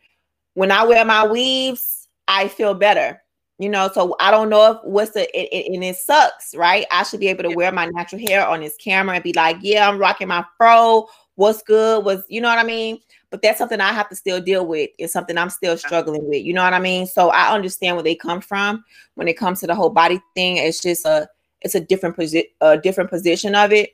When 0.53 0.71
I 0.71 0.85
wear 0.85 1.03
my 1.03 1.27
weaves, 1.27 2.07
I 2.29 2.47
feel 2.47 2.73
better. 2.73 3.21
You 3.59 3.67
know, 3.69 3.89
so 3.93 4.15
I 4.21 4.31
don't 4.31 4.49
know 4.49 4.71
if 4.71 4.77
what's 4.83 5.11
the 5.11 5.23
it, 5.37 5.49
it, 5.51 5.73
and 5.73 5.83
it 5.83 5.97
sucks, 5.97 6.55
right? 6.55 6.85
I 6.89 7.03
should 7.03 7.19
be 7.19 7.27
able 7.27 7.43
to 7.43 7.55
wear 7.55 7.71
my 7.71 7.87
natural 7.87 8.21
hair 8.21 8.47
on 8.47 8.61
this 8.61 8.77
camera 8.77 9.15
and 9.15 9.23
be 9.23 9.33
like, 9.33 9.57
yeah, 9.61 9.89
I'm 9.89 9.99
rocking 9.99 10.29
my 10.29 10.45
fro. 10.57 11.07
What's 11.35 11.61
good? 11.63 12.05
Was 12.05 12.23
you 12.29 12.39
know 12.39 12.47
what 12.47 12.59
I 12.59 12.63
mean? 12.63 12.99
But 13.33 13.41
that's 13.41 13.57
something 13.57 13.81
I 13.81 13.91
have 13.93 14.09
to 14.09 14.15
still 14.15 14.39
deal 14.39 14.63
with. 14.63 14.91
It's 14.99 15.11
something 15.11 15.39
I'm 15.39 15.49
still 15.49 15.75
struggling 15.75 16.23
with. 16.27 16.43
You 16.43 16.53
know 16.53 16.63
what 16.63 16.75
I 16.75 16.79
mean? 16.79 17.07
So 17.07 17.29
I 17.31 17.51
understand 17.51 17.95
where 17.95 18.03
they 18.03 18.13
come 18.13 18.41
from 18.41 18.85
when 19.15 19.27
it 19.27 19.39
comes 19.39 19.59
to 19.61 19.65
the 19.65 19.73
whole 19.73 19.89
body 19.89 20.21
thing. 20.35 20.57
It's 20.57 20.79
just 20.79 21.03
a 21.03 21.27
it's 21.61 21.73
a 21.73 21.79
different 21.79 22.15
position 22.15 22.45
a 22.61 22.77
different 22.77 23.09
position 23.09 23.55
of 23.55 23.73
it. 23.73 23.89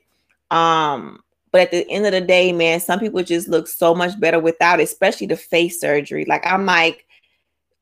Um, 0.50 1.22
but 1.52 1.62
at 1.62 1.70
the 1.70 1.90
end 1.90 2.04
of 2.04 2.12
the 2.12 2.20
day, 2.20 2.52
man, 2.52 2.80
some 2.80 3.00
people 3.00 3.22
just 3.22 3.48
look 3.48 3.66
so 3.66 3.94
much 3.94 4.20
better 4.20 4.38
without, 4.38 4.78
especially 4.78 5.28
the 5.28 5.38
face 5.38 5.80
surgery. 5.80 6.26
Like 6.26 6.46
I'm 6.46 6.66
like, 6.66 7.06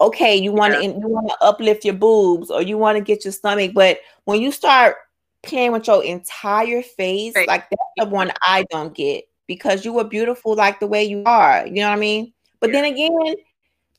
okay, 0.00 0.36
you 0.36 0.52
want 0.52 0.74
to 0.74 0.80
yeah. 0.80 0.90
you 0.90 1.08
want 1.08 1.28
to 1.28 1.44
uplift 1.44 1.84
your 1.84 1.94
boobs 1.94 2.52
or 2.52 2.62
you 2.62 2.78
want 2.78 2.98
to 2.98 3.02
get 3.02 3.24
your 3.24 3.32
stomach, 3.32 3.72
but 3.74 3.98
when 4.26 4.40
you 4.40 4.52
start 4.52 4.94
playing 5.42 5.72
with 5.72 5.88
your 5.88 6.04
entire 6.04 6.82
face, 6.82 7.34
like 7.48 7.68
that's 7.68 7.82
the 7.96 8.06
one 8.06 8.30
I 8.42 8.64
don't 8.70 8.94
get 8.94 9.27
because 9.48 9.84
you 9.84 9.92
were 9.92 10.04
beautiful 10.04 10.54
like 10.54 10.78
the 10.78 10.86
way 10.86 11.02
you 11.02 11.24
are. 11.26 11.66
You 11.66 11.76
know 11.76 11.88
what 11.88 11.96
I 11.96 12.00
mean? 12.00 12.32
But 12.60 12.70
yeah. 12.70 12.82
then 12.82 12.92
again, 12.92 13.34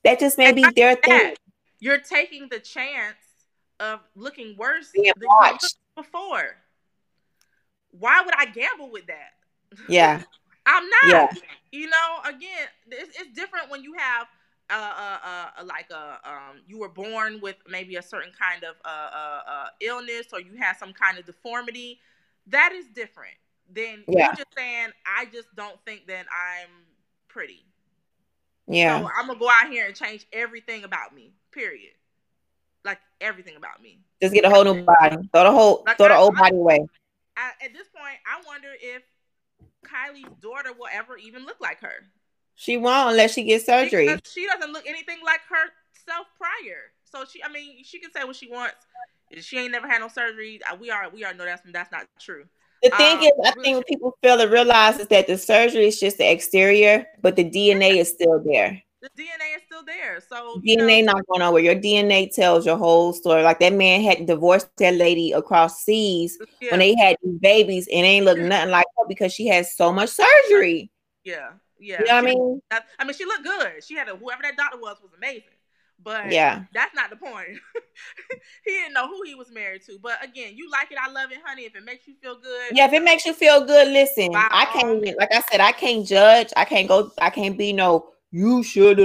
that 0.06 0.20
just 0.20 0.38
may 0.38 0.54
be 0.54 0.64
their 0.76 0.96
thing. 0.96 1.36
You're 1.80 2.00
taking 2.00 2.48
the 2.50 2.60
chance 2.60 3.18
of 3.80 4.00
looking 4.16 4.56
worse 4.58 4.92
Being 4.94 5.12
than 5.18 5.28
watched. 5.28 5.78
before. 5.96 6.56
Why 7.92 8.22
would 8.24 8.34
I 8.38 8.46
gamble 8.46 8.92
with 8.92 9.08
that? 9.08 9.32
Yeah. 9.90 10.22
I'm 10.66 10.84
not. 10.88 11.08
Yeah. 11.08 11.42
You 11.72 11.88
know, 11.88 12.20
again, 12.26 12.68
it's, 12.92 13.20
it's 13.20 13.32
different 13.34 13.70
when 13.72 13.84
you 13.84 13.94
have 13.98 14.28
uh, 14.70 14.74
uh, 14.74 15.18
uh, 15.26 15.66
like 15.66 15.90
a 15.90 16.20
um, 16.30 16.62
you 16.68 16.78
were 16.78 16.90
born 16.90 17.40
with 17.42 17.56
maybe 17.68 17.96
a 17.96 18.04
certain 18.04 18.32
kind 18.40 18.64
of 18.64 18.76
uh, 18.86 18.88
uh, 18.88 19.42
uh, 19.48 19.68
illness 19.82 20.28
or 20.32 20.40
you 20.40 20.56
have 20.60 20.78
some 20.78 20.94
kind 20.94 21.18
of 21.18 21.26
deformity. 21.26 22.00
That 22.46 22.72
is 22.74 22.86
different 22.88 23.36
then 23.74 24.04
yeah. 24.08 24.28
you're 24.28 24.36
just 24.36 24.56
saying 24.56 24.90
I 25.06 25.26
just 25.26 25.54
don't 25.56 25.78
think 25.86 26.08
that 26.08 26.26
I'm 26.32 26.70
pretty. 27.28 27.66
Yeah. 28.68 29.00
So 29.00 29.10
I'm 29.18 29.28
gonna 29.28 29.40
go 29.40 29.50
out 29.50 29.70
here 29.70 29.88
and 29.88 29.96
change 29.96 30.26
everything 30.32 30.84
about 30.84 31.14
me. 31.14 31.34
Period. 31.52 31.94
Like 32.86 33.00
everything 33.20 33.56
about 33.56 33.82
me. 33.82 34.00
Just 34.22 34.34
get 34.34 34.46
a 34.46 34.50
whole 34.50 34.64
new 34.64 34.84
body. 34.84 35.18
Throw 35.34 35.44
the 35.44 35.52
whole 35.52 35.84
like 35.86 35.98
throw 35.98 36.08
I, 36.08 36.10
the 36.10 36.16
old 36.16 36.36
I, 36.38 36.40
body 36.40 36.56
away. 36.56 36.86
I, 37.38 37.66
at 37.66 37.74
this 37.74 37.88
point, 37.88 38.18
I 38.26 38.42
wonder 38.46 38.70
if 38.80 39.04
Kylie's 39.86 40.30
daughter 40.42 40.72
will 40.78 40.90
ever 40.92 41.18
even 41.18 41.46
look 41.46 41.60
like 41.62 41.82
her. 41.82 42.06
She 42.56 42.78
won't 42.78 43.12
unless 43.12 43.34
she 43.34 43.44
gets 43.44 43.66
surgery. 43.66 44.08
Because 44.08 44.32
she 44.32 44.46
doesn't 44.46 44.74
look 44.74 44.86
anything 44.86 45.20
like 45.26 45.40
herself 45.50 46.28
prior. 46.38 46.92
So 47.06 47.24
she, 47.26 47.42
I 47.44 47.50
mean, 47.50 47.84
she 47.84 48.00
can 48.00 48.12
say 48.12 48.26
what 48.26 48.36
she 48.36 48.52
wants. 48.52 48.76
She 49.40 49.58
ain't 49.58 49.72
never 49.72 49.88
had 49.88 50.00
no 50.00 50.10
surgery. 50.10 50.60
We 50.80 50.92
are, 50.92 51.10
we 51.10 51.24
are 51.24 51.34
know 51.34 51.46
that's 51.46 51.62
that's 51.72 51.92
not 51.92 52.08
true. 52.20 52.46
The 52.82 52.90
thing 52.92 53.18
um, 53.18 53.24
is, 53.24 53.32
I 53.46 53.52
think 53.62 53.86
people 53.88 54.18
fail 54.24 54.38
to 54.38 54.48
realize 54.48 55.00
is 55.00 55.08
that 55.08 55.28
the 55.28 55.38
surgery 55.38 55.88
is 55.88 56.00
just 56.00 56.18
the 56.18 56.32
exterior, 56.32 57.06
but 57.22 57.36
the 57.36 57.44
DNA 57.44 57.98
is 57.98 58.10
still 58.10 58.42
there. 58.44 58.82
The 59.02 59.10
DNA 59.10 59.56
is 59.56 59.62
still 59.66 59.84
there. 59.86 60.20
So 60.20 60.60
DNA 60.66 61.04
know, 61.06 61.14
not 61.14 61.28
going 61.28 61.40
nowhere. 61.40 61.62
Your 61.62 61.76
DNA 61.76 62.34
tells 62.34 62.66
your 62.66 62.78
whole 62.78 63.14
story. 63.14 63.44
Like 63.44 63.60
that 63.60 63.74
man 63.74 64.02
had 64.02 64.26
divorced 64.26 64.70
that 64.78 64.96
lady 64.96 65.32
across 65.32 65.84
seas 65.84 66.38
yeah. 66.60 66.72
when 66.72 66.80
they 66.80 66.96
had 66.96 67.16
babies 67.40 67.88
and 67.88 68.06
ain't 68.06 68.26
look 68.26 68.38
nothing 68.38 68.72
like 68.72 68.86
her 68.98 69.06
because 69.08 69.34
she 69.34 69.48
had 69.48 69.66
so 69.66 69.94
much 69.94 70.10
surgery. 70.10 70.92
Yeah. 71.24 71.52
Yeah. 71.80 72.00
You 72.00 72.06
know 72.08 72.16
what 72.16 72.24
I 72.24 72.26
mean? 72.26 72.62
I 73.00 73.06
mean, 73.06 73.14
she 73.14 73.26
looked 73.26 73.44
good. 73.44 73.84
She 73.86 73.96
had 73.96 74.10
a 74.10 74.18
whoever 74.18 74.42
that 74.42 74.58
doctor 74.58 74.78
was 74.78 74.98
was 75.02 75.12
amazing. 75.18 75.44
But 76.04 76.32
yeah, 76.32 76.64
that's 76.74 76.96
not 76.96 77.10
the 77.10 77.16
point. 77.16 77.48
he 78.66 78.72
didn't 78.72 78.94
know 78.94 79.08
who 79.08 79.22
he 79.26 79.36
was 79.36 79.52
married 79.52 79.82
to. 79.84 79.98
But 80.02 80.24
again, 80.24 80.54
you 80.56 80.70
like 80.72 80.92
it, 80.92 80.98
I 81.02 81.12
love 81.12 81.32
it, 81.32 81.40
honey. 81.46 81.64
If 81.64 81.76
it 81.76 81.84
makes 81.84 82.08
you 82.08 82.16
feel 82.22 82.36
good, 82.36 82.72
yeah. 82.76 82.86
If 82.86 82.94
it 82.94 83.04
makes 83.04 83.26
you 83.26 83.34
feel 83.34 83.66
good, 83.66 83.90
listen. 83.90 84.30
I 84.34 84.68
can't, 84.72 85.04
like 85.18 85.34
I 85.34 85.42
said, 85.52 85.60
I 85.60 85.72
can't 85.72 86.06
judge. 86.06 86.50
I 86.56 86.66
can't 86.66 86.88
go. 86.88 87.12
I 87.22 87.30
can't 87.30 87.58
be 87.58 87.74
no. 87.74 88.10
You 88.32 88.62
should 88.62 88.98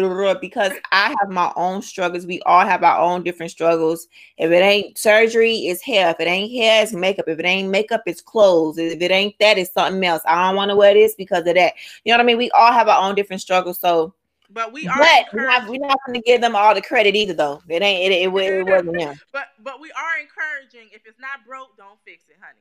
because 0.42 0.72
I 0.92 1.14
have 1.18 1.30
my 1.30 1.50
own 1.56 1.80
struggles. 1.80 2.26
We 2.26 2.42
all 2.42 2.66
have 2.66 2.82
our 2.82 2.98
own 2.98 3.22
different 3.22 3.52
struggles. 3.52 4.06
If 4.36 4.50
it 4.50 4.56
ain't 4.56 4.98
surgery, 4.98 5.54
it's 5.60 5.80
hair. 5.80 6.10
If 6.10 6.20
it 6.20 6.28
ain't 6.28 6.52
hair, 6.52 6.82
it's 6.82 6.92
makeup. 6.92 7.24
If 7.26 7.38
it 7.38 7.46
ain't 7.46 7.70
makeup, 7.70 8.02
it's 8.04 8.20
clothes. 8.20 8.76
If 8.76 9.00
it 9.00 9.10
ain't 9.10 9.34
that, 9.40 9.56
it's 9.56 9.72
something 9.72 10.04
else. 10.04 10.20
I 10.26 10.46
don't 10.46 10.56
want 10.56 10.72
to 10.72 10.76
wear 10.76 10.92
this 10.92 11.14
because 11.14 11.46
of 11.46 11.54
that. 11.54 11.72
You 12.04 12.12
know 12.12 12.18
what 12.18 12.24
I 12.24 12.26
mean? 12.26 12.36
We 12.36 12.50
all 12.50 12.70
have 12.70 12.86
our 12.86 13.08
own 13.08 13.14
different 13.14 13.40
struggles. 13.40 13.80
So 13.80 14.12
but 14.54 14.72
we 14.72 14.86
are. 14.86 14.96
But 14.96 15.26
we're 15.32 15.46
not, 15.46 15.68
we're 15.68 15.78
not 15.78 15.98
going 16.06 16.14
to 16.14 16.22
give 16.22 16.40
them 16.40 16.54
all 16.54 16.74
the 16.74 16.80
credit 16.80 17.16
either, 17.16 17.34
though. 17.34 17.60
It 17.68 17.82
ain't. 17.82 18.12
It, 18.12 18.16
it, 18.16 18.28
it, 18.28 18.52
it 18.52 18.66
wasn't 18.70 18.96
them. 18.96 19.20
but 19.32 19.46
but 19.62 19.80
we 19.80 19.90
are 19.90 20.18
encouraging. 20.20 20.88
If 20.92 21.02
it's 21.04 21.18
not 21.18 21.44
broke, 21.46 21.76
don't 21.76 21.98
fix 22.04 22.28
it, 22.28 22.36
honey. 22.40 22.60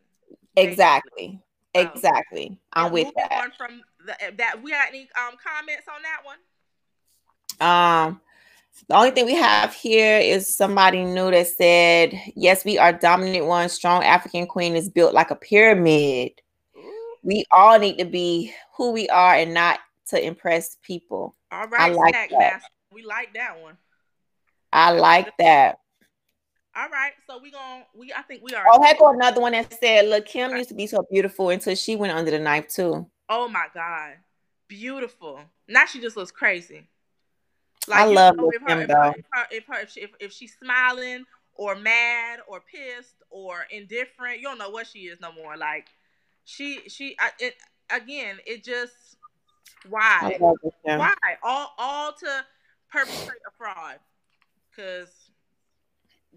Exactly. 0.58 1.40
Exactly. 1.76 2.60
I'm 2.74 2.92
with 2.92 3.14
that. 3.16 3.32
On 3.44 3.52
from 3.52 3.82
the, 4.06 4.16
that, 4.38 4.62
we 4.62 4.72
got 4.72 4.90
any 4.90 5.08
um 5.16 5.38
comments 5.44 5.88
on 5.88 6.02
that 6.02 6.22
one? 6.26 8.08
Um. 8.08 8.22
The 8.90 8.96
only 8.96 9.12
thing 9.12 9.28
we 9.28 9.36
have 9.36 9.72
here 9.72 10.18
is 10.18 10.54
somebody 10.54 11.06
new 11.06 11.30
that 11.30 11.46
said, 11.46 12.20
Yes, 12.36 12.66
we 12.66 12.80
are 12.80 12.92
dominant 12.92 13.46
one. 13.46 13.70
Strong 13.70 14.04
African 14.04 14.48
queen 14.48 14.76
is 14.76 14.90
built 14.90 15.14
like 15.14 15.30
a 15.30 15.36
pyramid. 15.36 16.32
Ooh. 16.76 17.16
We 17.22 17.46
all 17.52 17.78
need 17.78 18.00
to 18.00 18.06
be 18.06 18.52
who 18.76 18.92
we 18.92 19.08
are 19.10 19.36
and 19.36 19.54
not 19.54 19.80
to 20.14 20.26
impress 20.26 20.78
people. 20.84 21.36
All 21.52 21.68
right, 21.68 21.92
I 21.92 21.94
like 21.94 22.14
that. 22.30 22.62
We 22.92 23.04
like 23.04 23.34
that 23.34 23.60
one. 23.62 23.78
I 24.72 24.92
like 24.92 25.36
that. 25.40 25.80
All 26.76 26.90
right, 26.90 27.14
so 27.28 27.40
we 27.42 27.52
going 27.52 27.84
we 27.96 28.14
I 28.14 28.22
think 28.24 28.42
we 28.44 28.54
are. 28.56 28.66
Oh, 28.68 28.82
heck, 28.82 28.98
another 29.00 29.42
one 29.42 29.52
that 29.54 29.74
said, 29.80 30.08
"Look, 30.08 30.26
Kim 30.26 30.56
used 30.56 30.70
to 30.70 30.76
be 30.76 30.88
so 30.88 31.06
beautiful 31.12 31.50
until 31.50 31.76
she 31.76 31.96
went 31.96 32.14
under 32.14 32.32
the 32.32 32.40
knife 32.40 32.68
too." 32.68 33.08
Oh 33.30 33.48
my 33.48 33.66
god, 33.74 34.14
beautiful! 34.68 35.42
Now 35.68 35.86
she 35.86 36.00
just 36.00 36.18
looks 36.18 36.32
crazy. 36.32 36.88
Like, 37.88 38.00
I 38.00 38.06
love 38.06 38.38
know, 38.38 38.50
if 38.54 38.62
her, 38.62 38.68
Kim 38.68 38.80
if 38.80 38.88
though. 38.88 39.14
If, 39.16 39.26
her, 39.32 39.46
if, 39.52 39.66
her, 39.68 39.82
if, 39.82 39.92
she, 39.92 40.02
if, 40.02 40.12
if 40.20 40.32
she's 40.32 40.56
smiling 40.62 41.26
or 41.56 41.76
mad 41.76 42.40
or 42.48 42.62
pissed 42.62 43.16
or 43.30 43.66
indifferent, 43.70 44.38
you 44.38 44.44
don't 44.44 44.58
know 44.58 44.70
what 44.70 44.88
she 44.88 45.00
is 45.00 45.20
no 45.20 45.32
more. 45.32 45.58
Like 45.58 45.88
she 46.46 46.82
she 46.88 47.16
I, 47.20 47.32
it 47.40 47.56
again, 47.92 48.38
it 48.46 48.64
just 48.64 49.18
why? 49.90 50.38
Why? 50.40 51.14
All 51.44 51.74
all 51.78 52.14
to 52.14 52.46
perpetrate 52.92 53.42
a 53.48 53.52
fraud. 53.58 54.00
Cause 54.76 55.10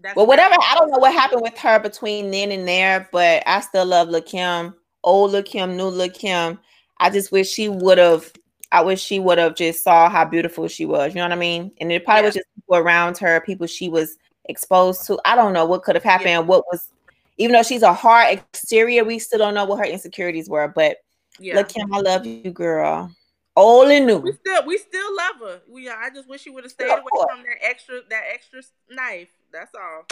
that's 0.01 0.15
well, 0.15 0.27
whatever. 0.27 0.55
I 0.59 0.75
don't 0.77 0.91
know 0.91 0.99
what 0.99 1.13
happened 1.13 1.41
with 1.41 1.57
her 1.57 1.79
between 1.79 2.29
then 2.31 2.51
and 2.51 2.67
there, 2.67 3.09
but 3.11 3.43
I 3.47 3.61
still 3.61 3.85
love 3.85 4.09
Lil' 4.09 4.21
Kim. 4.21 4.75
Old 5.03 5.31
Lil' 5.31 5.43
Kim, 5.43 5.75
new 5.75 5.87
Lil' 5.87 6.09
Kim. 6.09 6.59
I 6.99 7.09
just 7.09 7.31
wish 7.31 7.49
she 7.49 7.69
would 7.69 7.97
have. 7.97 8.31
I 8.71 8.81
wish 8.81 9.01
she 9.01 9.19
would 9.19 9.37
have 9.37 9.55
just 9.55 9.83
saw 9.83 10.09
how 10.09 10.25
beautiful 10.25 10.67
she 10.67 10.85
was. 10.85 11.13
You 11.13 11.19
know 11.19 11.25
what 11.25 11.31
I 11.31 11.37
mean? 11.37 11.71
And 11.79 11.91
it 11.91 12.03
probably 12.03 12.23
yeah. 12.23 12.27
was 12.27 12.35
just 12.35 12.47
people 12.55 12.75
around 12.75 13.17
her, 13.19 13.39
people 13.41 13.65
she 13.65 13.87
was 13.87 14.17
exposed 14.45 15.05
to. 15.07 15.19
I 15.25 15.35
don't 15.35 15.53
know 15.53 15.65
what 15.65 15.83
could 15.83 15.95
have 15.95 16.03
happened. 16.03 16.29
Yeah. 16.29 16.39
What 16.39 16.65
was, 16.71 16.89
even 17.37 17.53
though 17.53 17.63
she's 17.63 17.81
a 17.81 17.93
hard 17.93 18.37
exterior, 18.37 19.05
we 19.05 19.19
still 19.19 19.39
don't 19.39 19.53
know 19.53 19.65
what 19.65 19.79
her 19.79 19.85
insecurities 19.85 20.49
were. 20.49 20.67
But 20.67 20.97
yeah. 21.39 21.55
Lakim, 21.55 21.87
I 21.93 22.01
love 22.01 22.25
you, 22.25 22.51
girl. 22.51 23.09
Old 23.57 23.89
and 23.89 24.05
new. 24.05 24.19
We 24.19 24.33
still 24.33 24.65
we 24.67 24.77
still 24.77 25.17
love 25.17 25.35
her. 25.41 25.61
We 25.67 25.89
I 25.89 26.11
just 26.13 26.29
wish 26.29 26.41
she 26.41 26.51
would 26.51 26.63
have 26.63 26.71
stayed 26.71 26.91
away 26.91 27.01
from 27.11 27.41
that 27.41 27.57
extra 27.61 28.01
that 28.07 28.23
extra 28.31 28.61
knife. 28.87 29.29
That's 29.51 29.73
all. 29.73 30.05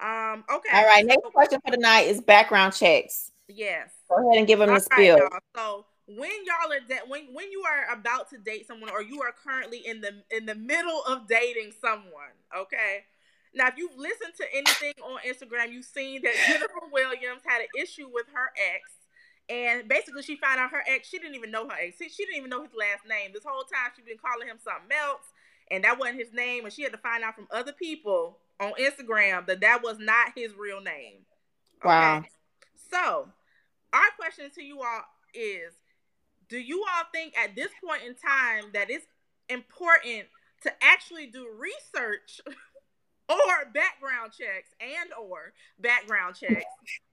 Um. 0.00 0.42
Okay. 0.50 0.70
All 0.72 0.86
right. 0.86 1.04
Next 1.04 1.22
question 1.34 1.60
for 1.62 1.70
tonight 1.70 2.06
is 2.06 2.22
background 2.22 2.72
checks. 2.72 3.30
Yes. 3.46 3.90
Go 4.08 4.26
ahead 4.26 4.38
and 4.38 4.46
give 4.46 4.58
them 4.58 4.70
all 4.70 4.76
the 4.76 4.80
spiel. 4.80 5.18
Right, 5.18 5.42
so 5.54 5.84
when 6.06 6.30
y'all 6.46 6.72
are 6.72 6.80
de- 6.80 7.06
when 7.08 7.26
when 7.34 7.52
you 7.52 7.62
are 7.62 7.94
about 7.94 8.30
to 8.30 8.38
date 8.38 8.66
someone 8.66 8.88
or 8.88 9.02
you 9.02 9.20
are 9.20 9.32
currently 9.32 9.86
in 9.86 10.00
the 10.00 10.22
in 10.30 10.46
the 10.46 10.54
middle 10.54 11.02
of 11.06 11.28
dating 11.28 11.72
someone, 11.78 12.32
okay. 12.56 13.04
Now, 13.54 13.68
if 13.68 13.76
you've 13.76 13.98
listened 13.98 14.32
to 14.38 14.46
anything 14.50 14.94
on 15.04 15.20
Instagram, 15.28 15.72
you've 15.72 15.84
seen 15.84 16.22
that 16.22 16.32
Jennifer 16.46 16.88
Williams 16.90 17.42
had 17.44 17.60
an 17.60 17.68
issue 17.78 18.08
with 18.10 18.24
her 18.32 18.50
ex 18.56 18.92
and 19.48 19.88
basically, 19.88 20.22
she 20.22 20.36
found 20.36 20.60
out 20.60 20.70
her 20.70 20.84
ex. 20.86 21.08
She 21.08 21.18
didn't 21.18 21.34
even 21.34 21.50
know 21.50 21.68
her 21.68 21.76
ex. 21.80 21.96
She 21.98 22.24
didn't 22.24 22.36
even 22.36 22.50
know 22.50 22.62
his 22.62 22.74
last 22.78 23.06
name. 23.08 23.32
This 23.34 23.44
whole 23.44 23.64
time, 23.64 23.90
she'd 23.94 24.06
been 24.06 24.18
calling 24.18 24.48
him 24.48 24.58
something 24.62 24.96
else, 24.96 25.24
and 25.70 25.84
that 25.84 25.98
wasn't 25.98 26.20
his 26.20 26.32
name. 26.32 26.64
And 26.64 26.72
she 26.72 26.82
had 26.82 26.92
to 26.92 26.98
find 26.98 27.24
out 27.24 27.34
from 27.34 27.48
other 27.50 27.72
people 27.72 28.38
on 28.60 28.72
Instagram 28.80 29.46
that 29.46 29.60
that 29.60 29.82
was 29.82 29.98
not 29.98 30.32
his 30.36 30.52
real 30.54 30.80
name. 30.80 31.26
Okay? 31.80 31.88
Wow. 31.88 32.24
So, 32.90 33.28
our 33.92 34.10
question 34.18 34.50
to 34.54 34.62
you 34.62 34.80
all 34.80 35.02
is: 35.34 35.74
Do 36.48 36.58
you 36.58 36.80
all 36.80 37.04
think 37.12 37.36
at 37.36 37.56
this 37.56 37.70
point 37.84 38.02
in 38.06 38.14
time 38.14 38.70
that 38.74 38.90
it's 38.90 39.06
important 39.48 40.26
to 40.62 40.72
actually 40.80 41.26
do 41.26 41.46
research 41.58 42.40
or 43.28 43.70
background 43.72 44.32
checks 44.32 44.70
and 44.80 45.10
or 45.20 45.52
background 45.78 46.34
checks 46.34 46.64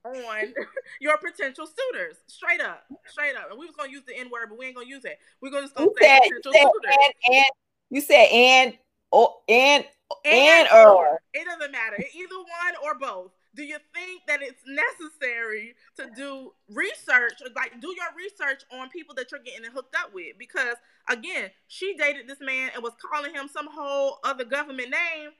on 0.04 0.54
your 1.00 1.16
potential 1.18 1.66
suitors. 1.66 2.16
Straight 2.26 2.60
up. 2.60 2.84
Straight 3.06 3.36
up. 3.36 3.50
And 3.50 3.58
we 3.58 3.66
was 3.66 3.76
gonna 3.76 3.92
use 3.92 4.02
the 4.06 4.16
N-word, 4.16 4.48
but 4.48 4.58
we 4.58 4.66
ain't 4.66 4.76
gonna 4.76 4.88
use 4.88 5.04
it. 5.04 5.18
We're 5.40 5.50
gonna 5.50 5.62
just 5.62 5.74
gonna 5.74 5.90
say 6.00 6.06
said, 6.06 6.20
potential 6.22 6.52
said 6.52 6.62
suitors. 6.62 6.96
And, 7.04 7.36
and, 7.36 7.44
you 7.90 8.00
said 8.00 8.26
and 8.26 8.78
or 9.10 9.34
and 9.48 9.84
and, 10.24 10.34
and 10.34 10.68
or. 10.72 10.96
or. 10.96 11.22
It 11.34 11.44
doesn't 11.44 11.72
matter. 11.72 11.96
Either 11.96 12.36
one 12.36 12.74
or 12.84 12.98
both. 12.98 13.32
Do 13.54 13.64
you 13.64 13.78
think 13.92 14.22
that 14.28 14.42
it's 14.42 14.62
necessary 14.64 15.74
to 15.96 16.08
do 16.14 16.52
research, 16.68 17.32
like 17.56 17.80
do 17.80 17.88
your 17.88 18.06
research 18.16 18.62
on 18.72 18.88
people 18.90 19.12
that 19.16 19.32
you're 19.32 19.40
getting 19.40 19.68
hooked 19.70 19.96
up 19.96 20.14
with? 20.14 20.38
Because 20.38 20.76
again, 21.08 21.50
she 21.66 21.96
dated 21.96 22.28
this 22.28 22.38
man 22.40 22.70
and 22.74 22.82
was 22.82 22.92
calling 23.02 23.34
him 23.34 23.48
some 23.52 23.66
whole 23.68 24.18
other 24.22 24.44
government 24.44 24.90
name 24.90 25.30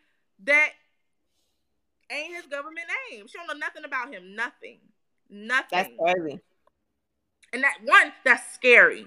that 0.45 0.71
ain't 2.11 2.35
his 2.35 2.47
government 2.47 2.87
name. 3.11 3.27
She 3.27 3.39
don't 3.39 3.47
know 3.47 3.55
nothing 3.55 3.85
about 3.85 4.13
him. 4.13 4.35
Nothing. 4.35 4.79
Nothing. 5.29 5.69
That's 5.71 5.91
crazy. 5.99 6.41
And 7.53 7.63
that 7.63 7.79
one, 7.85 8.13
that's 8.25 8.55
scary. 8.55 9.07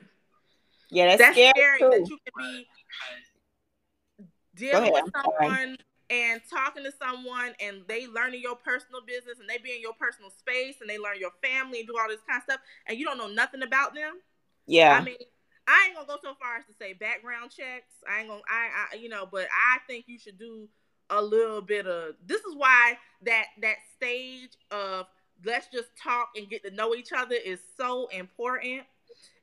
Yeah, 0.89 1.07
that's, 1.07 1.19
that's 1.19 1.35
scary, 1.35 1.77
scary 1.77 1.99
that 1.99 2.09
you 2.09 2.17
can 2.25 2.33
be 2.37 2.67
dealing 4.55 4.91
with 4.91 5.11
someone 5.15 5.77
and 6.09 6.41
talking 6.49 6.83
to 6.83 6.91
someone 6.91 7.53
and 7.59 7.81
they 7.87 8.07
learning 8.07 8.41
your 8.41 8.55
personal 8.55 9.01
business 9.05 9.39
and 9.39 9.49
they 9.49 9.57
be 9.57 9.71
in 9.71 9.81
your 9.81 9.93
personal 9.93 10.29
space 10.29 10.75
and 10.81 10.89
they 10.89 10.99
learn 10.99 11.17
your 11.19 11.31
family 11.41 11.79
and 11.79 11.87
do 11.87 11.95
all 11.99 12.07
this 12.07 12.21
kind 12.29 12.37
of 12.37 12.43
stuff 12.43 12.59
and 12.87 12.99
you 12.99 13.05
don't 13.05 13.17
know 13.17 13.29
nothing 13.29 13.63
about 13.63 13.95
them. 13.95 14.19
Yeah. 14.67 14.99
I 14.99 15.03
mean, 15.03 15.15
I 15.67 15.87
ain't 15.87 15.95
gonna 15.95 16.07
go 16.07 16.17
so 16.21 16.35
far 16.39 16.57
as 16.57 16.65
to 16.67 16.73
say 16.77 16.93
background 16.93 17.51
checks. 17.51 17.93
I 18.07 18.19
ain't 18.19 18.29
gonna 18.29 18.41
I, 18.47 18.93
I 18.93 18.95
you 18.97 19.09
know, 19.09 19.27
but 19.29 19.47
I 19.49 19.79
think 19.87 20.05
you 20.07 20.19
should 20.19 20.37
do 20.37 20.67
a 21.09 21.21
little 21.21 21.61
bit 21.61 21.85
of 21.85 22.15
this 22.25 22.39
is 22.41 22.55
why 22.55 22.97
that 23.23 23.45
that 23.61 23.75
stage 23.95 24.51
of 24.71 25.05
let's 25.45 25.67
just 25.67 25.89
talk 26.01 26.29
and 26.35 26.49
get 26.49 26.63
to 26.63 26.71
know 26.71 26.95
each 26.95 27.09
other 27.15 27.35
is 27.35 27.59
so 27.77 28.07
important 28.07 28.83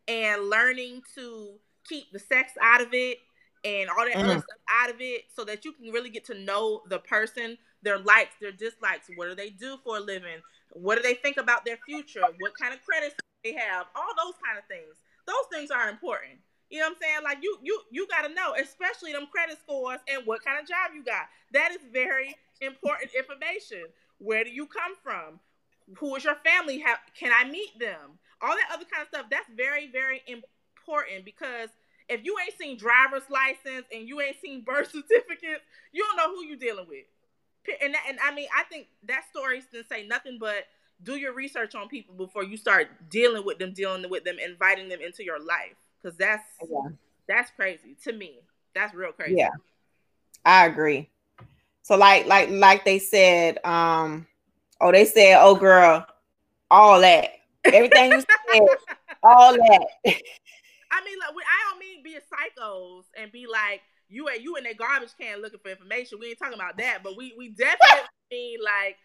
and 0.08 0.48
learning 0.48 1.02
to 1.14 1.54
keep 1.88 2.10
the 2.12 2.18
sex 2.18 2.52
out 2.60 2.80
of 2.80 2.88
it 2.92 3.18
and 3.64 3.90
all 3.90 4.04
that 4.04 4.14
mm-hmm. 4.14 4.30
other 4.30 4.40
stuff 4.40 4.58
out 4.68 4.90
of 4.90 4.96
it 5.00 5.22
so 5.34 5.44
that 5.44 5.64
you 5.64 5.72
can 5.72 5.90
really 5.92 6.10
get 6.10 6.24
to 6.24 6.34
know 6.34 6.82
the 6.88 6.98
person 7.00 7.56
their 7.82 7.98
likes 7.98 8.34
their 8.40 8.52
dislikes 8.52 9.08
what 9.16 9.28
do 9.28 9.34
they 9.34 9.50
do 9.50 9.76
for 9.84 9.98
a 9.98 10.00
living 10.00 10.40
what 10.72 10.96
do 10.96 11.02
they 11.02 11.14
think 11.14 11.36
about 11.36 11.64
their 11.64 11.78
future 11.86 12.22
what 12.40 12.52
kind 12.58 12.72
of 12.72 12.80
credits 12.84 13.14
they 13.44 13.52
have 13.52 13.86
all 13.94 14.12
those 14.24 14.34
kind 14.44 14.58
of 14.58 14.64
things 14.66 14.96
those 15.26 15.46
things 15.52 15.70
are 15.70 15.88
important 15.88 16.38
you 16.70 16.78
know 16.78 16.86
what 16.86 16.96
I'm 16.96 17.02
saying? 17.02 17.24
Like 17.24 17.38
you 17.42 17.58
you 17.62 17.80
you 17.90 18.06
got 18.08 18.26
to 18.26 18.34
know, 18.34 18.54
especially 18.54 19.12
them 19.12 19.26
credit 19.30 19.58
scores 19.60 20.00
and 20.08 20.26
what 20.26 20.44
kind 20.44 20.60
of 20.60 20.68
job 20.68 20.92
you 20.94 21.04
got. 21.04 21.26
That 21.52 21.72
is 21.72 21.80
very 21.92 22.34
important 22.60 23.10
information. 23.16 23.84
Where 24.18 24.44
do 24.44 24.50
you 24.50 24.66
come 24.66 24.94
from? 25.02 25.40
Who 25.98 26.14
is 26.16 26.24
your 26.24 26.36
family? 26.44 26.84
Can 27.18 27.32
I 27.32 27.50
meet 27.50 27.78
them? 27.78 28.18
all 28.42 28.54
that 28.54 28.68
other 28.72 28.84
kind 28.90 29.02
of 29.02 29.08
stuff. 29.08 29.26
That's 29.30 29.48
very, 29.54 29.90
very 29.90 30.22
important 30.26 31.24
because 31.24 31.68
if 32.08 32.24
you 32.24 32.36
ain't 32.42 32.58
seen 32.58 32.76
driver's 32.76 33.28
license 33.30 33.86
and 33.92 34.08
you 34.08 34.20
ain't 34.20 34.40
seen 34.40 34.62
birth 34.62 34.90
certificates, 34.92 35.62
you 35.92 36.04
don't 36.04 36.16
know 36.16 36.34
who 36.34 36.44
you 36.44 36.56
dealing 36.56 36.86
with. 36.88 37.04
And 37.82 37.94
and 38.08 38.18
I 38.24 38.34
mean, 38.34 38.48
I 38.56 38.64
think 38.64 38.88
that 39.06 39.24
story 39.30 39.62
didn't 39.70 39.88
say 39.88 40.06
nothing 40.06 40.38
but 40.40 40.64
do 41.02 41.16
your 41.16 41.34
research 41.34 41.74
on 41.74 41.88
people 41.88 42.14
before 42.14 42.42
you 42.42 42.56
start 42.56 42.88
dealing 43.08 43.44
with 43.44 43.58
them, 43.58 43.72
dealing 43.72 44.08
with 44.10 44.24
them, 44.24 44.36
inviting 44.42 44.88
them 44.88 45.00
into 45.00 45.24
your 45.24 45.38
life. 45.38 45.76
Because 46.00 46.16
that's 46.16 46.44
yeah. 46.68 46.90
that's 47.28 47.50
crazy 47.50 47.96
to 48.04 48.12
me. 48.12 48.40
That's 48.74 48.94
real 48.94 49.12
crazy. 49.12 49.36
Yeah, 49.36 49.50
I 50.44 50.66
agree. 50.66 51.10
So 51.82 51.96
like 51.96 52.26
like 52.26 52.50
like 52.50 52.84
they 52.84 52.98
said, 52.98 53.58
um, 53.64 54.26
oh 54.80 54.92
they 54.92 55.04
said, 55.04 55.38
oh 55.40 55.54
girl, 55.54 56.06
all 56.70 57.00
that, 57.00 57.30
everything 57.64 58.12
you 58.12 58.20
said, 58.20 58.62
all 59.22 59.52
that. 59.52 59.86
I 60.92 61.04
mean, 61.04 61.18
like, 61.18 61.46
I 61.46 61.70
don't 61.70 61.78
mean 61.78 62.02
be 62.02 62.14
a 62.14 62.20
psychos 62.20 63.04
and 63.16 63.30
be 63.30 63.46
like 63.46 63.82
you 64.08 64.28
and 64.28 64.42
you 64.42 64.56
in 64.56 64.64
that 64.64 64.76
garbage 64.76 65.10
can 65.18 65.40
looking 65.40 65.60
for 65.60 65.70
information. 65.70 66.18
We 66.20 66.28
ain't 66.28 66.38
talking 66.38 66.58
about 66.58 66.76
that, 66.78 67.00
but 67.02 67.16
we 67.16 67.34
we 67.38 67.48
definitely 67.50 68.08
mean 68.30 68.58
like 68.62 68.96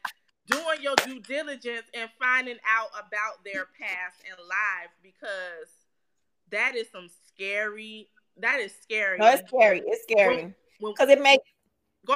doing 0.47 0.81
your 0.81 0.95
due 0.97 1.19
diligence 1.21 1.85
and 1.93 2.09
finding 2.19 2.57
out 2.67 2.89
about 2.91 3.43
their 3.43 3.67
past 3.79 4.17
and 4.29 4.37
lives 4.37 4.93
because 5.01 5.69
that 6.51 6.75
is 6.75 6.87
some 6.91 7.09
scary. 7.27 8.09
That 8.37 8.59
is 8.59 8.73
scary. 8.81 9.17
No, 9.17 9.27
it's 9.27 9.47
scary. 9.47 9.81
It's 9.85 10.03
scary 10.03 10.53
because 10.79 11.09
it 11.09 11.21
makes 11.21 11.43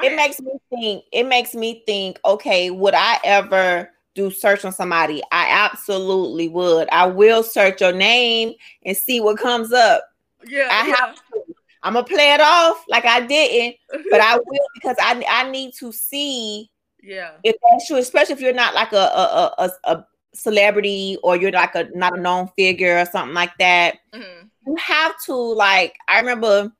it 0.03 0.15
makes 0.15 0.39
me 0.39 0.51
think. 0.69 1.05
It 1.11 1.27
makes 1.27 1.55
me 1.55 1.84
think. 1.86 2.19
Okay, 2.25 2.69
would 2.69 2.93
I 2.93 3.19
ever? 3.23 3.89
do 4.15 4.32
search 4.32 4.65
on 4.65 4.71
somebody, 4.71 5.21
I 5.32 5.47
absolutely 5.49 6.49
would. 6.49 6.89
I 6.91 7.05
will 7.05 7.43
search 7.43 7.82
your 7.82 7.93
name 7.93 8.53
and 8.84 8.95
see 8.95 9.21
what 9.21 9.38
comes 9.38 9.71
up. 9.71 10.03
Yeah, 10.45 10.67
I 10.71 10.88
yeah. 10.88 10.95
have 10.95 11.15
to. 11.15 11.43
I'm 11.82 11.93
gonna 11.93 12.05
play 12.05 12.34
it 12.34 12.41
off 12.41 12.84
like 12.89 13.05
I 13.05 13.25
didn't, 13.25 13.77
but 14.11 14.19
I 14.19 14.36
will 14.36 14.67
because 14.73 14.97
I 14.99 15.23
I 15.30 15.49
need 15.49 15.73
to 15.80 15.91
see 15.91 16.69
yeah 17.01 17.32
if 17.43 17.55
that's 17.63 17.88
true, 17.88 17.97
especially 17.97 18.34
if 18.34 18.41
you're 18.41 18.53
not 18.53 18.73
like 18.73 18.91
a 18.91 18.97
a, 18.97 19.53
a, 19.57 19.71
a 19.86 20.05
celebrity 20.34 21.17
or 21.23 21.36
you're 21.36 21.51
like 21.51 21.75
a 21.75 21.89
not 21.95 22.17
a 22.17 22.21
known 22.21 22.49
figure 22.55 22.99
or 22.99 23.05
something 23.05 23.34
like 23.34 23.57
that. 23.59 23.97
Mm-hmm. 24.13 24.47
You 24.67 24.75
have 24.75 25.13
to 25.25 25.34
like 25.34 25.95
I 26.07 26.19
remember 26.19 26.71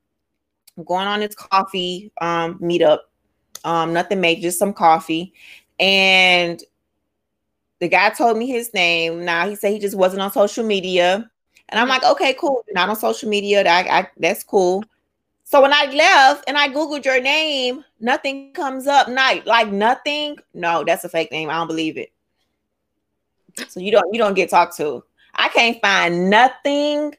going 0.86 1.08
on 1.08 1.20
this 1.20 1.36
coffee 1.36 2.12
um 2.22 2.60
meetup, 2.60 3.00
um 3.64 3.94
nothing 3.94 4.22
major, 4.22 4.42
just 4.42 4.60
some 4.60 4.74
coffee, 4.74 5.34
and 5.80 6.62
the 7.80 7.88
guy 7.88 8.10
told 8.10 8.38
me 8.38 8.48
his 8.48 8.74
name. 8.74 9.26
Now 9.26 9.48
he 9.48 9.56
said 9.56 9.72
he 9.72 9.80
just 9.80 9.96
wasn't 9.96 10.22
on 10.22 10.32
social 10.32 10.66
media. 10.66 11.30
And 11.70 11.80
I'm 11.80 11.88
like, 11.88 12.04
okay, 12.04 12.34
cool. 12.34 12.66
not 12.72 12.90
on 12.90 12.96
social 12.96 13.30
media. 13.30 13.64
That 13.64 13.88
I, 13.88 14.10
that's 14.18 14.44
cool. 14.44 14.84
So 15.44 15.62
when 15.62 15.74
I 15.74 15.86
left 15.86 16.44
and 16.48 16.58
I 16.58 16.68
googled 16.68 17.06
your 17.06 17.22
name, 17.22 17.84
nothing 18.00 18.54
comes 18.54 18.86
up. 18.88 19.08
Night 19.08 19.46
like 19.48 19.72
nothing. 19.72 20.38
No, 20.54 20.84
that's 20.84 21.04
a 21.04 21.10
fake 21.10 21.32
name. 21.32 21.50
I 21.50 21.54
don't 21.54 21.68
believe 21.68 21.98
it. 21.98 22.12
So 23.68 23.80
you 23.80 23.92
don't 23.92 24.14
you 24.14 24.20
don't 24.20 24.34
get 24.34 24.50
talked 24.50 24.78
to. 24.78 25.04
I 25.34 25.50
can't 25.50 25.80
find 25.82 26.30
nothing. 26.30 27.16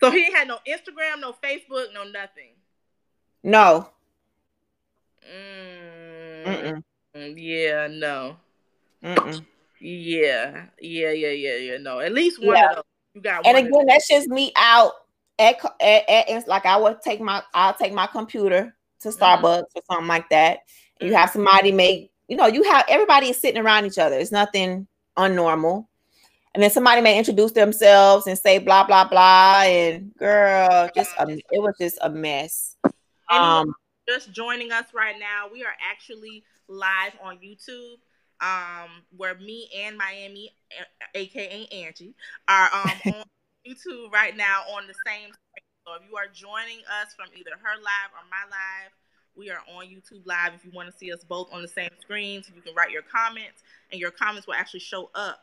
So 0.00 0.10
he 0.10 0.30
had 0.32 0.48
no 0.48 0.58
Instagram, 0.68 1.20
no 1.20 1.32
Facebook, 1.32 1.92
no 1.94 2.04
nothing. 2.04 2.52
No. 3.42 3.88
Mm. 5.24 6.82
Yeah, 7.36 7.88
no. 7.90 8.36
Mm-mm. 9.02 9.44
Yeah, 9.80 10.66
yeah, 10.80 11.10
yeah, 11.10 11.28
yeah, 11.28 11.56
yeah. 11.56 11.76
No, 11.78 12.00
at 12.00 12.12
least 12.12 12.42
one 12.42 12.56
yeah. 12.56 12.70
of 12.70 12.76
those. 12.76 12.84
You 13.14 13.20
got. 13.20 13.46
And 13.46 13.56
again, 13.58 13.86
that's 13.86 14.08
just 14.08 14.28
me 14.28 14.52
out 14.56 14.92
at, 15.38 15.56
at, 15.80 16.08
at, 16.08 16.48
like 16.48 16.66
I 16.66 16.76
would 16.76 17.00
take 17.02 17.20
my 17.20 17.42
I'll 17.52 17.74
take 17.74 17.92
my 17.92 18.06
computer 18.06 18.74
to 19.00 19.08
mm-hmm. 19.08 19.22
Starbucks 19.22 19.44
mm-hmm. 19.44 19.78
or 19.78 19.82
something 19.90 20.08
like 20.08 20.28
that. 20.30 20.60
You 21.00 21.14
have 21.14 21.30
mm-hmm. 21.30 21.38
somebody 21.38 21.72
make 21.72 22.10
you 22.28 22.36
know 22.36 22.46
you 22.46 22.62
have 22.64 22.84
everybody 22.88 23.30
is 23.30 23.40
sitting 23.40 23.60
around 23.60 23.86
each 23.86 23.98
other. 23.98 24.18
It's 24.18 24.32
nothing 24.32 24.86
unnormal. 25.16 25.86
And 26.54 26.62
then 26.62 26.70
somebody 26.70 27.00
may 27.00 27.18
introduce 27.18 27.50
themselves 27.50 28.26
and 28.26 28.38
say 28.38 28.58
blah 28.58 28.86
blah 28.86 29.08
blah. 29.08 29.62
And 29.64 30.14
girl, 30.16 30.88
just 30.94 31.10
a, 31.18 31.28
it 31.28 31.60
was 31.60 31.74
just 31.80 31.98
a 32.00 32.10
mess. 32.10 32.76
Um, 33.30 33.74
just 34.08 34.32
joining 34.32 34.70
us 34.70 34.86
right 34.94 35.16
now, 35.18 35.48
we 35.52 35.64
are 35.64 35.74
actually 35.82 36.44
live 36.68 37.12
on 37.22 37.38
YouTube 37.38 37.96
um, 38.40 39.02
where 39.16 39.34
me 39.36 39.68
and 39.76 39.96
Miami, 39.96 40.50
aka 41.14 41.66
Angie, 41.72 42.14
are 42.48 42.68
um, 42.72 42.90
on 43.14 43.24
YouTube 43.66 44.12
right 44.12 44.36
now 44.36 44.62
on 44.74 44.86
the 44.86 44.94
same 45.06 45.32
screen. 45.32 45.64
So 45.86 45.94
if 46.00 46.08
you 46.08 46.16
are 46.16 46.28
joining 46.32 46.80
us 47.02 47.14
from 47.16 47.28
either 47.36 47.52
her 47.60 47.76
live 47.76 48.10
or 48.12 48.24
my 48.30 48.44
live, 48.48 48.92
we 49.36 49.50
are 49.50 49.60
on 49.76 49.84
YouTube 49.86 50.24
live. 50.24 50.52
If 50.54 50.64
you 50.64 50.70
want 50.72 50.90
to 50.90 50.96
see 50.96 51.12
us 51.12 51.24
both 51.24 51.52
on 51.52 51.62
the 51.62 51.68
same 51.68 51.90
screen, 52.00 52.42
so 52.42 52.52
you 52.54 52.62
can 52.62 52.74
write 52.74 52.90
your 52.90 53.02
comments, 53.02 53.62
and 53.90 54.00
your 54.00 54.10
comments 54.10 54.46
will 54.46 54.54
actually 54.54 54.80
show 54.80 55.10
up 55.14 55.40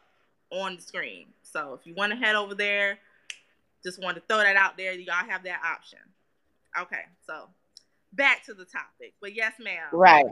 on 0.52 0.76
the 0.76 0.82
screen. 0.82 1.28
So 1.44 1.78
if 1.80 1.86
you 1.86 1.94
want 1.94 2.12
to 2.12 2.18
head 2.18 2.36
over 2.36 2.56
there, 2.56 3.00
just 3.84 4.02
want 4.02 4.16
to 4.16 4.24
throw 4.28 4.38
that 4.38 4.56
out 4.56 4.78
there. 4.78 4.94
Y'all 4.94 5.14
have 5.28 5.44
that 5.44 5.62
option. 5.66 6.00
Okay, 6.80 7.04
so 7.26 7.50
back 8.14 8.46
to 8.46 8.54
the 8.54 8.66
topic. 8.66 9.14
But 9.20 9.36
yes, 9.36 9.54
ma'am. 9.60 9.88
Right. 9.92 10.26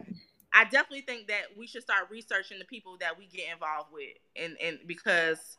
I 0.53 0.64
definitely 0.64 1.01
think 1.01 1.28
that 1.28 1.43
we 1.57 1.68
should 1.68 1.84
start 1.84 2.07
researching 2.10 2.60
the 2.60 2.66
people 2.66 2.97
that 2.99 3.18
we 3.18 3.28
get 3.28 3.51
involved 3.51 3.89
with, 3.93 4.16
and 4.36 4.57
and 4.62 4.80
because 4.88 5.57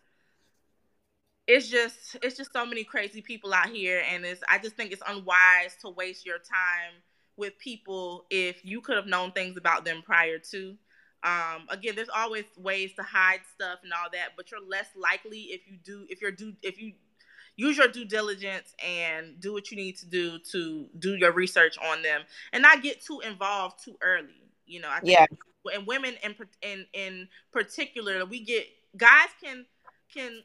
it's 1.47 1.69
just 1.69 2.17
it's 2.23 2.37
just 2.37 2.53
so 2.53 2.67
many 2.67 2.85
crazy 2.85 3.23
people 3.23 3.53
out 3.53 3.69
here, 3.69 4.03
and 4.11 4.25
it's 4.25 4.43
I 4.49 4.59
just 4.59 4.77
think 4.77 4.93
it's 4.93 5.03
unwise 5.07 5.77
to 5.83 5.91
waste 5.91 6.27
your 6.27 6.39
time 6.39 6.95
with 7.37 7.59
people 7.59 8.27
if 8.31 8.65
you 8.65 8.81
could 8.81 8.97
have 8.97 9.07
known 9.07 9.33
things 9.33 9.57
about 9.57 9.85
them 9.85 10.03
prior 10.03 10.39
to. 10.39 10.77
Um, 11.23 11.67
again, 11.69 11.95
there's 11.97 12.09
always 12.09 12.45
ways 12.57 12.93
to 12.97 13.03
hide 13.03 13.41
stuff 13.55 13.81
and 13.83 13.93
all 13.93 14.11
that, 14.13 14.31
but 14.37 14.51
you're 14.51 14.67
less 14.67 14.87
likely 14.97 15.41
if 15.51 15.67
you 15.67 15.79
do 15.85 16.07
if 16.09 16.21
you're 16.23 16.31
do 16.31 16.55
if 16.63 16.81
you 16.81 16.93
use 17.57 17.77
your 17.77 17.89
due 17.89 18.07
diligence 18.07 18.75
and 18.85 19.39
do 19.39 19.53
what 19.53 19.71
you 19.71 19.77
need 19.77 19.97
to 19.99 20.07
do 20.07 20.39
to 20.51 20.89
do 20.99 21.17
your 21.17 21.33
research 21.33 21.77
on 21.79 22.01
them 22.03 22.23
and 22.55 22.63
not 22.63 22.83
get 22.83 23.05
too 23.05 23.21
involved 23.21 23.85
too 23.85 23.97
early 24.01 24.41
you 24.71 24.81
know, 24.81 24.89
I 24.89 25.01
think, 25.01 25.19
yeah. 25.19 25.27
And 25.75 25.87
women 25.87 26.15
in 26.23 26.35
in 26.63 26.87
in 26.95 27.29
particular, 27.53 28.25
we 28.25 28.45
get 28.45 28.67
guys 28.97 29.29
can 29.43 29.67
can 30.15 30.43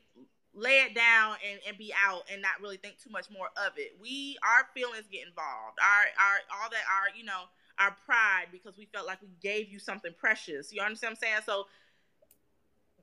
lay 0.55 0.79
it 0.87 0.95
down 0.95 1.35
and, 1.47 1.59
and 1.67 1.77
be 1.77 1.93
out 2.05 2.23
and 2.31 2.41
not 2.41 2.61
really 2.61 2.77
think 2.77 2.97
too 2.97 3.09
much 3.09 3.29
more 3.29 3.47
of 3.57 3.73
it. 3.77 3.97
We 4.01 4.37
our 4.43 4.65
feelings 4.73 5.05
get 5.11 5.27
involved. 5.27 5.77
Our 5.81 6.05
our 6.17 6.37
all 6.61 6.69
that 6.69 6.83
our 6.89 7.15
you 7.15 7.25
know 7.25 7.43
our 7.77 7.95
pride 8.05 8.47
because 8.51 8.77
we 8.77 8.85
felt 8.85 9.05
like 9.05 9.21
we 9.21 9.29
gave 9.41 9.69
you 9.69 9.79
something 9.79 10.13
precious. 10.17 10.71
You 10.71 10.81
understand 10.81 11.17
what 11.19 11.27
I'm 11.27 11.29
saying? 11.29 11.41
So 11.45 11.65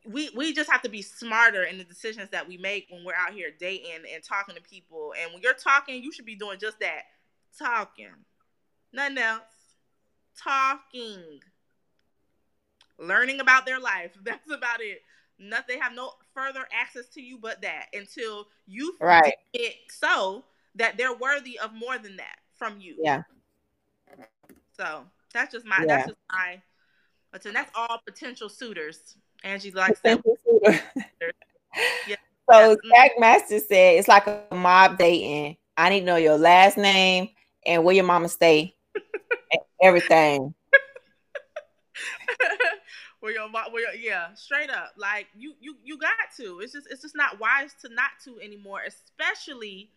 we 0.05 0.31
we 0.35 0.53
just 0.53 0.71
have 0.71 0.83
to 0.83 0.89
be 0.89 1.03
smarter 1.03 1.65
in 1.65 1.79
the 1.79 1.85
decisions 1.85 2.31
that 2.31 2.49
we 2.49 2.57
make 2.57 2.87
when 2.91 3.05
we're 3.05 3.15
out 3.15 3.33
here 3.33 3.51
dating 3.59 4.03
and 4.13 4.23
talking 4.23 4.55
to 4.55 4.63
people. 4.63 5.13
And 5.21 5.33
when 5.33 5.43
you're 5.43 5.55
talking, 5.55 6.03
you 6.03 6.13
should 6.13 6.27
be 6.27 6.37
doing 6.37 6.59
just 6.59 6.81
that, 6.81 7.03
talking, 7.59 8.09
nothing 8.93 9.19
else 9.19 9.43
talking, 10.37 11.41
learning 12.99 13.41
about 13.41 13.67
their 13.67 13.79
life. 13.79 14.13
That's 14.25 14.51
about 14.51 14.81
it. 14.81 15.03
Nothing. 15.39 15.77
They 15.77 15.79
have 15.79 15.95
no 15.95 16.13
further 16.35 16.67
access 16.73 17.09
to 17.09 17.21
you 17.21 17.39
but 17.39 17.61
that 17.63 17.87
until 17.93 18.47
you 18.67 18.95
right 19.01 19.35
it 19.53 19.75
so 19.89 20.45
that 20.75 20.97
they're 20.97 21.15
worthy 21.15 21.59
of 21.59 21.73
more 21.75 21.99
than 21.99 22.17
that 22.17 22.37
from 22.57 22.81
you. 22.81 22.97
Yeah. 22.99 23.23
So 24.77 25.05
that's 25.35 25.53
just 25.53 25.67
my 25.67 25.79
yeah. 25.81 25.87
that's 25.87 26.07
just 26.09 26.19
my 26.31 26.61
but 27.33 27.43
that's 27.43 27.71
all 27.75 28.01
potential 28.07 28.49
suitors. 28.49 29.17
Angie 29.43 29.71
likes 29.71 30.01
that. 30.01 30.23
yeah. 32.07 32.17
So 32.51 32.77
Jack 32.93 33.13
Master 33.19 33.61
said 33.61 33.99
it's 33.99 34.09
like 34.09 34.27
a 34.27 34.43
mob 34.53 34.99
dating. 34.99 35.57
I 35.77 35.89
need 35.89 36.01
to 36.01 36.07
know 36.07 36.17
your 36.17 36.37
last 36.37 36.77
name 36.77 37.31
and 37.65 37.85
where 37.85 37.95
your 37.95 38.05
mama 38.05 38.29
stay 38.29 38.75
and 38.95 39.63
everything. 39.81 40.53
Where 43.23 43.33
your 43.33 43.49
where 43.49 43.95
yeah, 43.95 44.35
straight 44.35 44.69
up. 44.69 44.95
Like 44.97 45.29
you 45.39 45.55
you 45.61 45.77
you 45.85 45.97
got 45.97 46.11
to. 46.39 46.59
It's 46.59 46.73
just 46.73 46.89
it's 46.91 47.03
just 47.03 47.15
not 47.15 47.39
wise 47.39 47.73
to 47.83 47.95
not 47.95 48.11
to 48.25 48.41
anymore, 48.41 48.81
especially 48.85 49.91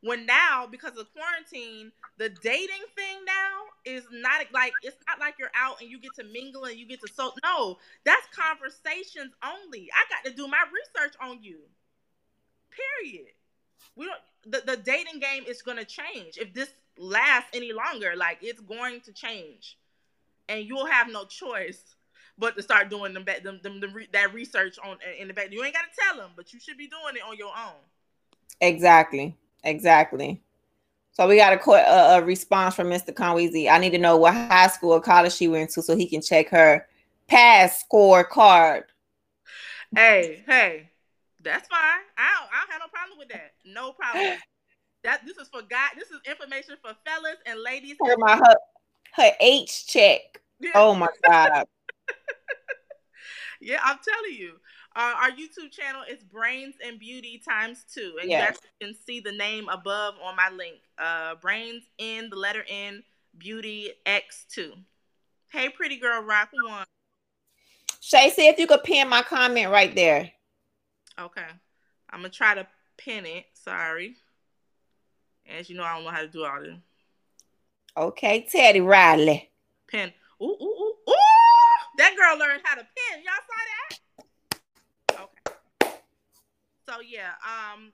when 0.00 0.24
now 0.24 0.66
because 0.68 0.96
of 0.96 1.06
quarantine, 1.12 1.92
the 2.16 2.30
dating 2.30 2.86
thing 2.96 3.18
now 3.26 3.64
is 3.84 4.04
not 4.10 4.46
like 4.54 4.72
it's 4.82 4.96
not 5.06 5.20
like 5.20 5.34
you're 5.38 5.50
out 5.54 5.82
and 5.82 5.90
you 5.90 6.00
get 6.00 6.14
to 6.14 6.24
mingle 6.24 6.64
and 6.64 6.78
you 6.78 6.86
get 6.86 7.02
to 7.02 7.12
so 7.12 7.32
no, 7.44 7.76
that's 8.04 8.26
conversations 8.34 9.34
only. 9.44 9.90
I 9.94 10.04
got 10.08 10.30
to 10.30 10.34
do 10.34 10.48
my 10.48 10.64
research 10.72 11.14
on 11.20 11.42
you. 11.42 11.58
Period. 12.70 13.28
We 13.94 14.06
don't 14.06 14.20
the, 14.46 14.62
the 14.66 14.78
dating 14.78 15.20
game 15.20 15.44
is 15.46 15.60
gonna 15.60 15.84
change 15.84 16.38
if 16.38 16.54
this 16.54 16.70
lasts 16.96 17.50
any 17.52 17.74
longer. 17.74 18.14
Like 18.16 18.38
it's 18.40 18.60
going 18.60 19.02
to 19.02 19.12
change, 19.12 19.76
and 20.48 20.64
you'll 20.64 20.86
have 20.86 21.12
no 21.12 21.26
choice 21.26 21.82
but 22.40 22.56
to 22.56 22.62
start 22.62 22.88
doing 22.88 23.12
them, 23.12 23.24
back, 23.24 23.42
them, 23.42 23.60
them, 23.62 23.80
them 23.80 23.94
that 24.12 24.34
research 24.34 24.78
on 24.82 24.96
in 25.18 25.28
the 25.28 25.34
back. 25.34 25.52
You 25.52 25.62
ain't 25.62 25.74
got 25.74 25.82
to 25.82 26.00
tell 26.06 26.16
them, 26.16 26.30
but 26.34 26.52
you 26.52 26.58
should 26.58 26.78
be 26.78 26.88
doing 26.88 27.16
it 27.16 27.22
on 27.28 27.36
your 27.36 27.48
own. 27.48 27.76
Exactly. 28.60 29.36
Exactly. 29.62 30.42
So 31.12 31.28
we 31.28 31.36
got 31.36 31.52
a, 31.52 31.70
a, 31.70 32.18
a 32.18 32.24
response 32.24 32.74
from 32.74 32.88
Mr. 32.88 33.12
Conweezy. 33.12 33.70
I 33.70 33.78
need 33.78 33.90
to 33.90 33.98
know 33.98 34.16
what 34.16 34.34
high 34.34 34.68
school 34.68 34.92
or 34.92 35.00
college 35.00 35.34
she 35.34 35.48
went 35.48 35.70
to 35.70 35.82
so 35.82 35.96
he 35.96 36.08
can 36.08 36.22
check 36.22 36.48
her 36.48 36.86
pass 37.26 37.80
score 37.80 38.24
card. 38.24 38.84
Hey, 39.94 40.42
hey, 40.46 40.88
that's 41.42 41.68
fine. 41.68 41.80
I 42.16 42.30
don't, 42.38 42.50
I 42.52 42.60
don't 42.60 42.72
have 42.72 42.80
no 42.80 42.88
problem 42.88 43.18
with 43.18 43.28
that. 43.28 43.52
No 43.64 43.92
problem. 43.92 44.38
that 45.04 45.22
this 45.26 45.36
is 45.36 45.48
for 45.48 45.62
God. 45.62 45.90
This 45.96 46.10
is 46.10 46.20
information 46.26 46.76
for 46.80 46.92
fellas 47.04 47.36
and 47.44 47.60
ladies. 47.60 47.96
Her, 48.04 48.16
my, 48.18 48.36
her, 48.36 48.54
her 49.14 49.30
H 49.40 49.86
check. 49.86 50.40
Yeah. 50.60 50.70
Oh 50.74 50.94
my 50.94 51.08
god. 51.26 51.66
yeah, 53.60 53.80
I'm 53.82 53.98
telling 54.06 54.38
you. 54.38 54.52
Uh, 54.96 55.14
our 55.22 55.30
YouTube 55.30 55.70
channel 55.70 56.02
is 56.10 56.22
Brains 56.24 56.74
and 56.84 56.98
Beauty 56.98 57.40
times 57.48 57.84
two, 57.92 58.16
and 58.20 58.28
yes. 58.28 58.58
you 58.80 58.88
can 58.88 58.96
see 59.06 59.20
the 59.20 59.30
name 59.30 59.68
above 59.68 60.14
on 60.22 60.34
my 60.34 60.50
link. 60.50 60.80
Uh, 60.98 61.36
Brains 61.36 61.84
in 61.98 62.28
the 62.28 62.36
letter 62.36 62.64
N, 62.68 63.04
Beauty 63.38 63.92
X 64.04 64.46
two. 64.52 64.72
Hey, 65.52 65.68
pretty 65.68 65.96
girl, 65.96 66.22
rock 66.22 66.48
one. 66.64 66.84
Shay, 68.00 68.30
see 68.30 68.48
if 68.48 68.58
you 68.58 68.66
could 68.66 68.82
pin 68.82 69.08
my 69.08 69.22
comment 69.22 69.70
right 69.70 69.94
there. 69.94 70.32
Okay, 71.20 71.46
I'm 72.10 72.20
gonna 72.20 72.30
try 72.30 72.54
to 72.56 72.66
pin 72.96 73.26
it. 73.26 73.44
Sorry, 73.52 74.16
as 75.48 75.70
you 75.70 75.76
know, 75.76 75.84
I 75.84 75.94
don't 75.94 76.04
know 76.04 76.10
how 76.10 76.22
to 76.22 76.28
do 76.28 76.44
all 76.44 76.60
this. 76.60 76.74
Okay, 77.96 78.46
Teddy 78.50 78.80
Riley. 78.80 79.50
Pin. 79.86 80.12
Ooh, 80.42 80.46
ooh, 80.46 80.64
ooh, 80.64 80.64
ooh! 80.64 80.79
That 82.00 82.16
girl 82.16 82.38
learned 82.38 82.62
how 82.64 82.76
to 82.76 82.80
pin. 82.80 83.22
Y'all 83.22 83.34
saw 83.46 85.18
that? 85.18 85.20
Okay. 85.20 85.96
So 86.88 87.02
yeah, 87.06 87.32
um, 87.44 87.92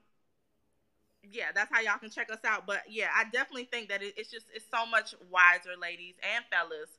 yeah, 1.29 1.47
that's 1.53 1.69
how 1.69 1.81
y'all 1.81 1.97
can 1.99 2.09
check 2.09 2.31
us 2.31 2.39
out. 2.45 2.65
But 2.65 2.83
yeah, 2.89 3.09
I 3.13 3.25
definitely 3.25 3.65
think 3.65 3.89
that 3.89 4.01
it, 4.01 4.13
it's 4.15 4.31
just 4.31 4.45
it's 4.53 4.63
so 4.73 4.85
much 4.85 5.13
wiser, 5.29 5.71
ladies 5.81 6.15
and 6.33 6.45
fellas, 6.49 6.89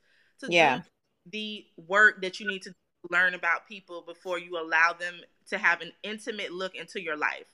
to 0.40 0.52
yeah. 0.52 0.76
do 0.76 0.82
the 1.30 1.66
work 1.86 2.20
that 2.20 2.40
you 2.40 2.46
need 2.46 2.61
to 2.64 2.74
learn 3.11 3.32
about 3.32 3.66
people 3.66 4.02
before 4.06 4.38
you 4.38 4.59
allow 4.59 4.92
them 4.92 5.14
to 5.48 5.56
have 5.56 5.80
an 5.80 5.92
intimate 6.02 6.52
look 6.52 6.74
into 6.74 7.00
your 7.00 7.16
life. 7.16 7.46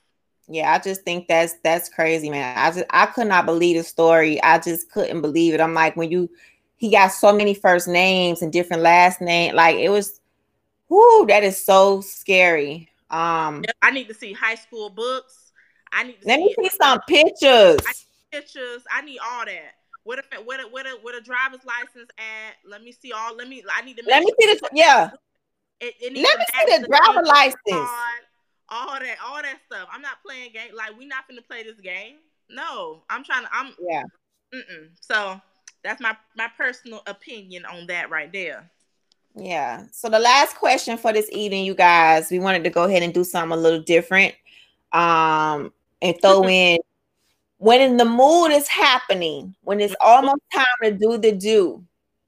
Yeah, 0.49 0.73
I 0.73 0.79
just 0.79 1.03
think 1.03 1.29
that's 1.29 1.55
that's 1.63 1.87
crazy, 1.87 2.29
man. 2.29 2.57
I 2.57 2.71
just 2.71 2.85
I 2.89 3.05
could 3.05 3.27
not 3.27 3.45
believe 3.45 3.77
the 3.77 3.83
story. 3.83 4.43
I 4.43 4.59
just 4.59 4.91
couldn't 4.91 5.21
believe 5.21 5.53
it. 5.53 5.61
I'm 5.61 5.73
like, 5.73 5.95
when 5.95 6.11
you 6.11 6.29
he 6.77 6.91
got 6.91 7.09
so 7.09 7.33
many 7.33 7.53
first 7.53 7.87
names 7.87 8.41
and 8.41 8.51
different 8.51 8.83
last 8.83 9.21
name, 9.21 9.55
like 9.55 9.77
it 9.77 9.89
was 9.89 10.19
whoo, 10.89 11.25
that 11.27 11.43
is 11.43 11.63
so 11.63 12.01
scary. 12.01 12.89
Um, 13.09 13.63
I 13.81 13.91
need 13.91 14.07
to 14.07 14.13
see 14.13 14.33
high 14.33 14.55
school 14.55 14.89
books. 14.89 15.51
I 15.91 16.03
need 16.03 16.21
to 16.21 16.27
let 16.27 16.39
see 16.39 16.45
me 16.45 16.69
see 16.69 16.77
some 16.77 16.99
pictures. 17.07 17.79
I 17.87 17.93
pictures. 18.31 18.83
I 18.91 19.01
need 19.01 19.19
all 19.19 19.45
that. 19.45 19.75
What 20.03 20.19
if 20.19 20.25
what 20.45 20.59
a 20.59 20.63
what 20.63 20.85
a 20.85 20.97
what 21.01 21.15
a 21.15 21.21
driver's 21.21 21.65
license 21.65 22.09
at? 22.17 22.69
Let 22.69 22.83
me 22.83 22.91
see 22.91 23.11
all. 23.11 23.35
Let 23.35 23.47
me. 23.47 23.63
I 23.73 23.81
need 23.81 23.97
to. 23.97 24.03
Let 24.05 24.23
me 24.23 24.31
see 24.39 24.47
this. 24.47 24.61
yeah. 24.73 25.11
It, 25.79 25.93
it 25.99 26.13
let 26.13 26.39
me 26.39 26.45
see 26.53 26.77
the 26.77 26.87
driver 26.87 27.25
license. 27.25 27.57
Card, 27.69 28.21
all 28.69 28.99
that, 28.99 29.17
all 29.25 29.41
that 29.41 29.57
stuff. 29.65 29.89
I'm 29.91 30.01
not 30.01 30.23
playing 30.25 30.53
game. 30.53 30.75
Like 30.75 30.97
we're 30.97 31.07
not 31.07 31.27
gonna 31.27 31.41
play 31.41 31.63
this 31.63 31.79
game. 31.79 32.17
No, 32.49 33.03
I'm 33.09 33.23
trying 33.23 33.43
to. 33.43 33.49
I'm 33.51 33.73
yeah. 33.79 34.03
Mm-mm. 34.53 34.89
So 35.01 35.41
that's 35.85 36.01
my 36.01 36.15
my 36.35 36.49
personal 36.57 37.01
opinion 37.07 37.65
on 37.65 37.87
that 37.87 38.09
right 38.09 38.31
there. 38.31 38.69
Yeah. 39.35 39.83
So 39.91 40.09
the 40.09 40.19
last 40.19 40.55
question 40.55 40.97
for 40.97 41.11
this 41.11 41.29
evening, 41.31 41.65
you 41.65 41.75
guys, 41.75 42.31
we 42.31 42.39
wanted 42.39 42.63
to 42.63 42.69
go 42.69 42.83
ahead 42.83 43.03
and 43.03 43.13
do 43.13 43.23
something 43.23 43.57
a 43.57 43.61
little 43.61 43.81
different. 43.81 44.33
Um, 44.91 45.73
and 46.01 46.15
throw 46.21 46.43
in 46.47 46.79
when 47.57 47.81
in 47.81 47.97
the 47.97 48.05
mood 48.05 48.51
is 48.51 48.67
happening, 48.67 49.55
when 49.61 49.79
it's 49.79 49.95
almost 49.99 50.41
time 50.53 50.65
to 50.83 50.91
do 50.91 51.17
the 51.17 51.31
do. 51.31 51.83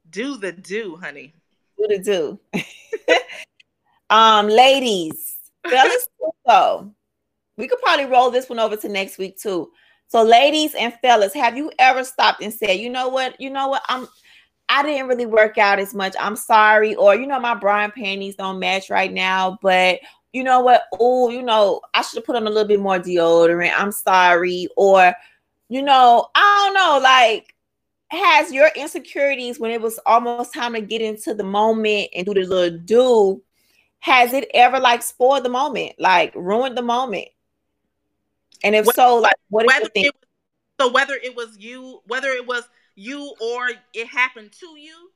Do 0.09 0.37
the 0.37 0.51
do, 0.51 0.97
honey. 1.01 1.33
Do 1.77 1.87
the 1.87 1.99
do. 1.99 2.39
um, 4.09 4.47
ladies, 4.47 5.35
fellas, 5.69 6.07
so 6.47 6.93
we 7.57 7.67
could 7.67 7.79
probably 7.81 8.05
roll 8.05 8.31
this 8.31 8.49
one 8.49 8.59
over 8.59 8.77
to 8.77 8.89
next 8.89 9.17
week 9.17 9.37
too. 9.37 9.71
So, 10.09 10.23
ladies 10.23 10.73
and 10.75 10.93
fellas, 11.01 11.33
have 11.33 11.57
you 11.57 11.71
ever 11.79 12.03
stopped 12.03 12.41
and 12.41 12.53
said, 12.53 12.79
you 12.79 12.89
know 12.89 13.09
what, 13.09 13.39
you 13.41 13.49
know 13.49 13.67
what, 13.67 13.83
I'm 13.89 14.07
I 14.69 14.83
didn't 14.83 15.07
really 15.07 15.25
work 15.25 15.57
out 15.57 15.79
as 15.79 15.93
much. 15.93 16.15
I'm 16.19 16.35
sorry. 16.35 16.95
Or, 16.95 17.15
you 17.15 17.25
know, 17.25 17.39
my 17.39 17.55
bra 17.55 17.83
and 17.83 17.93
panties 17.93 18.35
don't 18.35 18.59
match 18.59 18.89
right 18.89 19.11
now, 19.11 19.57
but 19.61 19.99
you 20.33 20.43
know 20.43 20.59
what? 20.59 20.83
Oh, 20.99 21.29
you 21.29 21.41
know, 21.41 21.81
I 21.93 22.01
should 22.01 22.17
have 22.17 22.25
put 22.25 22.35
on 22.35 22.47
a 22.47 22.49
little 22.49 22.67
bit 22.67 22.79
more 22.79 22.99
deodorant. 22.99 23.73
I'm 23.77 23.91
sorry. 23.91 24.67
Or, 24.75 25.13
you 25.69 25.81
know, 25.81 26.27
I 26.35 26.63
don't 26.65 26.73
know, 26.73 26.99
like, 27.01 27.53
has 28.09 28.51
your 28.51 28.69
insecurities 28.75 29.59
when 29.59 29.71
it 29.71 29.81
was 29.81 29.99
almost 30.05 30.53
time 30.53 30.73
to 30.73 30.81
get 30.81 31.01
into 31.01 31.33
the 31.33 31.43
moment 31.43 32.09
and 32.15 32.25
do 32.25 32.33
the 32.33 32.41
little 32.45 32.79
do, 32.79 33.41
has 33.99 34.33
it 34.33 34.49
ever 34.53 34.79
like 34.79 35.01
spoiled 35.01 35.43
the 35.43 35.49
moment, 35.49 35.93
like 35.97 36.33
ruined 36.35 36.77
the 36.77 36.81
moment? 36.81 37.27
And 38.63 38.75
if 38.75 38.85
whether, 38.85 38.95
so, 38.95 39.17
like, 39.17 39.35
what 39.49 39.67
do 39.67 39.73
you 39.75 39.89
think? 39.93 40.13
Was, 40.13 40.87
so 40.87 40.91
whether 40.91 41.13
it 41.13 41.35
was 41.35 41.57
you, 41.59 42.01
whether 42.07 42.29
it 42.29 42.45
was 42.45 42.63
you 42.95 43.33
or 43.39 43.69
it 43.93 44.07
happened 44.07 44.51
to 44.59 44.65
you? 44.79 45.11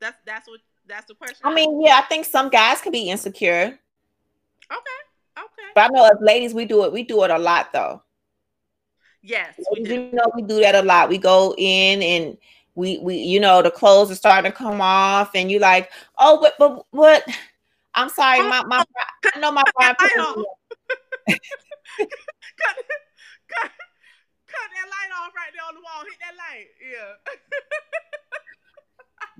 That's 0.00 0.18
that's 0.26 0.48
what 0.48 0.60
that's 0.86 1.06
the 1.06 1.14
question. 1.14 1.38
I 1.44 1.54
mean, 1.54 1.80
yeah, 1.82 2.00
I 2.02 2.02
think 2.02 2.24
some 2.24 2.48
guys 2.48 2.80
can 2.80 2.92
be 2.92 3.10
insecure. 3.10 3.78
Okay. 4.70 5.38
Okay. 5.38 5.68
But 5.74 5.84
I 5.84 5.88
know 5.88 6.04
as 6.04 6.18
ladies 6.20 6.54
we 6.54 6.64
do 6.64 6.84
it, 6.84 6.92
we 6.92 7.02
do 7.02 7.22
it 7.24 7.30
a 7.30 7.38
lot 7.38 7.72
though. 7.72 8.02
Yes, 9.22 9.54
we 9.72 9.84
do. 9.84 9.94
You 9.94 10.12
know, 10.12 10.30
we 10.34 10.42
do 10.42 10.60
that 10.60 10.74
a 10.74 10.82
lot. 10.82 11.08
We 11.08 11.18
go 11.18 11.54
in 11.56 12.02
and 12.02 12.36
we 12.74 12.98
we 12.98 13.16
you 13.16 13.38
know 13.38 13.62
the 13.62 13.70
clothes 13.70 14.10
are 14.10 14.16
starting 14.16 14.50
to 14.50 14.56
come 14.56 14.80
off, 14.80 15.30
and 15.34 15.50
you're 15.50 15.60
like, 15.60 15.90
oh, 16.18 16.40
but 16.40 16.54
but 16.58 16.84
what? 16.90 17.24
I'm 17.94 18.08
sorry, 18.08 18.40
oh, 18.40 18.48
my 18.48 18.64
my 18.64 18.84
oh. 18.84 19.30
I 19.34 19.38
know 19.38 19.52
my 19.52 19.62
cut, 21.98 22.76
cut, 23.48 23.70
cut 24.46 24.68
that 24.72 24.88
light 24.88 25.12
off 25.20 25.32
right 25.36 25.52
there 25.52 25.66
on 25.68 25.74
the 25.74 25.80
wall. 25.80 26.04
Hit 26.04 26.18
that 26.20 26.36
light. 26.36 26.68
Yeah. 26.80 27.12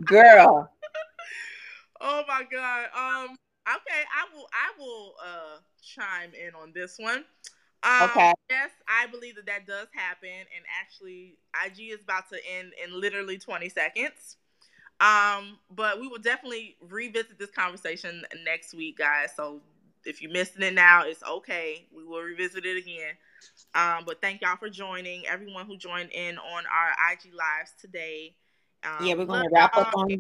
Girl. 0.05 0.71
oh 2.01 2.23
my 2.29 2.43
god. 2.51 2.85
Um. 2.95 3.37
Okay, 3.69 4.03
I 4.11 4.35
will. 4.35 4.49
I 4.53 4.73
will 4.79 5.15
uh 5.25 5.59
chime 5.83 6.33
in 6.35 6.55
on 6.55 6.73
this 6.75 6.97
one. 6.99 7.25
Um, 7.85 8.11
okay. 8.11 8.33
Yes, 8.49 8.71
I 8.89 9.07
believe 9.09 9.37
that 9.37 9.47
that 9.47 9.67
does 9.67 9.89
happen, 9.93 10.29
and 10.29 10.65
actually, 10.81 11.39
IG 11.67 11.93
is 11.93 12.03
about 12.03 12.29
to 12.31 12.39
end 12.59 12.73
in 12.83 13.01
literally 13.01 13.39
20 13.39 13.69
seconds. 13.69 14.37
Um, 15.01 15.59
but 15.69 16.01
we 16.01 16.07
will 16.07 16.21
definitely 16.21 16.77
revisit 16.81 17.39
this 17.39 17.51
conversation 17.51 18.25
next 18.45 18.73
week, 18.73 18.99
guys. 18.99 19.31
So 19.35 19.61
if 20.05 20.23
you're 20.23 20.31
missing 20.31 20.63
it 20.63 20.75
now, 20.75 21.05
it's 21.05 21.23
okay. 21.23 21.87
We 21.95 22.05
will 22.05 22.21
revisit 22.21 22.65
it 22.65 22.77
again. 22.77 23.15
Um, 23.75 24.05
but 24.07 24.21
thank 24.21 24.43
y'all 24.43 24.57
for 24.57 24.69
joining. 24.69 25.27
Everyone 25.27 25.67
who 25.67 25.77
joined 25.77 26.11
in 26.13 26.39
on 26.39 26.65
our 26.67 27.13
IG 27.13 27.33
lives 27.35 27.73
today. 27.81 28.35
Um, 28.85 29.07
yeah, 29.07 29.15
we're 29.15 29.27
gonna 29.27 29.49
wrap 29.53 29.77
up 29.77 29.93
on. 29.95 30.19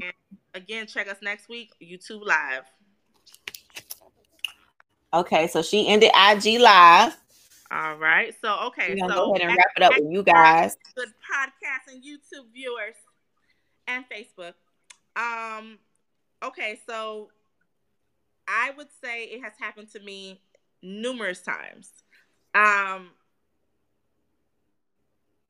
Again, 0.54 0.86
check 0.86 1.08
us 1.08 1.18
next 1.22 1.48
week, 1.48 1.72
YouTube 1.82 2.24
Live. 2.24 2.64
Okay, 5.14 5.46
so 5.48 5.62
she 5.62 5.88
ended 5.88 6.10
IG 6.14 6.60
Live. 6.60 7.16
All 7.70 7.96
right. 7.96 8.34
So 8.40 8.66
okay, 8.66 8.96
so 8.98 9.08
go 9.08 9.34
ahead 9.34 9.48
and 9.48 9.56
wrap 9.56 9.66
it 9.76 9.82
up 9.82 9.92
with 9.98 10.12
you 10.12 10.22
guys. 10.22 10.76
Good 10.94 11.08
podcast 11.08 11.92
and 11.92 12.02
YouTube 12.02 12.52
viewers 12.52 12.94
and 13.88 14.04
Facebook. 14.08 14.54
Um. 15.16 15.78
Okay, 16.44 16.80
so 16.88 17.30
I 18.46 18.72
would 18.76 18.88
say 19.02 19.24
it 19.24 19.42
has 19.42 19.52
happened 19.58 19.90
to 19.92 20.00
me 20.00 20.40
numerous 20.82 21.40
times. 21.40 21.90
Um, 22.54 23.10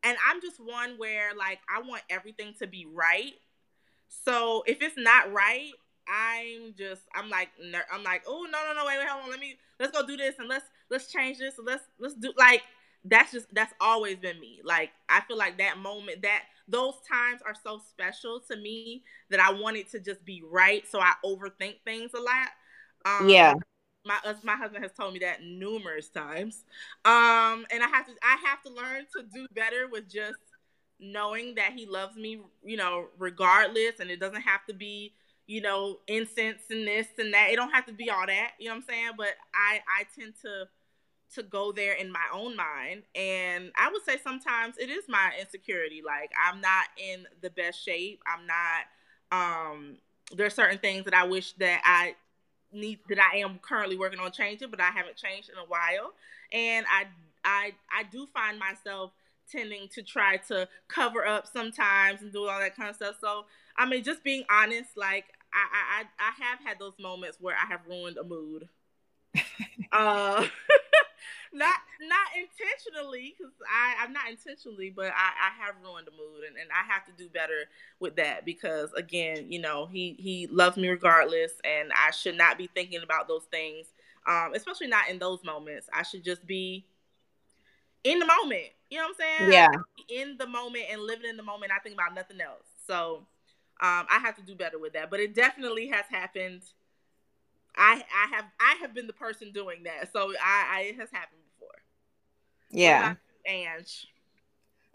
and 0.03 0.16
I'm 0.28 0.40
just 0.40 0.59
one 0.59 0.95
where 0.99 1.34
like 1.36 1.59
I 1.68 1.80
want 1.82 2.03
everything 2.11 2.55
to 2.61 2.66
be 2.66 2.86
right. 2.86 3.32
So 4.09 4.62
if 4.66 4.82
it's 4.82 4.97
not 4.99 5.32
right, 5.32 5.70
I'm 6.09 6.74
just 6.76 7.03
I'm 7.14 7.30
like 7.30 7.49
I'm 7.93 8.03
like 8.03 8.22
oh 8.26 8.47
no 8.51 8.59
no 8.66 8.74
no 8.74 8.86
wait 8.86 8.99
wait 8.99 9.09
hold 9.09 9.24
on 9.24 9.30
let 9.30 9.40
me 9.40 9.57
let's 9.78 9.97
go 9.97 10.05
do 10.07 10.16
this 10.16 10.34
and 10.38 10.49
let's 10.49 10.64
let's 10.90 11.11
change 11.12 11.38
this 11.38 11.59
and 11.59 11.66
let's 11.66 11.84
let's 12.01 12.14
do 12.14 12.32
like 12.36 12.62
that's 13.05 13.32
just 13.32 13.47
that's 13.53 13.74
always 13.80 14.16
been 14.16 14.38
me. 14.40 14.61
Like 14.64 14.90
I 15.09 15.20
feel 15.22 15.36
like 15.36 15.59
that 15.59 15.78
moment 15.78 16.22
that 16.22 16.43
those 16.68 16.95
times 17.11 17.40
are 17.45 17.55
so 17.55 17.80
special 17.90 18.40
to 18.51 18.57
me 18.57 19.03
that 19.30 19.40
I 19.40 19.53
want 19.53 19.76
it 19.76 19.90
to 19.93 20.01
just 20.01 20.24
be 20.24 20.43
right. 20.49 20.84
So 20.88 21.01
I 21.01 21.14
overthink 21.24 21.76
things 21.84 22.12
a 22.14 22.20
lot. 22.20 22.49
Um, 23.05 23.28
yeah 23.28 23.55
my 24.05 24.18
my 24.42 24.57
husband 24.57 24.82
has 24.84 24.92
told 24.92 25.12
me 25.14 25.20
that 25.20 25.42
numerous 25.42 26.09
times. 26.09 26.64
Um, 27.05 27.66
and 27.70 27.82
I 27.82 27.88
have 27.92 28.07
to 28.07 28.12
I 28.22 28.36
have 28.46 28.62
to 28.62 28.70
learn 28.70 29.07
to 29.16 29.22
do 29.32 29.46
better 29.55 29.88
with 29.90 30.09
just 30.11 30.38
knowing 30.98 31.55
that 31.57 31.72
he 31.72 31.86
loves 31.86 32.16
me, 32.16 32.40
you 32.64 32.76
know, 32.76 33.07
regardless, 33.18 34.00
and 34.00 34.11
it 34.11 34.20
doesn't 34.20 34.42
have 34.42 34.64
to 34.66 34.74
be 34.74 35.12
you 35.48 35.61
know, 35.61 35.98
incense 36.07 36.62
and 36.70 36.86
this 36.86 37.09
and 37.18 37.34
that. 37.34 37.48
It 37.50 37.57
don't 37.57 37.72
have 37.72 37.84
to 37.86 37.92
be 37.92 38.09
all 38.09 38.26
that, 38.26 38.53
you 38.59 38.68
know 38.68 38.74
what 38.76 38.84
I'm 38.84 38.88
saying? 38.88 39.11
But 39.16 39.34
I 39.55 39.80
I 39.98 40.05
tend 40.18 40.34
to 40.42 40.66
to 41.34 41.42
go 41.42 41.72
there 41.72 41.94
in 41.94 42.12
my 42.12 42.26
own 42.32 42.55
mind 42.55 43.03
and 43.14 43.72
I 43.78 43.90
would 43.90 44.05
say 44.05 44.18
sometimes 44.22 44.76
it 44.78 44.90
is 44.90 45.05
my 45.09 45.32
insecurity. 45.40 46.03
Like 46.05 46.30
I'm 46.42 46.61
not 46.61 46.84
in 46.96 47.26
the 47.40 47.50
best 47.50 47.82
shape. 47.82 48.22
I'm 48.26 48.46
not 48.46 48.86
um 49.32 49.96
there's 50.36 50.55
certain 50.55 50.78
things 50.78 51.05
that 51.07 51.14
I 51.14 51.24
wish 51.24 51.53
that 51.55 51.82
I 51.84 52.14
need 52.73 53.01
that 53.09 53.18
I 53.18 53.39
am 53.39 53.59
currently 53.61 53.97
working 53.97 54.20
on 54.20 54.33
changing, 54.33 54.70
but 54.70 54.81
I 54.81 54.91
haven't 54.91 55.16
changed 55.16 55.51
in 55.51 55.59
a 55.59 55.66
while. 55.66 56.12
And 56.53 56.87
I 56.91 57.07
I 57.45 57.73
I 57.93 58.05
do 58.05 58.27
find 58.33 58.59
myself 58.59 59.12
tending 59.51 59.89
to 59.89 60.03
try 60.03 60.37
to 60.49 60.68
cover 60.89 61.27
up 61.27 61.47
sometimes 61.47 62.23
and 62.23 62.33
do 62.33 62.47
all 62.47 62.61
that 62.61 62.77
kind 62.77 62.91
of 62.91 62.97
stuff. 62.97 63.16
So 63.20 63.45
I 63.77 63.87
mean, 63.87 64.03
just 64.05 64.23
being 64.25 64.45
honest, 64.51 64.97
like 64.97 65.27
I 65.53 66.01
I 66.01 66.05
I 66.18 66.45
have 66.45 66.61
had 66.64 66.79
those 66.79 66.95
moments 66.99 67.39
where 67.41 67.57
I 67.57 67.66
have 67.66 67.81
ruined 67.89 68.18
a 68.18 68.25
mood. 68.25 68.68
uh, 69.93 70.47
not 71.53 71.76
not 72.00 72.28
intentionally 72.36 73.34
because 73.36 73.53
I 73.70 74.03
I'm 74.03 74.12
not 74.12 74.30
intentionally, 74.30 74.92
but 74.94 75.07
I 75.07 75.50
I 75.50 75.64
have 75.64 75.74
ruined 75.82 76.07
the 76.07 76.12
mood 76.12 76.44
and, 76.46 76.57
and 76.57 76.68
I 76.70 76.90
have 76.92 77.05
to 77.07 77.12
do 77.12 77.28
better 77.28 77.68
with 78.00 78.16
that 78.16 78.44
because 78.44 78.92
again, 78.94 79.46
you 79.50 79.61
know, 79.61 79.86
he 79.86 80.16
he 80.18 80.46
loves 80.48 80.76
me 80.76 80.88
regardless, 80.88 81.53
and 81.64 81.92
I 81.94 82.11
should 82.11 82.36
not 82.36 82.59
be 82.59 82.68
thinking 82.74 83.03
about 83.03 83.28
those 83.28 83.44
things. 83.50 83.86
Um, 84.26 84.53
especially 84.55 84.86
not 84.86 85.09
in 85.11 85.18
those 85.18 85.42
moments. 85.44 85.88
I 85.92 86.05
should 86.05 86.22
just 86.22 86.46
be 86.46 86.86
in 88.05 88.18
the 88.18 88.26
moment. 88.26 88.68
You 88.90 88.98
know 88.98 89.05
what 89.05 89.16
I'm 89.20 89.48
saying? 89.48 89.53
Yeah. 89.53 89.68
In 90.09 90.36
the 90.38 90.46
moment 90.46 90.84
and 90.90 91.03
living 91.03 91.28
in 91.28 91.36
the 91.36 91.42
moment. 91.42 91.72
I 91.72 91.78
think 91.80 91.94
about 91.94 92.14
nothing 92.14 92.40
else. 92.40 92.66
So 92.86 93.26
um, 93.80 94.07
I 94.11 94.18
have 94.20 94.36
to 94.36 94.42
do 94.42 94.55
better 94.55 94.78
with 94.78 94.92
that. 94.92 95.11
But 95.11 95.20
it 95.20 95.34
definitely 95.34 95.88
has 95.88 96.05
happened. 96.09 96.62
I 97.76 98.05
I 98.14 98.34
have 98.34 98.44
I 98.61 98.76
have 98.80 98.94
been 98.94 99.07
the 99.07 99.12
person 99.12 99.50
doing 99.53 99.84
that. 99.84 100.12
So 100.12 100.32
I, 100.42 100.78
I 100.78 100.80
it 100.82 100.98
has 100.98 101.11
happened. 101.11 101.41
Yeah. 102.73 103.14
And 103.47 103.87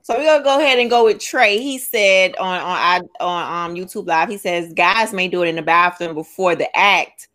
so 0.07 0.17
we're 0.17 0.25
gonna 0.25 0.43
go 0.43 0.57
ahead 0.57 0.79
and 0.79 0.89
go 0.89 1.03
with 1.03 1.19
Trey. 1.19 1.57
He 1.59 1.77
said 1.77 2.37
on 2.37 2.61
on 2.61 3.09
on 3.19 3.71
um 3.71 3.75
YouTube 3.75 4.07
Live, 4.07 4.29
he 4.29 4.37
says 4.37 4.73
guys 4.73 5.11
may 5.11 5.27
do 5.27 5.43
it 5.43 5.49
in 5.49 5.55
the 5.55 5.61
bathroom 5.61 6.13
before 6.13 6.55
the 6.55 6.69
act, 6.77 7.27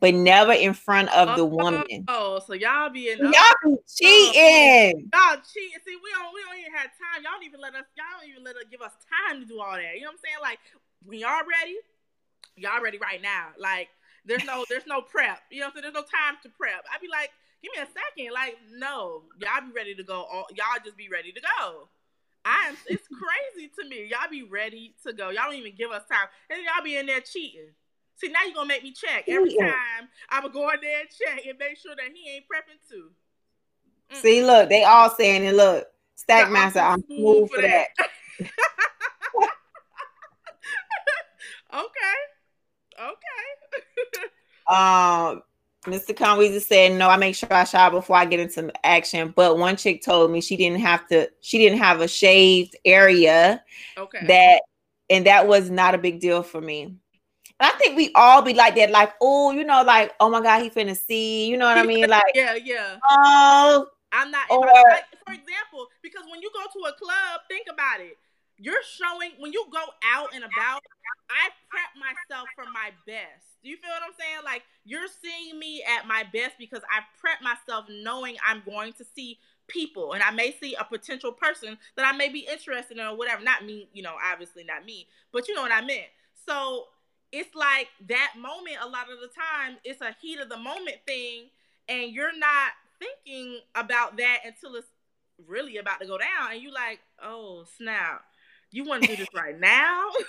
but 0.00 0.14
never 0.14 0.52
in 0.52 0.72
front 0.72 1.14
of 1.14 1.36
the 1.36 1.44
woman. 1.44 2.06
Oh, 2.08 2.40
so 2.46 2.54
y'all 2.54 2.88
be 2.88 3.10
in 3.10 3.18
y'all 3.18 3.32
be 3.62 3.76
cheating. 3.86 5.10
y'all 5.12 5.36
cheating. 5.36 5.78
See, 5.84 5.96
we 6.02 6.10
don't 6.12 6.32
we 6.32 6.40
don't 6.40 6.58
even 6.58 6.72
have 6.72 6.90
time. 6.96 7.22
Y'all 7.22 7.32
don't 7.34 7.44
even 7.44 7.60
let 7.60 7.74
us. 7.74 7.84
Y'all 7.94 8.06
don't 8.18 8.30
even 8.30 8.42
let 8.42 8.56
us 8.56 8.64
give 8.70 8.80
us 8.80 8.92
time 9.28 9.42
to 9.42 9.46
do 9.46 9.60
all 9.60 9.74
that. 9.74 9.94
You 9.94 10.02
know 10.02 10.08
what 10.08 10.12
I'm 10.12 10.18
saying? 10.24 10.36
Like 10.40 10.58
when 11.04 11.18
y'all 11.18 11.44
ready, 11.44 11.76
y'all 12.56 12.82
ready 12.82 12.96
right 12.96 13.20
now. 13.20 13.48
Like 13.58 13.88
there's 14.24 14.44
no 14.46 14.64
there's 14.70 14.86
no 14.86 15.02
prep. 15.02 15.40
You 15.50 15.60
know 15.60 15.66
what 15.66 15.76
I'm 15.76 15.82
saying? 15.82 15.92
There's 15.92 16.04
no 16.04 16.08
time 16.08 16.40
to 16.42 16.48
prep. 16.48 16.84
I'd 16.88 17.02
be 17.02 17.08
like, 17.08 17.30
give 17.64 17.72
me 17.74 17.82
a 17.82 17.88
second. 17.88 18.32
Like 18.34 18.58
no, 18.76 19.22
y'all 19.40 19.66
be 19.66 19.72
ready 19.74 19.94
to 19.94 20.04
go. 20.04 20.26
All, 20.30 20.46
y'all 20.54 20.82
just 20.84 20.96
be 20.96 21.08
ready 21.08 21.32
to 21.32 21.40
go. 21.40 21.88
I 22.44 22.68
am. 22.68 22.76
It's 22.86 23.08
crazy 23.54 23.70
to 23.80 23.88
me. 23.88 24.10
Y'all 24.10 24.30
be 24.30 24.42
ready 24.42 24.94
to 25.06 25.12
go. 25.12 25.30
Y'all 25.30 25.44
don't 25.50 25.54
even 25.54 25.74
give 25.76 25.90
us 25.90 26.02
time, 26.10 26.28
and 26.50 26.60
y'all 26.62 26.84
be 26.84 26.96
in 26.96 27.06
there 27.06 27.20
cheating. 27.20 27.72
See, 28.16 28.28
now 28.28 28.44
you're 28.44 28.54
gonna 28.54 28.68
make 28.68 28.82
me 28.84 28.92
check 28.92 29.24
every 29.28 29.56
time 29.56 30.08
I'm 30.30 30.42
gonna 30.42 30.54
go 30.54 30.70
in 30.70 30.80
there 30.82 31.00
and 31.00 31.08
check 31.08 31.46
and 31.46 31.58
make 31.58 31.78
sure 31.78 31.96
that 31.96 32.14
he 32.14 32.30
ain't 32.30 32.44
prepping 32.44 32.78
too. 32.88 33.10
Mm-mm. 34.12 34.20
See, 34.20 34.44
look, 34.44 34.68
they 34.68 34.84
all 34.84 35.10
saying 35.10 35.44
it. 35.44 35.54
Look, 35.54 35.88
Stackmaster, 36.16 36.82
I'm, 36.82 36.92
I'm 36.92 37.04
smooth 37.06 37.50
for 37.50 37.62
that. 37.62 37.88
that. 37.98 38.10
okay, 41.74 42.16
okay. 43.00 43.42
um, 44.68 45.42
Mr. 45.84 46.14
Conweezy 46.14 46.60
said, 46.60 46.92
"No, 46.92 47.08
I 47.08 47.16
make 47.16 47.34
sure 47.34 47.52
I 47.52 47.64
shower 47.64 47.90
before 47.90 48.16
I 48.16 48.24
get 48.24 48.40
into 48.40 48.72
action." 48.84 49.32
But 49.36 49.58
one 49.58 49.76
chick 49.76 50.02
told 50.02 50.30
me 50.30 50.40
she 50.40 50.56
didn't 50.56 50.80
have 50.80 51.06
to. 51.08 51.30
She 51.40 51.58
didn't 51.58 51.78
have 51.78 52.00
a 52.00 52.08
shaved 52.08 52.76
area. 52.84 53.62
Okay. 53.96 54.26
That 54.26 54.62
and 55.10 55.26
that 55.26 55.46
was 55.46 55.70
not 55.70 55.94
a 55.94 55.98
big 55.98 56.20
deal 56.20 56.42
for 56.42 56.60
me. 56.60 56.82
And 57.60 57.70
I 57.70 57.70
think 57.78 57.96
we 57.96 58.10
all 58.14 58.42
be 58.42 58.54
like 58.54 58.74
that, 58.76 58.90
like, 58.90 59.12
oh, 59.20 59.52
you 59.52 59.64
know, 59.64 59.82
like, 59.82 60.12
oh 60.18 60.28
my 60.28 60.40
God, 60.40 60.62
he 60.62 60.70
finna 60.70 60.96
see, 60.96 61.46
you 61.46 61.56
know 61.56 61.66
what 61.66 61.78
I 61.78 61.82
mean? 61.86 62.08
Like, 62.08 62.22
yeah, 62.34 62.56
yeah. 62.56 62.96
Oh, 63.08 63.86
I'm 64.12 64.30
not, 64.30 64.50
or, 64.50 64.60
like, 64.60 65.04
for 65.26 65.32
example, 65.32 65.86
because 66.02 66.22
when 66.30 66.40
you 66.40 66.50
go 66.52 66.60
to 66.60 66.88
a 66.88 66.92
club, 66.98 67.40
think 67.48 67.66
about 67.72 68.00
it. 68.00 68.16
You're 68.58 68.82
showing 68.96 69.32
when 69.38 69.52
you 69.52 69.66
go 69.72 69.82
out 70.04 70.34
and 70.34 70.44
about, 70.44 70.82
I 71.30 71.50
prep 71.68 71.90
myself 71.98 72.48
for 72.54 72.64
my 72.64 72.90
best. 73.06 73.60
Do 73.62 73.70
you 73.70 73.76
feel 73.76 73.90
what 73.90 74.02
I'm 74.02 74.14
saying? 74.18 74.44
Like 74.44 74.62
you're 74.84 75.08
seeing 75.22 75.58
me 75.58 75.82
at 75.82 76.06
my 76.06 76.24
best 76.32 76.56
because 76.58 76.82
I 76.90 77.00
prep 77.20 77.42
myself 77.42 77.86
knowing 77.88 78.36
I'm 78.46 78.62
going 78.64 78.92
to 78.94 79.04
see 79.04 79.38
people 79.66 80.12
and 80.12 80.22
I 80.22 80.30
may 80.30 80.54
see 80.60 80.74
a 80.74 80.84
potential 80.84 81.32
person 81.32 81.78
that 81.96 82.06
I 82.06 82.16
may 82.16 82.28
be 82.28 82.46
interested 82.50 82.98
in 82.98 83.04
or 83.04 83.16
whatever. 83.16 83.42
Not 83.42 83.64
me, 83.64 83.88
you 83.92 84.02
know, 84.02 84.14
obviously 84.22 84.64
not 84.64 84.84
me, 84.84 85.08
but 85.32 85.48
you 85.48 85.54
know 85.54 85.62
what 85.62 85.72
I 85.72 85.80
meant. 85.80 86.08
So 86.46 86.86
it's 87.32 87.54
like 87.56 87.88
that 88.08 88.34
moment 88.38 88.76
a 88.80 88.86
lot 88.86 89.10
of 89.10 89.18
the 89.20 89.28
time 89.28 89.76
it's 89.82 90.00
a 90.00 90.14
heat 90.20 90.38
of 90.38 90.48
the 90.48 90.56
moment 90.56 90.98
thing 91.04 91.46
and 91.88 92.12
you're 92.12 92.36
not 92.38 92.70
thinking 93.00 93.58
about 93.74 94.16
that 94.16 94.38
until 94.44 94.76
it's 94.76 94.86
really 95.48 95.78
about 95.78 96.00
to 96.00 96.06
go 96.06 96.16
down 96.16 96.52
and 96.52 96.62
you 96.62 96.72
like 96.72 97.00
oh 97.20 97.64
snap 97.76 98.22
you 98.74 98.82
want 98.84 99.06
to 99.06 99.08
do 99.08 99.16
this 99.16 99.30
right 99.34 99.58
now? 99.58 100.10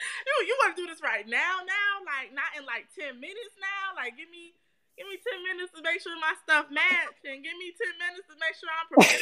You, 0.00 0.34
you 0.48 0.54
want 0.64 0.76
to 0.76 0.78
do 0.80 0.88
this 0.88 1.02
right 1.04 1.24
now 1.28 1.60
now? 1.64 1.90
Like 2.04 2.32
not 2.32 2.56
in 2.56 2.64
like 2.64 2.88
10 2.96 3.20
minutes 3.20 3.56
now? 3.60 3.96
Like 3.96 4.16
give 4.16 4.28
me 4.32 4.56
give 4.96 5.08
me 5.08 5.16
10 5.16 5.44
minutes 5.44 5.72
to 5.72 5.80
make 5.80 6.00
sure 6.00 6.12
my 6.20 6.36
stuff 6.44 6.68
match 6.68 7.16
and 7.24 7.40
give 7.40 7.56
me 7.56 7.72
10 7.72 7.96
minutes 7.96 8.28
to 8.28 8.36
make 8.36 8.52
sure 8.52 8.68
i'm 8.68 8.84
prepared 8.92 9.16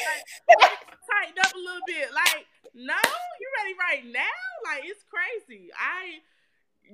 like 0.58 0.74
tighten 1.10 1.38
up 1.38 1.54
a 1.54 1.60
little 1.60 1.86
bit. 1.86 2.10
Like 2.10 2.46
no? 2.74 2.98
You 3.38 3.46
ready 3.62 3.74
right 3.78 4.04
now? 4.10 4.42
Like 4.66 4.86
it's 4.86 5.02
crazy. 5.06 5.70
I 5.74 6.22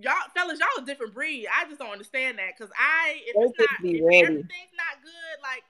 y'all 0.01 0.29
fellas, 0.37 0.61
y'all 0.61 0.81
a 0.81 0.87
different 0.87 1.17
breed. 1.17 1.49
I 1.49 1.65
just 1.69 1.81
don't 1.81 1.93
understand 1.93 2.37
that 2.41 2.57
because 2.57 2.73
I 2.77 3.25
if 3.25 3.35
it's 3.37 3.57
not 3.57 3.81
if 3.85 4.01
everything's 4.05 4.77
not 4.77 5.01
good, 5.01 5.37
like 5.41 5.65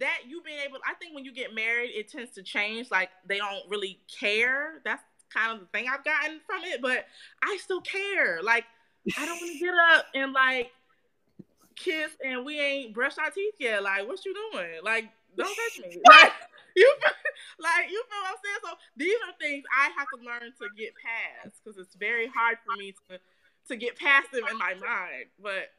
that 0.00 0.20
you 0.26 0.42
being 0.42 0.58
able 0.64 0.78
I 0.88 0.94
think 0.94 1.14
when 1.14 1.24
you 1.24 1.32
get 1.32 1.54
married 1.54 1.90
it 1.94 2.10
tends 2.10 2.32
to 2.32 2.42
change. 2.42 2.90
Like 2.90 3.10
they 3.26 3.38
don't 3.38 3.68
really 3.68 4.00
care. 4.20 4.80
That's 4.84 5.02
kind 5.32 5.52
of 5.52 5.60
the 5.60 5.66
thing 5.66 5.86
I've 5.92 6.04
gotten 6.04 6.40
from 6.46 6.62
it, 6.64 6.80
but 6.80 7.06
I 7.42 7.58
still 7.62 7.80
care. 7.80 8.42
Like 8.42 8.64
I 9.18 9.26
don't 9.26 9.40
want 9.40 9.52
to 9.52 9.58
get 9.58 9.74
up 9.74 10.06
and 10.14 10.32
like 10.32 10.70
kiss 11.76 12.10
and 12.24 12.44
we 12.44 12.60
ain't 12.60 12.94
brushed 12.94 13.18
our 13.18 13.30
teeth 13.30 13.54
yet. 13.58 13.82
Like 13.82 14.06
what 14.06 14.24
you 14.24 14.34
doing? 14.52 14.80
Like 14.82 15.10
don't 15.36 15.46
touch 15.46 15.86
me. 15.86 16.00
Like 16.10 16.32
you 16.76 16.92
feel, 17.00 17.12
like 17.60 17.90
you 17.90 18.02
feel 18.10 18.20
what 18.22 18.30
I'm 18.30 18.36
saying? 18.42 18.56
So 18.64 18.70
these 18.96 19.14
are 19.14 19.34
things 19.40 19.64
I 19.70 19.90
have 19.96 20.08
to 20.10 20.26
learn 20.26 20.52
to 20.58 20.66
get 20.76 20.92
past 20.98 21.54
because 21.62 21.78
it's 21.78 21.94
very 21.94 22.26
hard 22.26 22.58
for 22.66 22.76
me 22.76 22.94
to 23.08 23.18
to 23.68 23.76
get 23.76 23.96
past 23.96 24.32
them 24.32 24.42
in 24.50 24.58
my 24.58 24.74
mind. 24.74 25.26
But 25.40 25.70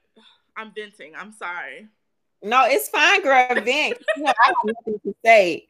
I'm 0.55 0.71
venting. 0.73 1.13
I'm 1.17 1.33
sorry. 1.33 1.87
No, 2.41 2.65
it's 2.65 2.89
fine, 2.89 3.21
girl. 3.23 3.47
Vent. 3.49 3.97
you 4.17 4.23
know, 4.23 4.31
I 4.31 4.47
have 4.47 4.55
nothing 4.65 4.99
to 5.05 5.15
say. 5.23 5.67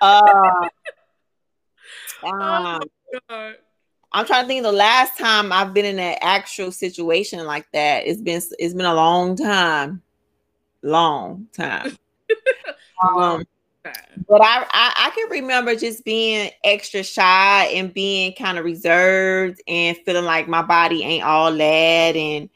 Uh, 0.00 0.22
um, 2.22 2.80
oh 3.30 3.52
I'm 4.14 4.26
trying 4.26 4.44
to 4.44 4.48
think 4.48 4.62
the 4.62 4.70
last 4.70 5.18
time 5.18 5.52
I've 5.52 5.74
been 5.74 5.84
in 5.84 5.98
an 5.98 6.16
actual 6.20 6.70
situation 6.70 7.44
like 7.44 7.66
that. 7.72 8.06
It's 8.06 8.20
been 8.20 8.40
it's 8.58 8.74
been 8.74 8.86
a 8.86 8.94
long 8.94 9.36
time. 9.36 10.02
Long 10.82 11.48
time. 11.52 11.98
um 13.02 13.44
but 14.28 14.40
I, 14.40 14.64
I, 14.70 14.94
I 14.96 15.10
can 15.14 15.28
remember 15.30 15.74
just 15.74 16.04
being 16.04 16.50
extra 16.62 17.02
shy 17.02 17.64
and 17.74 17.92
being 17.92 18.32
kind 18.32 18.56
of 18.56 18.64
reserved 18.64 19.60
and 19.66 19.96
feeling 20.06 20.24
like 20.24 20.48
my 20.48 20.62
body 20.62 21.02
ain't 21.02 21.24
all 21.24 21.52
that 21.52 22.16
and 22.16 22.48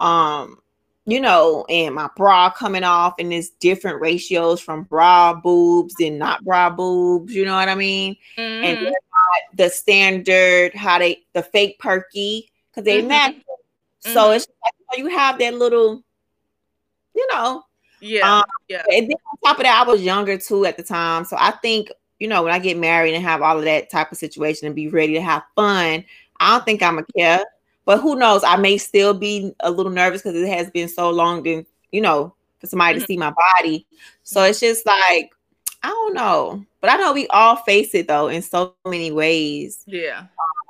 um 0.00 0.58
you 1.04 1.20
know 1.20 1.64
and 1.68 1.94
my 1.94 2.08
bra 2.16 2.50
coming 2.50 2.84
off 2.84 3.14
and 3.18 3.32
there's 3.32 3.50
different 3.50 4.00
ratios 4.00 4.60
from 4.60 4.84
bra 4.84 5.34
boobs 5.34 5.94
and 6.00 6.18
not 6.18 6.44
bra 6.44 6.70
boobs 6.70 7.34
you 7.34 7.44
know 7.44 7.56
what 7.56 7.68
i 7.68 7.74
mean 7.74 8.16
mm-hmm. 8.36 8.64
and 8.64 8.94
the 9.54 9.68
standard 9.68 10.72
how 10.74 10.98
they 10.98 11.22
the 11.32 11.42
fake 11.42 11.78
perky 11.78 12.50
because 12.70 12.84
they 12.84 13.00
mm-hmm. 13.00 13.08
match 13.08 13.34
so 13.98 14.10
mm-hmm. 14.10 14.36
it's 14.36 14.46
like 14.62 14.98
you 14.98 15.08
have 15.08 15.38
that 15.38 15.54
little 15.54 16.02
you 17.14 17.26
know 17.32 17.64
yeah. 18.02 18.38
Um, 18.38 18.44
yeah. 18.68 18.82
And 18.92 19.08
then 19.08 19.16
on 19.30 19.38
top 19.44 19.58
of 19.58 19.62
that, 19.62 19.86
I 19.86 19.88
was 19.88 20.02
younger 20.02 20.36
too 20.36 20.66
at 20.66 20.76
the 20.76 20.82
time. 20.82 21.24
So 21.24 21.36
I 21.38 21.52
think, 21.52 21.90
you 22.18 22.26
know, 22.26 22.42
when 22.42 22.52
I 22.52 22.58
get 22.58 22.76
married 22.76 23.14
and 23.14 23.24
have 23.24 23.42
all 23.42 23.58
of 23.58 23.64
that 23.64 23.90
type 23.90 24.10
of 24.10 24.18
situation 24.18 24.66
and 24.66 24.74
be 24.74 24.88
ready 24.88 25.14
to 25.14 25.22
have 25.22 25.44
fun, 25.54 26.04
I 26.40 26.50
don't 26.50 26.64
think 26.64 26.82
I'm 26.82 26.98
a 26.98 27.04
care. 27.16 27.44
But 27.84 28.00
who 28.00 28.16
knows? 28.16 28.44
I 28.44 28.56
may 28.56 28.78
still 28.78 29.14
be 29.14 29.52
a 29.60 29.70
little 29.70 29.92
nervous 29.92 30.22
because 30.22 30.40
it 30.40 30.48
has 30.48 30.70
been 30.70 30.88
so 30.88 31.10
long 31.10 31.46
and 31.48 31.66
you 31.92 32.00
know, 32.00 32.34
for 32.58 32.66
somebody 32.66 32.94
mm-hmm. 32.94 33.00
to 33.02 33.06
see 33.06 33.16
my 33.16 33.32
body. 33.58 33.86
So 34.24 34.42
it's 34.42 34.58
just 34.58 34.84
like, 34.84 35.30
I 35.82 35.88
don't 35.88 36.14
know. 36.14 36.64
But 36.80 36.90
I 36.90 36.96
know 36.96 37.12
we 37.12 37.28
all 37.28 37.56
face 37.56 37.94
it 37.94 38.08
though 38.08 38.28
in 38.28 38.42
so 38.42 38.74
many 38.84 39.12
ways. 39.12 39.84
Yeah. 39.86 40.24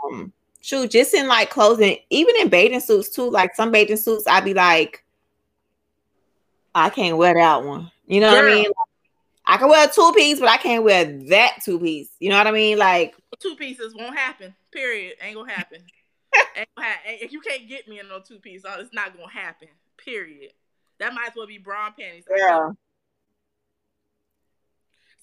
Um, 0.04 0.32
shoot, 0.60 0.90
just 0.90 1.14
in 1.14 1.28
like 1.28 1.48
clothing, 1.48 1.96
even 2.10 2.34
in 2.40 2.48
bathing 2.48 2.80
suits 2.80 3.08
too. 3.08 3.30
Like 3.30 3.54
some 3.54 3.70
bathing 3.70 3.96
suits, 3.96 4.26
I'd 4.26 4.44
be 4.44 4.52
like, 4.52 5.04
I 6.74 6.90
can't 6.90 7.16
wear 7.16 7.34
that 7.34 7.64
one. 7.64 7.90
You 8.06 8.20
know 8.20 8.30
Girl. 8.30 8.42
what 8.42 8.52
I 8.52 8.54
mean? 8.54 8.70
I 9.44 9.56
can 9.56 9.68
wear 9.68 9.88
a 9.88 9.92
two 9.92 10.12
piece, 10.14 10.40
but 10.40 10.48
I 10.48 10.56
can't 10.56 10.84
wear 10.84 11.04
that 11.28 11.58
two 11.64 11.78
piece. 11.78 12.10
You 12.20 12.30
know 12.30 12.38
what 12.38 12.46
I 12.46 12.52
mean? 12.52 12.78
Like 12.78 13.14
two 13.38 13.54
pieces 13.56 13.94
won't 13.94 14.16
happen. 14.16 14.54
Period. 14.70 15.14
Ain't 15.20 15.36
gonna 15.36 15.52
happen. 15.52 15.82
If 17.04 17.32
you 17.32 17.40
can't 17.40 17.68
get 17.68 17.88
me 17.88 18.00
in 18.00 18.08
no 18.08 18.20
two 18.20 18.38
piece, 18.38 18.64
uh, 18.64 18.76
it's 18.78 18.92
not 18.92 19.16
gonna 19.16 19.30
happen. 19.30 19.68
Period. 19.96 20.52
That 20.98 21.14
might 21.14 21.28
as 21.28 21.36
well 21.36 21.46
be 21.46 21.58
brown 21.58 21.94
panties. 21.98 22.24
Yeah. 22.34 22.70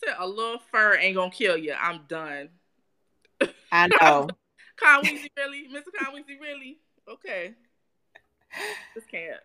Said 0.03 0.15
a 0.17 0.27
little 0.27 0.59
fur 0.71 0.95
ain't 0.97 1.15
gonna 1.15 1.31
kill 1.31 1.57
you. 1.57 1.73
I'm 1.73 2.01
done. 2.07 2.49
I 3.71 3.89
know. 4.01 4.29
Conweezy, 4.81 5.29
really? 5.37 5.67
Mr. 5.67 5.91
Conweezy, 5.99 6.39
really? 6.39 6.79
Okay. 7.09 7.53
Just 8.93 9.09
can't. 9.09 9.39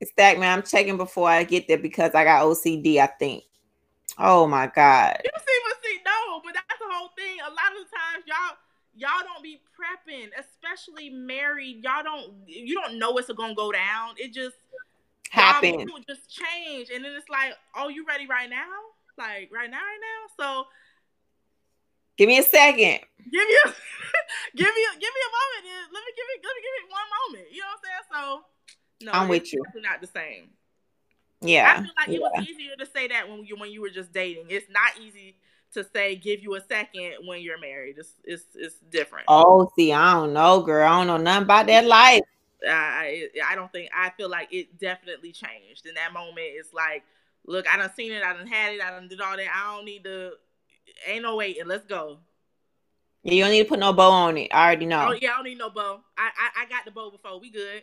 It's 0.00 0.12
that 0.16 0.38
man. 0.38 0.58
I'm 0.58 0.64
checking 0.64 0.96
before 0.96 1.28
I 1.28 1.44
get 1.44 1.68
there 1.68 1.78
because 1.78 2.14
I 2.14 2.24
got 2.24 2.44
OCD, 2.44 2.98
I 2.98 3.06
think. 3.06 3.44
Oh 4.18 4.46
my 4.46 4.66
God. 4.66 5.18
You 5.22 5.30
see 5.36 5.60
what 5.64 5.76
see 5.82 5.98
no, 6.04 6.40
but 6.42 6.54
that's 6.54 6.80
the 6.80 6.86
whole 6.90 7.10
thing. 7.16 7.38
A 7.40 7.50
lot 7.50 7.76
of 7.78 7.86
times 7.90 8.24
y'all 8.26 8.56
y'all 9.00 9.24
don't 9.24 9.42
be 9.42 9.60
prepping, 9.74 10.28
especially 10.38 11.10
married. 11.10 11.82
Y'all 11.82 12.02
don't 12.02 12.32
you 12.46 12.74
don't 12.74 12.98
know 12.98 13.10
what's 13.12 13.32
gonna 13.32 13.54
go 13.54 13.72
down. 13.72 14.14
It 14.16 14.32
just 14.32 14.56
happens. 15.30 15.90
Just 16.06 16.30
change. 16.30 16.90
And 16.94 17.04
then 17.04 17.12
it's 17.12 17.28
like, 17.28 17.54
oh, 17.74 17.88
you 17.88 18.04
ready 18.06 18.26
right 18.26 18.48
now? 18.48 18.68
Like 19.18 19.50
right 19.52 19.70
now, 19.70 19.78
right 19.78 20.00
now. 20.00 20.44
So 20.44 20.66
Give 22.20 22.28
me 22.28 22.38
a 22.38 22.42
second. 22.42 23.00
Give 23.32 23.32
you, 23.32 23.62
give 24.54 24.66
me, 24.66 24.82
give 24.92 25.12
me 25.16 25.22
a 25.24 25.32
moment. 25.32 25.88
Let 25.90 26.04
me 26.04 26.12
give 26.14 26.26
it. 26.28 26.44
Let 26.44 26.54
me 26.54 26.60
give 26.60 26.74
it 26.76 26.90
one 26.90 27.08
moment. 27.16 27.48
You 27.50 27.60
know 27.60 27.66
what 27.66 27.80
I'm 27.80 27.84
saying? 27.88 28.42
So, 29.00 29.06
no, 29.06 29.12
I'm 29.12 29.28
with 29.28 29.50
you. 29.54 29.62
Not 29.76 30.02
the 30.02 30.06
same. 30.06 30.50
Yeah. 31.40 31.72
I 31.72 31.82
feel 31.82 31.92
like 31.96 32.08
yeah. 32.08 32.14
it 32.14 32.20
was 32.20 32.46
easier 32.46 32.76
to 32.78 32.84
say 32.84 33.08
that 33.08 33.26
when 33.26 33.46
you 33.46 33.56
when 33.56 33.70
you 33.70 33.80
were 33.80 33.88
just 33.88 34.12
dating. 34.12 34.48
It's 34.50 34.68
not 34.68 34.92
easy 35.00 35.36
to 35.74 35.86
say 35.94 36.16
give 36.16 36.42
you 36.42 36.54
a 36.56 36.60
second 36.60 37.14
when 37.26 37.40
you're 37.40 37.60
married. 37.60 37.96
It's 37.98 38.14
it's 38.24 38.44
it's 38.54 38.76
different. 38.90 39.26
Oh, 39.28 39.70
see, 39.76 39.92
I 39.92 40.14
don't 40.14 40.32
know, 40.32 40.60
girl. 40.60 40.86
I 40.86 40.98
don't 40.98 41.06
know 41.06 41.16
nothing 41.16 41.44
about 41.44 41.66
that 41.66 41.86
life. 41.86 42.22
I 42.68 43.28
I 43.46 43.54
don't 43.54 43.72
think 43.72 43.90
I 43.94 44.10
feel 44.10 44.28
like 44.28 44.52
it 44.52 44.78
definitely 44.78 45.32
changed 45.32 45.86
in 45.86 45.94
that 45.94 46.12
moment. 46.12 46.38
It's 46.40 46.72
like, 46.72 47.04
look, 47.46 47.66
I 47.72 47.76
done 47.76 47.92
seen 47.94 48.12
it, 48.12 48.22
I 48.22 48.32
done 48.32 48.46
had 48.46 48.74
it, 48.74 48.82
I 48.82 48.90
done 48.90 49.08
did 49.08 49.20
all 49.20 49.36
that. 49.36 49.46
I 49.54 49.74
don't 49.74 49.84
need 49.84 50.04
to 50.04 50.32
ain't 51.06 51.22
no 51.22 51.36
waiting. 51.36 51.66
Let's 51.66 51.86
go. 51.86 52.18
Yeah, 53.22 53.34
you 53.34 53.42
don't 53.44 53.52
need 53.52 53.62
to 53.64 53.68
put 53.68 53.78
no 53.78 53.92
bow 53.92 54.10
on 54.10 54.38
it. 54.38 54.50
I 54.52 54.66
already 54.66 54.86
know. 54.86 55.08
Oh 55.08 55.12
yeah, 55.12 55.32
I 55.32 55.36
don't 55.36 55.44
need 55.44 55.58
no 55.58 55.70
bow. 55.70 56.00
I 56.16 56.30
I, 56.36 56.62
I 56.62 56.68
got 56.68 56.84
the 56.84 56.90
bow 56.90 57.10
before. 57.10 57.38
We 57.40 57.50
good. 57.50 57.82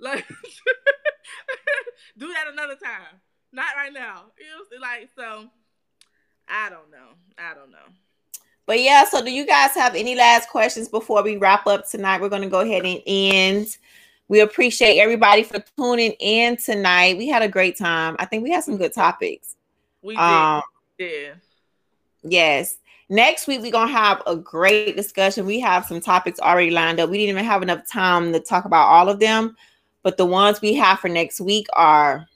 Like 0.00 0.26
do 2.18 2.28
that 2.28 2.46
another 2.52 2.76
time. 2.76 3.20
Not 3.52 3.76
right 3.76 3.92
now. 3.92 4.26
It 4.36 4.46
was 4.56 4.68
like 4.80 5.08
so. 5.16 5.48
I 6.48 6.70
don't 6.70 6.90
know. 6.90 7.14
I 7.38 7.54
don't 7.54 7.70
know. 7.70 7.78
But 8.66 8.80
yeah, 8.80 9.04
so 9.04 9.24
do 9.24 9.30
you 9.30 9.46
guys 9.46 9.74
have 9.74 9.94
any 9.94 10.14
last 10.14 10.50
questions 10.50 10.88
before 10.88 11.22
we 11.22 11.38
wrap 11.38 11.66
up 11.66 11.88
tonight? 11.88 12.20
We're 12.20 12.28
going 12.28 12.42
to 12.42 12.48
go 12.48 12.60
ahead 12.60 12.84
and 12.84 13.00
end. 13.06 13.78
We 14.28 14.40
appreciate 14.40 14.98
everybody 14.98 15.42
for 15.42 15.64
tuning 15.76 16.12
in 16.20 16.58
tonight. 16.58 17.16
We 17.16 17.28
had 17.28 17.42
a 17.42 17.48
great 17.48 17.78
time. 17.78 18.16
I 18.18 18.26
think 18.26 18.42
we 18.42 18.50
had 18.50 18.64
some 18.64 18.76
good 18.76 18.92
topics. 18.92 19.56
We 20.02 20.14
did. 20.14 20.20
Um, 20.20 20.62
yeah. 20.98 21.34
Yes. 22.22 22.76
Next 23.08 23.46
week 23.46 23.62
we're 23.62 23.72
gonna 23.72 23.90
have 23.90 24.22
a 24.26 24.36
great 24.36 24.94
discussion. 24.94 25.46
We 25.46 25.60
have 25.60 25.86
some 25.86 26.00
topics 26.00 26.38
already 26.38 26.70
lined 26.70 27.00
up. 27.00 27.08
We 27.08 27.16
didn't 27.16 27.30
even 27.30 27.44
have 27.46 27.62
enough 27.62 27.88
time 27.88 28.34
to 28.34 28.40
talk 28.40 28.66
about 28.66 28.86
all 28.86 29.08
of 29.08 29.18
them, 29.18 29.56
but 30.02 30.18
the 30.18 30.26
ones 30.26 30.60
we 30.60 30.74
have 30.74 31.00
for 31.00 31.08
next 31.08 31.40
week 31.40 31.66
are 31.72 32.26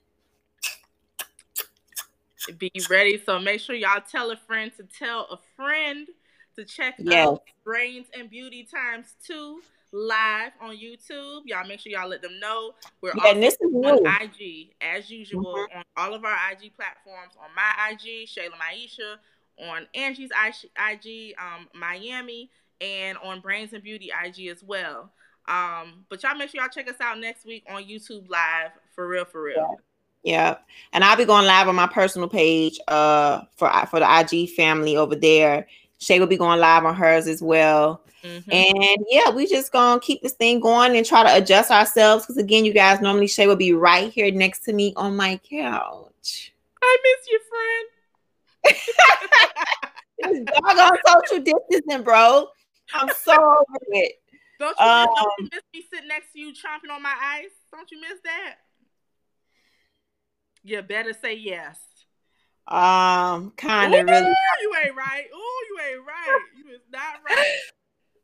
be 2.59 2.70
ready. 2.90 3.22
So 3.24 3.38
make 3.38 3.61
sure 3.61 3.74
y'all 3.74 4.03
tell 4.11 4.30
a 4.30 4.36
friend 4.36 4.70
to 4.76 4.84
tell 4.84 5.26
a 5.30 5.38
friend 5.57 6.09
to 6.57 6.64
check 6.64 6.95
yes. 6.99 7.26
out 7.26 7.43
Brains 7.64 8.07
and 8.18 8.28
Beauty 8.28 8.64
Times 8.64 9.14
Two 9.26 9.61
live 9.93 10.53
on 10.61 10.76
YouTube. 10.76 11.43
Y'all 11.45 11.66
make 11.66 11.80
sure 11.80 11.93
y'all 11.93 12.09
let 12.09 12.22
them 12.22 12.38
know. 12.40 12.72
We're 13.01 13.12
yeah, 13.24 13.34
this 13.34 13.55
is 13.55 13.74
on 13.74 14.07
IG 14.07 14.74
as 14.80 15.11
usual 15.11 15.55
mm-hmm. 15.55 15.78
on 15.78 15.84
all 15.97 16.14
of 16.14 16.24
our 16.24 16.36
IG 16.53 16.74
platforms. 16.74 17.34
On 17.43 17.51
my 17.55 17.93
IG, 17.93 18.26
Shayla 18.28 18.57
Maisha 18.59 19.16
on 19.59 19.86
Angie's 19.95 20.30
IG, 20.30 21.34
um, 21.38 21.68
Miami, 21.74 22.51
and 22.80 23.18
on 23.18 23.40
Brains 23.40 23.72
and 23.72 23.82
Beauty 23.82 24.11
IG 24.24 24.49
as 24.49 24.62
well. 24.62 25.11
Um, 25.49 26.05
but 26.09 26.22
y'all 26.22 26.36
make 26.36 26.51
sure 26.51 26.61
y'all 26.61 26.70
check 26.70 26.88
us 26.88 27.01
out 27.01 27.18
next 27.18 27.45
week 27.45 27.64
on 27.68 27.84
YouTube 27.84 28.28
Live 28.28 28.70
for 28.95 29.09
real, 29.09 29.24
for 29.24 29.43
real. 29.43 29.57
Yeah, 29.57 29.76
and 30.25 31.05
I'll 31.05 31.16
be 31.16 31.25
going 31.25 31.47
live 31.47 31.68
on 31.68 31.75
my 31.75 31.87
personal 31.87 32.29
page 32.29 32.79
uh 32.89 33.43
for 33.57 33.70
for 33.87 34.01
the 34.01 34.20
IG 34.20 34.51
family 34.51 34.97
over 34.97 35.14
there. 35.14 35.66
Shay 35.99 36.18
will 36.18 36.27
be 36.27 36.37
going 36.37 36.61
live 36.61 36.85
on 36.85 36.95
hers 36.95 37.27
as 37.29 37.43
well. 37.43 38.03
Mm-hmm. 38.25 38.53
And 38.53 39.07
yeah, 39.09 39.31
we 39.31 39.47
just 39.47 39.73
gonna 39.73 40.01
keep 40.01 40.23
this 40.23 40.33
thing 40.33 40.61
going 40.61 40.97
and 40.97 41.05
try 41.05 41.23
to 41.23 41.43
adjust 41.43 41.70
ourselves 41.70 42.25
because 42.25 42.37
again, 42.37 42.64
you 42.64 42.73
guys 42.73 43.01
normally 43.01 43.27
Shay 43.27 43.47
will 43.47 43.57
be 43.57 43.73
right 43.73 44.12
here 44.12 44.31
next 44.31 44.61
to 44.64 44.73
me 44.73 44.93
on 44.97 45.16
my 45.16 45.41
couch. 45.49 46.53
I 46.83 46.99
miss 47.03 47.29
you, 47.29 47.41
friend 47.49 47.89
doggone 50.47 50.99
social 51.07 51.43
distancing, 51.43 52.03
bro. 52.03 52.49
I'm 52.95 53.09
so 53.23 53.33
over 53.33 53.79
it. 53.91 54.12
Don't 54.59 54.77
you, 54.79 54.85
um, 54.85 55.07
don't 55.07 55.33
you 55.39 55.49
miss 55.53 55.62
me 55.75 55.85
sitting 55.93 56.09
next 56.09 56.33
to 56.33 56.39
you 56.39 56.53
chomping 56.53 56.95
on 56.95 57.03
my 57.03 57.14
ice? 57.20 57.51
Don't 57.73 57.91
you 57.91 58.01
miss 58.01 58.20
that? 58.25 58.57
You 60.65 60.83
better 60.83 61.13
say 61.13 61.35
yes. 61.35 61.79
Um, 62.69 63.53
kind 63.57 63.95
of 63.95 64.07
really. 64.07 64.35
You 64.61 64.75
ain't 64.85 64.97
right. 64.97 65.25
Oh, 65.35 65.65
you 65.69 65.81
ain't 65.81 66.07
right. 66.07 66.41
You 66.57 66.75
is 66.75 66.81
not 66.93 67.17
right. 67.29 67.59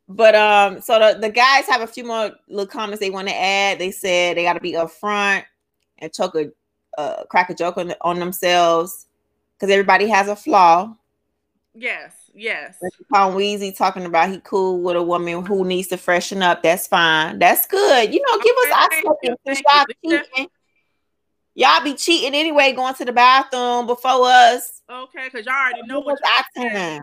But 0.09 0.35
um, 0.35 0.81
so 0.81 0.99
the, 0.99 1.19
the 1.21 1.29
guys 1.29 1.67
have 1.67 1.83
a 1.83 1.87
few 1.87 2.05
more 2.05 2.31
little 2.49 2.67
comments 2.67 3.01
they 3.01 3.11
want 3.11 3.29
to 3.29 3.35
add. 3.35 3.79
They 3.79 3.91
said 3.91 4.37
they 4.37 4.43
got 4.43 4.55
to 4.55 4.61
be 4.61 4.73
upfront 4.73 5.45
and 5.99 6.13
choke 6.13 6.35
a 6.35 6.51
uh, 6.99 7.25
crack 7.25 7.51
a 7.51 7.55
joke 7.55 7.77
on, 7.77 7.93
on 8.01 8.19
themselves 8.19 9.07
because 9.55 9.71
everybody 9.71 10.09
has 10.09 10.29
a 10.29 10.37
flaw. 10.37 10.95
Yes, 11.75 12.15
yes. 12.35 12.77
Tom 13.13 13.35
Weezy 13.35 13.77
talking 13.77 14.07
about 14.07 14.31
he 14.31 14.41
cool 14.41 14.81
with 14.81 14.97
a 14.97 15.03
woman 15.03 15.45
who 15.45 15.65
needs 15.65 15.89
to 15.89 15.97
freshen 15.97 16.43
up. 16.43 16.63
That's 16.63 16.87
fine. 16.87 17.39
That's 17.39 17.67
good. 17.67 18.13
You 18.13 18.23
know, 18.27 18.43
give 18.43 18.57
okay, 18.65 19.53
us 19.53 19.63
our. 20.35 20.47
Y'all 21.59 21.83
be 21.83 21.95
cheating 21.95 22.37
anyway, 22.37 22.73
going 22.73 22.95
to 22.95 23.05
the 23.05 23.11
bathroom 23.11 23.85
before 23.85 24.29
us. 24.29 24.81
Okay, 24.89 25.25
because 25.25 25.45
y'all 25.45 25.57
already 25.57 25.83
know 25.89 25.99
what 25.99 26.17
our 26.25 26.45
time. 26.71 27.03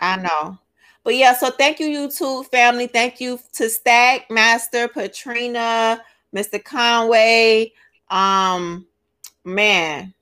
I 0.00 0.16
know. 0.16 0.58
But 1.04 1.14
yeah, 1.14 1.34
so 1.34 1.50
thank 1.50 1.78
you, 1.78 1.88
YouTube 1.88 2.46
family. 2.46 2.86
Thank 2.86 3.20
you 3.20 3.38
to 3.56 3.68
Stack 3.68 4.30
Master, 4.30 4.88
Patrina, 4.88 6.00
Mr. 6.34 6.64
Conway, 6.64 7.74
um, 8.08 8.86
man, 9.44 10.14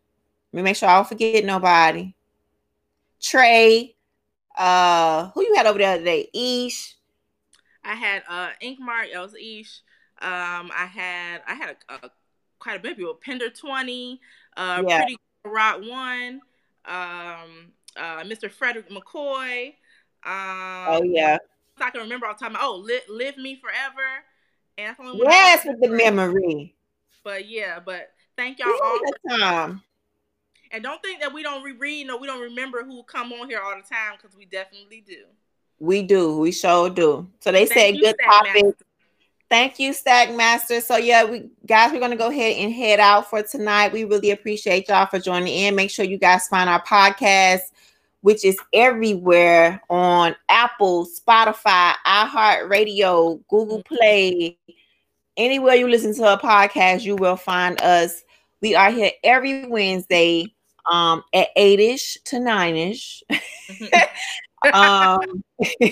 let 0.52 0.56
me 0.56 0.62
make 0.62 0.74
sure 0.74 0.88
I 0.88 0.96
don't 0.96 1.08
forget 1.08 1.44
nobody. 1.44 2.12
Trey, 3.22 3.94
uh, 4.58 5.30
who 5.30 5.42
you 5.42 5.54
had 5.54 5.66
over 5.66 5.78
there 5.78 5.96
today? 5.98 6.28
Ish. 6.34 6.96
I 7.84 7.94
had 7.94 8.24
uh 8.28 8.48
Inkmart, 8.60 9.12
it 9.14 9.18
was 9.18 9.36
Ish. 9.40 9.82
Um, 10.22 10.70
I 10.74 10.86
had 10.86 11.42
I 11.46 11.54
had 11.54 11.76
a, 11.88 12.06
a 12.06 12.10
quite 12.58 12.76
a 12.76 12.80
bit 12.80 12.92
of 12.92 12.98
people. 12.98 13.14
Pender 13.14 13.50
20, 13.50 14.20
uh 14.56 14.82
yeah. 14.86 14.98
Pretty 14.98 15.18
Rock 15.44 15.80
One, 15.82 16.40
um, 16.84 17.72
uh, 17.96 18.22
Mr. 18.24 18.50
Frederick 18.50 18.90
McCoy. 18.90 19.68
Um, 20.24 20.86
oh 20.88 21.02
yeah. 21.04 21.38
I 21.80 21.90
can 21.90 22.00
remember 22.00 22.26
all 22.26 22.32
the 22.32 22.38
time. 22.38 22.56
Oh, 22.58 22.82
live, 22.82 23.02
live 23.08 23.36
me 23.36 23.60
forever. 23.60 24.24
And 24.78 24.96
yes, 25.14 25.64
with 25.66 25.80
the 25.80 25.88
memory. 25.88 26.74
But 27.22 27.48
yeah, 27.48 27.80
but 27.84 28.12
thank 28.36 28.58
y'all 28.58 28.68
all 28.82 28.98
the 28.98 29.36
time. 29.36 29.82
And 30.72 30.82
don't 30.82 31.00
think 31.02 31.20
that 31.20 31.32
we 31.32 31.42
don't 31.42 31.62
reread 31.62 32.10
or 32.10 32.18
we 32.18 32.26
don't 32.26 32.42
remember 32.42 32.82
who 32.82 33.02
come 33.04 33.32
on 33.32 33.48
here 33.48 33.60
all 33.60 33.74
the 33.76 33.82
time 33.82 34.14
because 34.20 34.36
we 34.36 34.44
definitely 34.44 35.04
do. 35.06 35.24
We 35.78 36.02
do. 36.02 36.38
We 36.38 36.52
sure 36.52 36.90
do. 36.90 37.28
So 37.40 37.52
they 37.52 37.66
say 37.66 37.96
good 37.98 38.16
topic. 38.24 38.76
Thank 39.48 39.78
you, 39.78 39.92
Stack 39.92 40.34
Master. 40.34 40.80
So 40.80 40.96
yeah, 40.96 41.24
we 41.24 41.48
guys, 41.66 41.92
we're 41.92 42.00
gonna 42.00 42.16
go 42.16 42.30
ahead 42.30 42.56
and 42.56 42.72
head 42.72 42.98
out 42.98 43.30
for 43.30 43.42
tonight. 43.42 43.92
We 43.92 44.04
really 44.04 44.32
appreciate 44.32 44.88
y'all 44.88 45.06
for 45.06 45.20
joining 45.20 45.54
in. 45.54 45.76
Make 45.76 45.90
sure 45.90 46.04
you 46.04 46.18
guys 46.18 46.48
find 46.48 46.68
our 46.68 46.82
podcast, 46.82 47.60
which 48.22 48.44
is 48.44 48.58
everywhere 48.72 49.80
on 49.88 50.34
Apple, 50.48 51.06
Spotify, 51.06 51.94
iHeartRadio, 52.04 53.40
Google 53.48 53.82
mm-hmm. 53.84 53.94
Play, 53.94 54.58
anywhere 55.36 55.76
you 55.76 55.88
listen 55.88 56.14
to 56.16 56.32
a 56.32 56.38
podcast, 56.38 57.02
you 57.02 57.14
will 57.16 57.36
find 57.36 57.80
us. 57.80 58.24
We 58.62 58.74
are 58.74 58.90
here 58.90 59.12
every 59.22 59.66
Wednesday 59.66 60.52
um, 60.90 61.22
at 61.32 61.54
8ish 61.56 62.22
to 62.24 62.36
9ish. 62.36 63.22
um, 64.72 65.44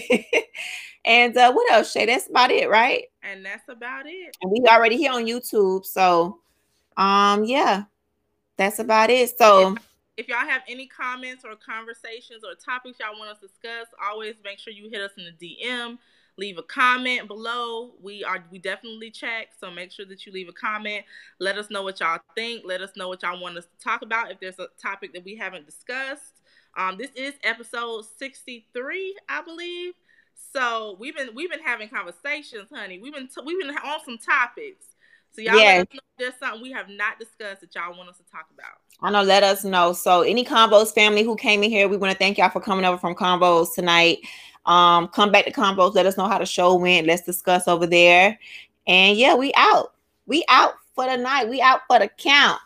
and 1.05 1.37
uh, 1.37 1.53
what 1.53 1.71
else, 1.73 1.93
Shay? 1.93 2.07
That's 2.07 2.29
about 2.29 2.51
it, 2.51 2.69
right? 2.69 3.05
And 3.23 3.45
that's 3.45 3.69
about 3.69 4.07
it. 4.07 4.37
And 4.43 4.51
we 4.51 4.65
already 4.69 4.97
here 4.97 5.13
on 5.13 5.25
YouTube, 5.25 5.85
so 5.85 6.41
um, 6.97 7.45
yeah, 7.45 7.85
that's 8.57 8.79
about 8.79 9.11
it. 9.11 9.37
So. 9.37 9.77
If 10.17 10.29
y'all 10.29 10.47
have 10.47 10.63
any 10.69 10.87
comments 10.87 11.45
or 11.45 11.57
conversations 11.57 12.45
or 12.45 12.55
topics 12.55 13.01
y'all 13.01 13.19
want 13.19 13.33
us 13.33 13.41
to 13.41 13.49
discuss, 13.49 13.89
always 14.01 14.37
make 14.45 14.61
sure 14.61 14.73
you 14.73 14.89
hit 14.89 15.01
us 15.01 15.11
in 15.19 15.25
the 15.25 15.59
DM 15.61 15.99
leave 16.37 16.59
a 16.59 16.63
comment 16.63 17.29
below. 17.29 17.93
We 18.03 18.25
are 18.25 18.45
we 18.51 18.59
definitely 18.59 19.11
check, 19.11 19.49
so 19.59 19.71
make 19.71 19.93
sure 19.93 20.07
that 20.07 20.27
you 20.27 20.33
leave 20.33 20.49
a 20.49 20.53
comment. 20.53 21.05
Let 21.39 21.59
us 21.59 21.71
know 21.71 21.83
what 21.83 22.01
y'all 22.01 22.21
think. 22.35 22.63
Let 22.65 22.81
us 22.81 22.91
know 22.97 23.09
what 23.09 23.23
y'all 23.23 23.41
want 23.41 23.59
us 23.59 23.67
to 23.67 23.85
talk 23.85 24.03
about. 24.03 24.31
If 24.31 24.41
there's 24.41 24.59
a 24.59 24.69
topic 24.81 25.13
that 25.15 25.25
we 25.25 25.37
haven't 25.37 25.67
discussed, 25.67 26.43
um, 26.77 26.97
this 26.99 27.11
is 27.15 27.35
episode 27.45 28.05
63, 28.19 29.17
I 29.29 29.43
believe. 29.43 29.95
So 30.53 30.97
we've 31.01 31.17
been 31.17 31.31
we've 31.35 31.51
been 31.51 31.63
having 31.63 31.89
conversations, 31.89 32.69
honey. 32.73 32.99
We've 32.99 33.13
been 33.13 33.29
t- 33.29 33.43
we've 33.45 33.61
been 33.61 33.71
on 33.71 34.05
some 34.05 34.19
topics. 34.19 34.87
So 35.33 35.43
y'all 35.43 35.57
yes. 35.57 35.79
let 35.79 35.89
us 35.89 35.95
know 35.95 35.99
if 35.99 36.19
there's 36.19 36.39
something 36.39 36.63
we 36.63 36.71
have 36.71 36.89
not 36.89 37.19
discussed 37.19 37.61
that 37.63 37.75
y'all 37.75 37.97
want 37.97 38.09
us 38.09 38.19
to 38.19 38.25
talk 38.31 38.47
about. 38.55 38.79
I 39.01 39.11
know, 39.11 39.23
let 39.23 39.43
us 39.43 39.65
know. 39.65 39.93
So 39.93 40.23
any 40.23 40.45
combos 40.45 40.95
family 40.95 41.25
who 41.25 41.35
came 41.35 41.65
in 41.65 41.71
here, 41.71 41.89
we 41.89 41.97
want 41.97 42.13
to 42.13 42.19
thank 42.19 42.39
y'all 42.39 42.51
for 42.51 42.61
coming 42.61 42.85
over 42.85 42.99
from 42.99 43.17
combos 43.17 43.75
tonight. 43.75 44.19
Um, 44.65 45.09
come 45.09 45.33
back 45.33 45.45
to 45.47 45.53
combos. 45.53 45.95
Let 45.95 46.07
us 46.07 46.17
know 46.17 46.29
how 46.29 46.39
the 46.39 46.47
show 46.47 46.77
went. 46.77 47.09
Let's 47.09 47.23
discuss 47.23 47.67
over 47.67 47.87
there. 47.87 48.39
And 48.87 49.19
yeah, 49.19 49.35
we 49.35 49.53
out. 49.57 49.95
We 50.27 50.45
out 50.49 50.75
for 50.95 51.05
the 51.05 51.17
night. 51.17 51.49
We 51.49 51.61
out 51.61 51.81
for 51.89 51.99
the 51.99 52.09
count. 52.09 52.61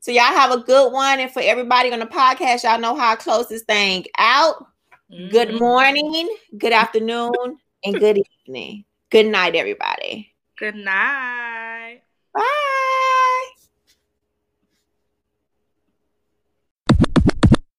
So 0.00 0.12
y'all 0.12 0.22
have 0.24 0.52
a 0.52 0.58
good 0.58 0.92
one. 0.92 1.18
And 1.18 1.30
for 1.30 1.42
everybody 1.42 1.92
on 1.92 1.98
the 1.98 2.06
podcast, 2.06 2.62
y'all 2.62 2.78
know 2.78 2.94
how 2.94 3.12
I 3.12 3.16
close 3.16 3.48
this 3.48 3.62
thing 3.62 4.04
out. 4.18 4.66
Mm-hmm. 5.14 5.28
Good 5.28 5.54
morning, 5.54 6.36
good 6.58 6.72
afternoon, 6.72 7.58
and 7.84 8.00
good 8.00 8.18
evening. 8.18 8.84
Good 9.10 9.26
night, 9.26 9.54
everybody. 9.54 10.34
Good 10.58 10.74
night. 10.74 12.00
Bye. 12.34 12.80